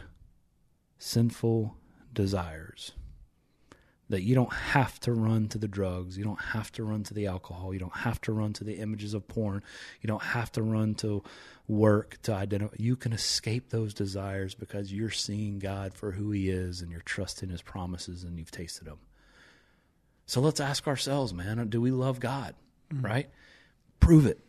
sinful 0.99 1.77
desires. 2.13 2.91
That 4.11 4.23
you 4.23 4.35
don't 4.35 4.53
have 4.53 5.01
to 5.01 5.13
run 5.13 5.49
to 5.49 5.59
the 5.59 5.69
drugs. 5.69 6.19
You 6.19 6.25
don't 6.25 6.41
have 6.41 6.71
to 6.73 6.85
run 6.85 7.05
to 7.05 7.15
the 7.15 7.27
alcohol. 7.27 7.73
You 7.73 7.81
don't 7.81 7.97
have 7.97 8.21
to 8.23 8.33
run 8.33 8.53
to 8.55 8.65
the 8.65 8.75
images 8.75 9.15
of 9.15 9.27
porn. 9.27 9.63
You 10.03 10.09
don't 10.09 10.23
have 10.23 10.53
to 10.53 10.63
run 10.63 10.95
to 10.97 11.23
work 11.69 12.19
to 12.23 12.35
identify. 12.35 12.75
You 12.79 12.97
can 12.97 13.13
escape 13.13 13.71
those 13.71 13.95
desires 13.95 14.55
because 14.55 14.93
you're 14.93 15.11
seeing 15.11 15.61
God 15.61 15.95
for 15.95 16.11
who 16.11 16.33
He 16.33 16.51
is 16.51 16.83
and 16.83 16.91
you're 16.91 17.01
trusting 17.01 17.49
His 17.49 17.63
promises 17.63 18.25
and 18.25 18.39
you've 18.39 18.51
tasted 18.51 18.85
them. 18.85 18.99
So 20.27 20.41
let's 20.41 20.61
ask 20.61 20.87
ourselves, 20.87 21.33
man, 21.33 21.69
do 21.69 21.81
we 21.81 21.91
love 21.91 22.21
God? 22.21 22.55
Mm-hmm. 22.93 23.07
Right? 23.07 23.31
Prove 24.01 24.27
it. 24.27 24.41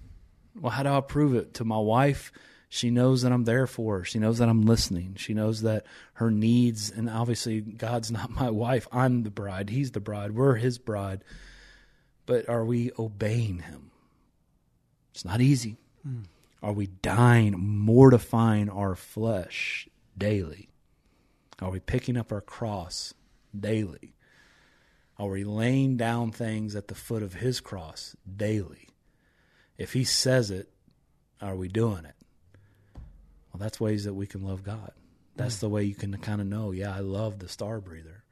Well, 0.59 0.71
how 0.71 0.83
do 0.83 0.89
I 0.89 1.01
prove 1.01 1.35
it? 1.35 1.53
To 1.55 1.65
my 1.65 1.77
wife, 1.77 2.31
she 2.73 2.89
knows 2.89 3.23
that 3.23 3.33
I'm 3.33 3.43
there 3.43 3.67
for 3.67 3.97
her. 3.97 4.03
She 4.05 4.17
knows 4.17 4.37
that 4.37 4.47
I'm 4.47 4.61
listening. 4.61 5.15
She 5.17 5.33
knows 5.33 5.63
that 5.63 5.85
her 6.13 6.31
needs, 6.31 6.89
and 6.89 7.09
obviously, 7.09 7.59
God's 7.59 8.09
not 8.11 8.29
my 8.39 8.49
wife. 8.49 8.87
I'm 8.93 9.23
the 9.23 9.29
bride. 9.29 9.69
He's 9.69 9.91
the 9.91 9.99
bride. 9.99 10.31
We're 10.31 10.55
his 10.55 10.77
bride. 10.77 11.25
But 12.25 12.47
are 12.47 12.63
we 12.63 12.91
obeying 12.97 13.59
him? 13.59 13.91
It's 15.11 15.25
not 15.25 15.41
easy. 15.41 15.79
Hmm. 16.01 16.21
Are 16.63 16.71
we 16.71 16.87
dying, 16.87 17.59
mortifying 17.59 18.69
our 18.69 18.95
flesh 18.95 19.89
daily? 20.17 20.69
Are 21.61 21.71
we 21.71 21.81
picking 21.81 22.15
up 22.15 22.31
our 22.31 22.39
cross 22.39 23.13
daily? 23.53 24.15
Are 25.19 25.27
we 25.27 25.43
laying 25.43 25.97
down 25.97 26.31
things 26.31 26.77
at 26.77 26.87
the 26.87 26.95
foot 26.95 27.21
of 27.21 27.33
his 27.33 27.59
cross 27.59 28.15
daily? 28.33 28.87
If 29.77 29.91
he 29.91 30.05
says 30.05 30.51
it, 30.51 30.69
are 31.41 31.57
we 31.57 31.67
doing 31.67 32.05
it? 32.05 32.15
Well, 33.53 33.59
that's 33.59 33.79
ways 33.79 34.05
that 34.05 34.13
we 34.13 34.27
can 34.27 34.43
love 34.43 34.63
God. 34.63 34.91
That's 35.35 35.59
hmm. 35.59 35.65
the 35.65 35.69
way 35.69 35.83
you 35.83 35.95
can 35.95 36.15
kind 36.17 36.41
of 36.41 36.47
know, 36.47 36.71
yeah, 36.71 36.95
I 36.95 36.99
love 36.99 37.39
the 37.39 37.47
star 37.47 37.79
breather. 37.79 38.23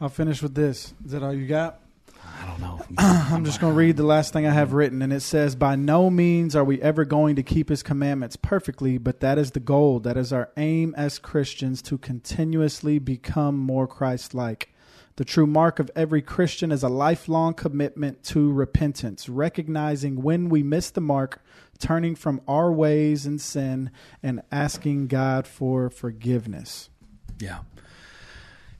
I'll 0.00 0.08
finish 0.08 0.42
with 0.42 0.54
this. 0.54 0.94
Is 1.04 1.10
that 1.12 1.22
all 1.22 1.34
you 1.34 1.46
got? 1.46 1.80
I 2.24 2.46
don't 2.46 2.60
know. 2.60 2.80
I'm 2.98 3.44
just 3.44 3.60
going 3.60 3.72
to 3.72 3.76
read 3.76 3.96
the 3.96 4.04
last 4.04 4.32
thing 4.32 4.46
I 4.46 4.52
have 4.52 4.72
written, 4.72 5.02
and 5.02 5.12
it 5.12 5.22
says, 5.22 5.56
By 5.56 5.76
no 5.76 6.10
means 6.10 6.54
are 6.54 6.64
we 6.64 6.80
ever 6.80 7.04
going 7.04 7.36
to 7.36 7.42
keep 7.42 7.68
his 7.68 7.82
commandments 7.82 8.36
perfectly, 8.36 8.98
but 8.98 9.20
that 9.20 9.38
is 9.38 9.52
the 9.52 9.60
goal. 9.60 10.00
That 10.00 10.16
is 10.16 10.32
our 10.32 10.50
aim 10.56 10.94
as 10.96 11.18
Christians 11.18 11.82
to 11.82 11.98
continuously 11.98 12.98
become 12.98 13.58
more 13.58 13.86
Christ 13.86 14.34
like. 14.34 14.72
The 15.18 15.24
true 15.24 15.48
mark 15.48 15.80
of 15.80 15.90
every 15.96 16.22
Christian 16.22 16.70
is 16.70 16.84
a 16.84 16.88
lifelong 16.88 17.52
commitment 17.52 18.22
to 18.26 18.52
repentance, 18.52 19.28
recognizing 19.28 20.22
when 20.22 20.48
we 20.48 20.62
miss 20.62 20.90
the 20.90 21.00
mark, 21.00 21.44
turning 21.80 22.14
from 22.14 22.40
our 22.46 22.70
ways 22.70 23.26
and 23.26 23.40
sin, 23.40 23.90
and 24.22 24.42
asking 24.52 25.08
God 25.08 25.44
for 25.44 25.90
forgiveness. 25.90 26.88
Yeah. 27.40 27.62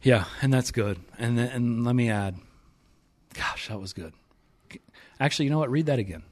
Yeah, 0.01 0.27
and 0.41 0.55
that's 0.55 0.71
good. 0.71 1.01
And 1.19 1.41
and 1.41 1.85
let 1.85 1.97
me 1.97 2.09
add, 2.09 2.37
gosh, 3.35 3.67
that 3.67 3.81
was 3.81 3.93
good. 3.93 4.13
Actually, 5.19 5.47
you 5.47 5.51
know 5.51 5.59
what? 5.59 5.73
Read 5.73 5.87
that 5.87 5.99
again. 5.99 6.23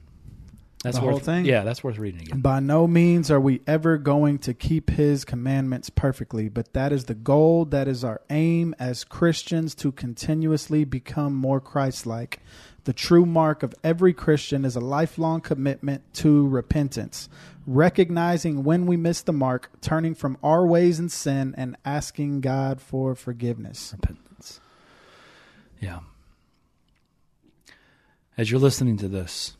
That's 0.83 0.99
The 0.99 1.05
worth, 1.05 1.11
whole 1.11 1.19
thing? 1.19 1.45
Yeah, 1.45 1.63
that's 1.63 1.83
worth 1.83 1.97
reading 1.97 2.21
again. 2.21 2.39
By 2.39 2.59
no 2.59 2.85
means 2.85 3.31
are 3.31 3.39
we 3.39 3.61
ever 3.65 3.97
going 3.97 4.37
to 4.39 4.53
keep 4.53 4.91
his 4.91 5.25
commandments 5.25 5.89
perfectly, 5.89 6.49
but 6.49 6.73
that 6.73 6.93
is 6.93 7.05
the 7.05 7.15
goal, 7.15 7.65
that 7.65 7.87
is 7.87 8.03
our 8.03 8.21
aim 8.29 8.75
as 8.77 9.03
Christians 9.03 9.73
to 9.75 9.91
continuously 9.91 10.85
become 10.85 11.33
more 11.33 11.59
Christ 11.59 12.05
like. 12.05 12.39
The 12.83 12.93
true 12.93 13.25
mark 13.25 13.63
of 13.63 13.73
every 13.83 14.13
Christian 14.13 14.63
is 14.63 14.75
a 14.75 14.79
lifelong 14.79 15.41
commitment 15.41 16.03
to 16.15 16.47
repentance, 16.47 17.27
recognizing 17.65 18.63
when 18.63 18.85
we 18.85 18.95
miss 18.95 19.21
the 19.21 19.33
mark, 19.33 19.71
turning 19.81 20.13
from 20.13 20.37
our 20.43 20.65
ways 20.65 20.99
in 20.99 21.09
sin, 21.09 21.55
and 21.57 21.75
asking 21.83 22.41
God 22.41 22.79
for 22.79 23.15
forgiveness. 23.15 23.93
Repentance. 23.93 24.61
Yeah. 25.81 25.99
As 28.37 28.51
you're 28.51 28.59
listening 28.59 28.95
to 28.97 29.07
this, 29.07 29.56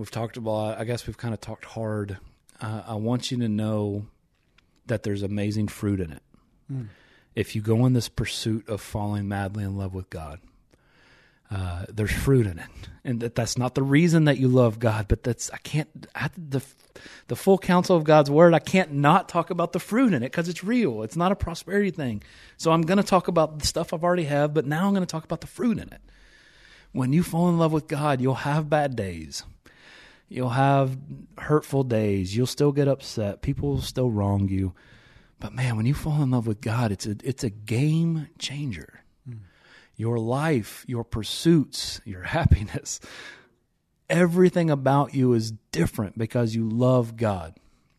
we've 0.00 0.10
talked 0.10 0.38
about, 0.38 0.78
I 0.78 0.84
guess 0.84 1.06
we've 1.06 1.18
kind 1.18 1.34
of 1.34 1.40
talked 1.42 1.66
hard. 1.66 2.16
Uh, 2.58 2.82
I 2.86 2.94
want 2.94 3.30
you 3.30 3.38
to 3.40 3.48
know 3.48 4.06
that 4.86 5.02
there's 5.02 5.22
amazing 5.22 5.68
fruit 5.68 6.00
in 6.00 6.10
it. 6.10 6.22
If 7.34 7.54
you 7.54 7.60
go 7.60 7.84
in 7.84 7.92
this 7.92 8.08
pursuit 8.08 8.68
of 8.68 8.80
falling 8.80 9.28
madly 9.28 9.62
in 9.62 9.76
love 9.76 9.92
with 9.92 10.08
God, 10.08 10.40
uh, 11.50 11.84
there's 11.88 12.12
fruit 12.12 12.46
in 12.46 12.58
it, 12.58 12.68
and 13.04 13.20
that 13.20 13.34
that's 13.34 13.58
not 13.58 13.74
the 13.74 13.82
reason 13.82 14.24
that 14.24 14.38
you 14.38 14.48
love 14.48 14.78
God, 14.78 15.06
but 15.08 15.24
that's 15.24 15.50
I 15.50 15.56
can't 15.58 15.88
I, 16.14 16.30
the 16.38 16.62
the 17.26 17.34
full 17.34 17.58
counsel 17.58 17.96
of 17.96 18.04
God's 18.04 18.30
word. 18.30 18.54
I 18.54 18.60
can't 18.60 18.92
not 18.92 19.28
talk 19.28 19.50
about 19.50 19.72
the 19.72 19.80
fruit 19.80 20.12
in 20.12 20.22
it 20.22 20.30
because 20.30 20.48
it's 20.48 20.62
real. 20.62 21.02
It's 21.02 21.16
not 21.16 21.32
a 21.32 21.36
prosperity 21.36 21.90
thing. 21.90 22.22
So 22.56 22.70
I'm 22.70 22.82
going 22.82 22.98
to 22.98 23.04
talk 23.04 23.26
about 23.26 23.58
the 23.58 23.66
stuff 23.66 23.92
I've 23.92 24.04
already 24.04 24.24
have, 24.24 24.54
but 24.54 24.64
now 24.64 24.86
I'm 24.86 24.94
going 24.94 25.06
to 25.06 25.10
talk 25.10 25.24
about 25.24 25.40
the 25.40 25.48
fruit 25.48 25.78
in 25.78 25.92
it. 25.92 26.00
When 26.92 27.12
you 27.12 27.24
fall 27.24 27.48
in 27.48 27.58
love 27.58 27.72
with 27.72 27.88
God, 27.88 28.20
you'll 28.20 28.34
have 28.34 28.70
bad 28.70 28.94
days. 28.94 29.42
You'll 30.30 30.50
have 30.50 30.96
hurtful 31.38 31.82
days. 31.82 32.36
You'll 32.36 32.46
still 32.46 32.70
get 32.70 32.86
upset. 32.86 33.42
People 33.42 33.70
will 33.70 33.82
still 33.82 34.10
wrong 34.10 34.48
you. 34.48 34.74
But 35.40 35.52
man, 35.52 35.76
when 35.76 35.86
you 35.86 35.94
fall 35.94 36.22
in 36.22 36.30
love 36.30 36.46
with 36.46 36.60
God, 36.60 36.92
it's 36.92 37.04
a 37.04 37.16
it's 37.24 37.42
a 37.42 37.50
game 37.50 38.28
changer. 38.38 39.02
Your 39.96 40.18
life, 40.18 40.84
your 40.86 41.02
pursuits, 41.02 42.00
your 42.04 42.22
happiness, 42.38 43.00
everything 44.08 44.70
about 44.70 45.14
you 45.14 45.32
is 45.32 45.50
different 45.72 46.16
because 46.16 46.54
you 46.54 46.68
love 46.68 47.16
God 47.16 47.56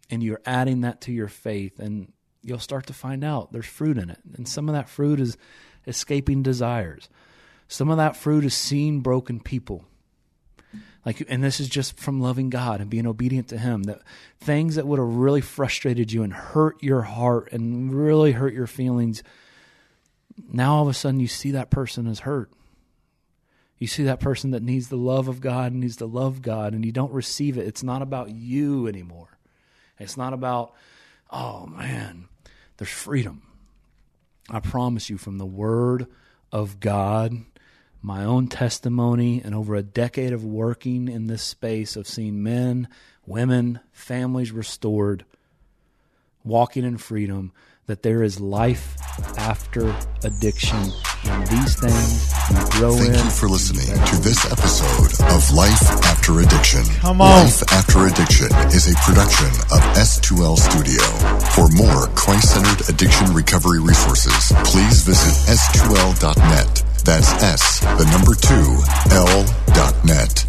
and 0.09 0.23
you're 0.23 0.41
adding 0.45 0.81
that 0.81 1.01
to 1.01 1.11
your 1.11 1.27
faith 1.27 1.79
and 1.79 2.13
you'll 2.41 2.59
start 2.59 2.87
to 2.87 2.93
find 2.93 3.25
out 3.25 3.51
there's 3.51 3.65
fruit 3.65 3.97
in 3.97 4.09
it. 4.09 4.19
And 4.35 4.47
some 4.47 4.69
of 4.69 4.73
that 4.73 4.87
fruit 4.87 5.19
is 5.19 5.37
escaping 5.85 6.43
desires. 6.43 7.09
Some 7.67 7.89
of 7.89 7.97
that 7.97 8.15
fruit 8.15 8.45
is 8.45 8.53
seeing 8.53 9.01
broken 9.01 9.41
people 9.41 9.85
like 11.05 11.23
and 11.29 11.43
this 11.43 11.59
is 11.59 11.67
just 11.67 11.99
from 11.99 12.21
loving 12.21 12.49
god 12.49 12.81
and 12.81 12.89
being 12.89 13.07
obedient 13.07 13.47
to 13.47 13.57
him 13.57 13.83
that 13.83 14.01
things 14.39 14.75
that 14.75 14.87
would 14.87 14.99
have 14.99 15.15
really 15.15 15.41
frustrated 15.41 16.11
you 16.11 16.23
and 16.23 16.33
hurt 16.33 16.81
your 16.83 17.01
heart 17.01 17.51
and 17.51 17.93
really 17.93 18.31
hurt 18.31 18.53
your 18.53 18.67
feelings 18.67 19.23
now 20.51 20.75
all 20.75 20.83
of 20.83 20.89
a 20.89 20.93
sudden 20.93 21.19
you 21.19 21.27
see 21.27 21.51
that 21.51 21.69
person 21.69 22.07
is 22.07 22.21
hurt. 22.21 22.51
You 23.77 23.87
see 23.87 24.03
that 24.03 24.19
person 24.19 24.51
that 24.51 24.61
needs 24.61 24.89
the 24.89 24.97
love 24.97 25.27
of 25.27 25.41
god 25.41 25.71
and 25.71 25.81
needs 25.81 25.97
to 25.97 26.05
love 26.05 26.41
god 26.41 26.73
and 26.73 26.85
you 26.85 26.91
don't 26.91 27.11
receive 27.11 27.57
it. 27.57 27.67
It's 27.67 27.83
not 27.83 28.01
about 28.01 28.29
you 28.29 28.87
anymore. 28.87 29.37
It's 29.99 30.17
not 30.17 30.33
about 30.33 30.73
oh 31.29 31.65
man 31.65 32.27
there's 32.77 32.89
freedom. 32.89 33.43
I 34.49 34.59
promise 34.59 35.09
you 35.09 35.17
from 35.17 35.37
the 35.37 35.45
word 35.45 36.07
of 36.51 36.79
god 36.79 37.33
my 38.01 38.23
own 38.23 38.47
testimony 38.47 39.41
and 39.43 39.53
over 39.53 39.75
a 39.75 39.83
decade 39.83 40.33
of 40.33 40.43
working 40.43 41.07
in 41.07 41.27
this 41.27 41.43
space 41.43 41.95
of 41.95 42.07
seeing 42.07 42.41
men, 42.41 42.87
women, 43.25 43.79
families 43.91 44.51
restored, 44.51 45.23
walking 46.43 46.83
in 46.83 46.97
freedom, 46.97 47.51
that 47.85 48.03
there 48.03 48.23
is 48.23 48.39
life 48.39 48.95
after 49.37 49.93
addiction. 50.23 50.79
And 51.25 51.45
these 51.47 51.79
things 51.79 52.33
you 52.49 52.79
grow 52.79 52.93
Thank 52.93 53.09
in. 53.09 53.25
you 53.25 53.29
for 53.29 53.47
listening 53.47 53.93
to 54.07 54.15
this 54.17 54.45
episode 54.51 55.11
of 55.29 55.51
Life 55.53 55.81
After 56.05 56.39
Addiction. 56.39 56.83
Come 57.01 57.21
on. 57.21 57.45
Life 57.45 57.61
After 57.73 58.07
Addiction 58.07 58.47
is 58.73 58.89
a 58.89 58.95
production 59.05 59.47
of 59.69 59.81
S2L 59.93 60.57
Studio. 60.57 61.03
For 61.53 61.67
more 61.69 62.07
Christ-centered 62.15 62.89
addiction 62.89 63.33
recovery 63.33 63.79
resources, 63.79 64.51
please 64.63 65.03
visit 65.03 65.33
s2l.net 65.51 66.90
That's 67.03 67.31
S, 67.43 67.79
the 67.79 68.05
number 68.11 68.35
two, 68.35 68.77
L 69.11 69.45
dot 69.73 69.95
net. 70.05 70.45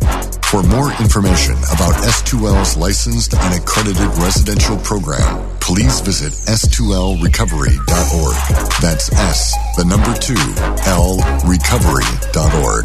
For 0.46 0.62
more 0.62 0.92
information 1.00 1.55
about 1.72 1.94
S2L's 2.05 2.76
licensed 2.76 3.34
and 3.34 3.55
accredited 3.62 4.07
residential 4.18 4.76
program, 4.78 5.48
please 5.61 6.00
visit 6.00 6.32
S2Lrecovery.org. 6.46 8.36
That's 8.82 9.11
S, 9.12 9.55
the 9.76 9.84
number 9.84 10.12
two, 10.18 10.36
L 10.90 11.16
recovery.org. 11.48 12.84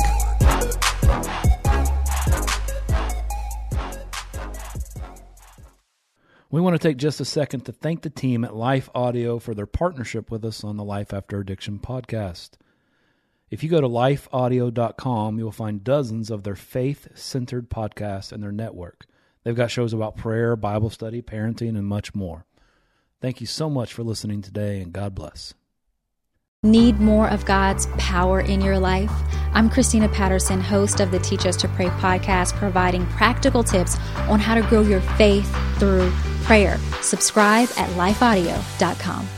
We 6.50 6.62
want 6.62 6.76
to 6.76 6.88
take 6.88 6.96
just 6.96 7.20
a 7.20 7.26
second 7.26 7.66
to 7.66 7.74
thank 7.74 8.04
the 8.04 8.10
team 8.10 8.46
at 8.46 8.56
Life 8.56 8.90
Audio 8.96 9.40
for 9.40 9.54
their 9.54 9.66
partnership 9.66 10.32
with 10.32 10.46
us 10.46 10.64
on 10.64 10.78
the 10.78 10.86
Life 10.86 11.14
After 11.14 11.42
Addiction 11.42 11.80
podcast. 11.80 12.52
If 13.50 13.64
you 13.64 13.70
go 13.70 13.80
to 13.80 13.88
lifeaudio.com, 13.88 15.40
you'll 15.40 15.52
find 15.52 15.84
dozens 15.84 16.30
of 16.30 16.44
their 16.44 16.56
faith 16.56 17.08
centered 17.16 17.70
podcasts 17.70 18.32
and 18.32 18.44
their 18.44 18.52
network. 18.52 19.06
They've 19.44 19.56
got 19.56 19.72
shows 19.72 19.94
about 19.94 20.18
prayer, 20.18 20.56
Bible 20.58 20.90
study, 20.90 21.22
parenting, 21.22 21.78
and 21.78 21.88
much 21.88 22.14
more. 22.14 22.46
Thank 23.22 23.40
you 23.40 23.48
so 23.48 23.70
much 23.70 23.94
for 23.94 24.04
listening 24.04 24.42
today, 24.42 24.82
and 24.82 24.92
God 24.92 25.16
bless. 25.16 25.54
Need 26.64 27.00
more 27.00 27.30
of 27.30 27.46
God's 27.46 27.88
power 27.98 28.42
in 28.42 28.62
your 28.62 28.78
life? 28.78 29.12
I'm 29.54 29.70
Christina 29.70 30.10
Patterson, 30.10 30.60
host 30.60 31.00
of 31.00 31.12
the 31.12 31.20
Teach 31.20 31.46
Us 31.46 31.56
to 31.58 31.68
Pray 31.70 31.88
podcast, 31.88 32.54
providing 32.56 33.06
practical 33.06 33.64
tips 33.64 33.96
on 34.28 34.40
how 34.40 34.56
to 34.56 34.62
grow 34.64 34.82
your 34.82 35.02
faith 35.02 35.50
through 35.78 36.12
prayer. 36.44 36.78
Subscribe 37.02 37.70
at 37.78 37.90
lifeaudio.com. 37.92 39.37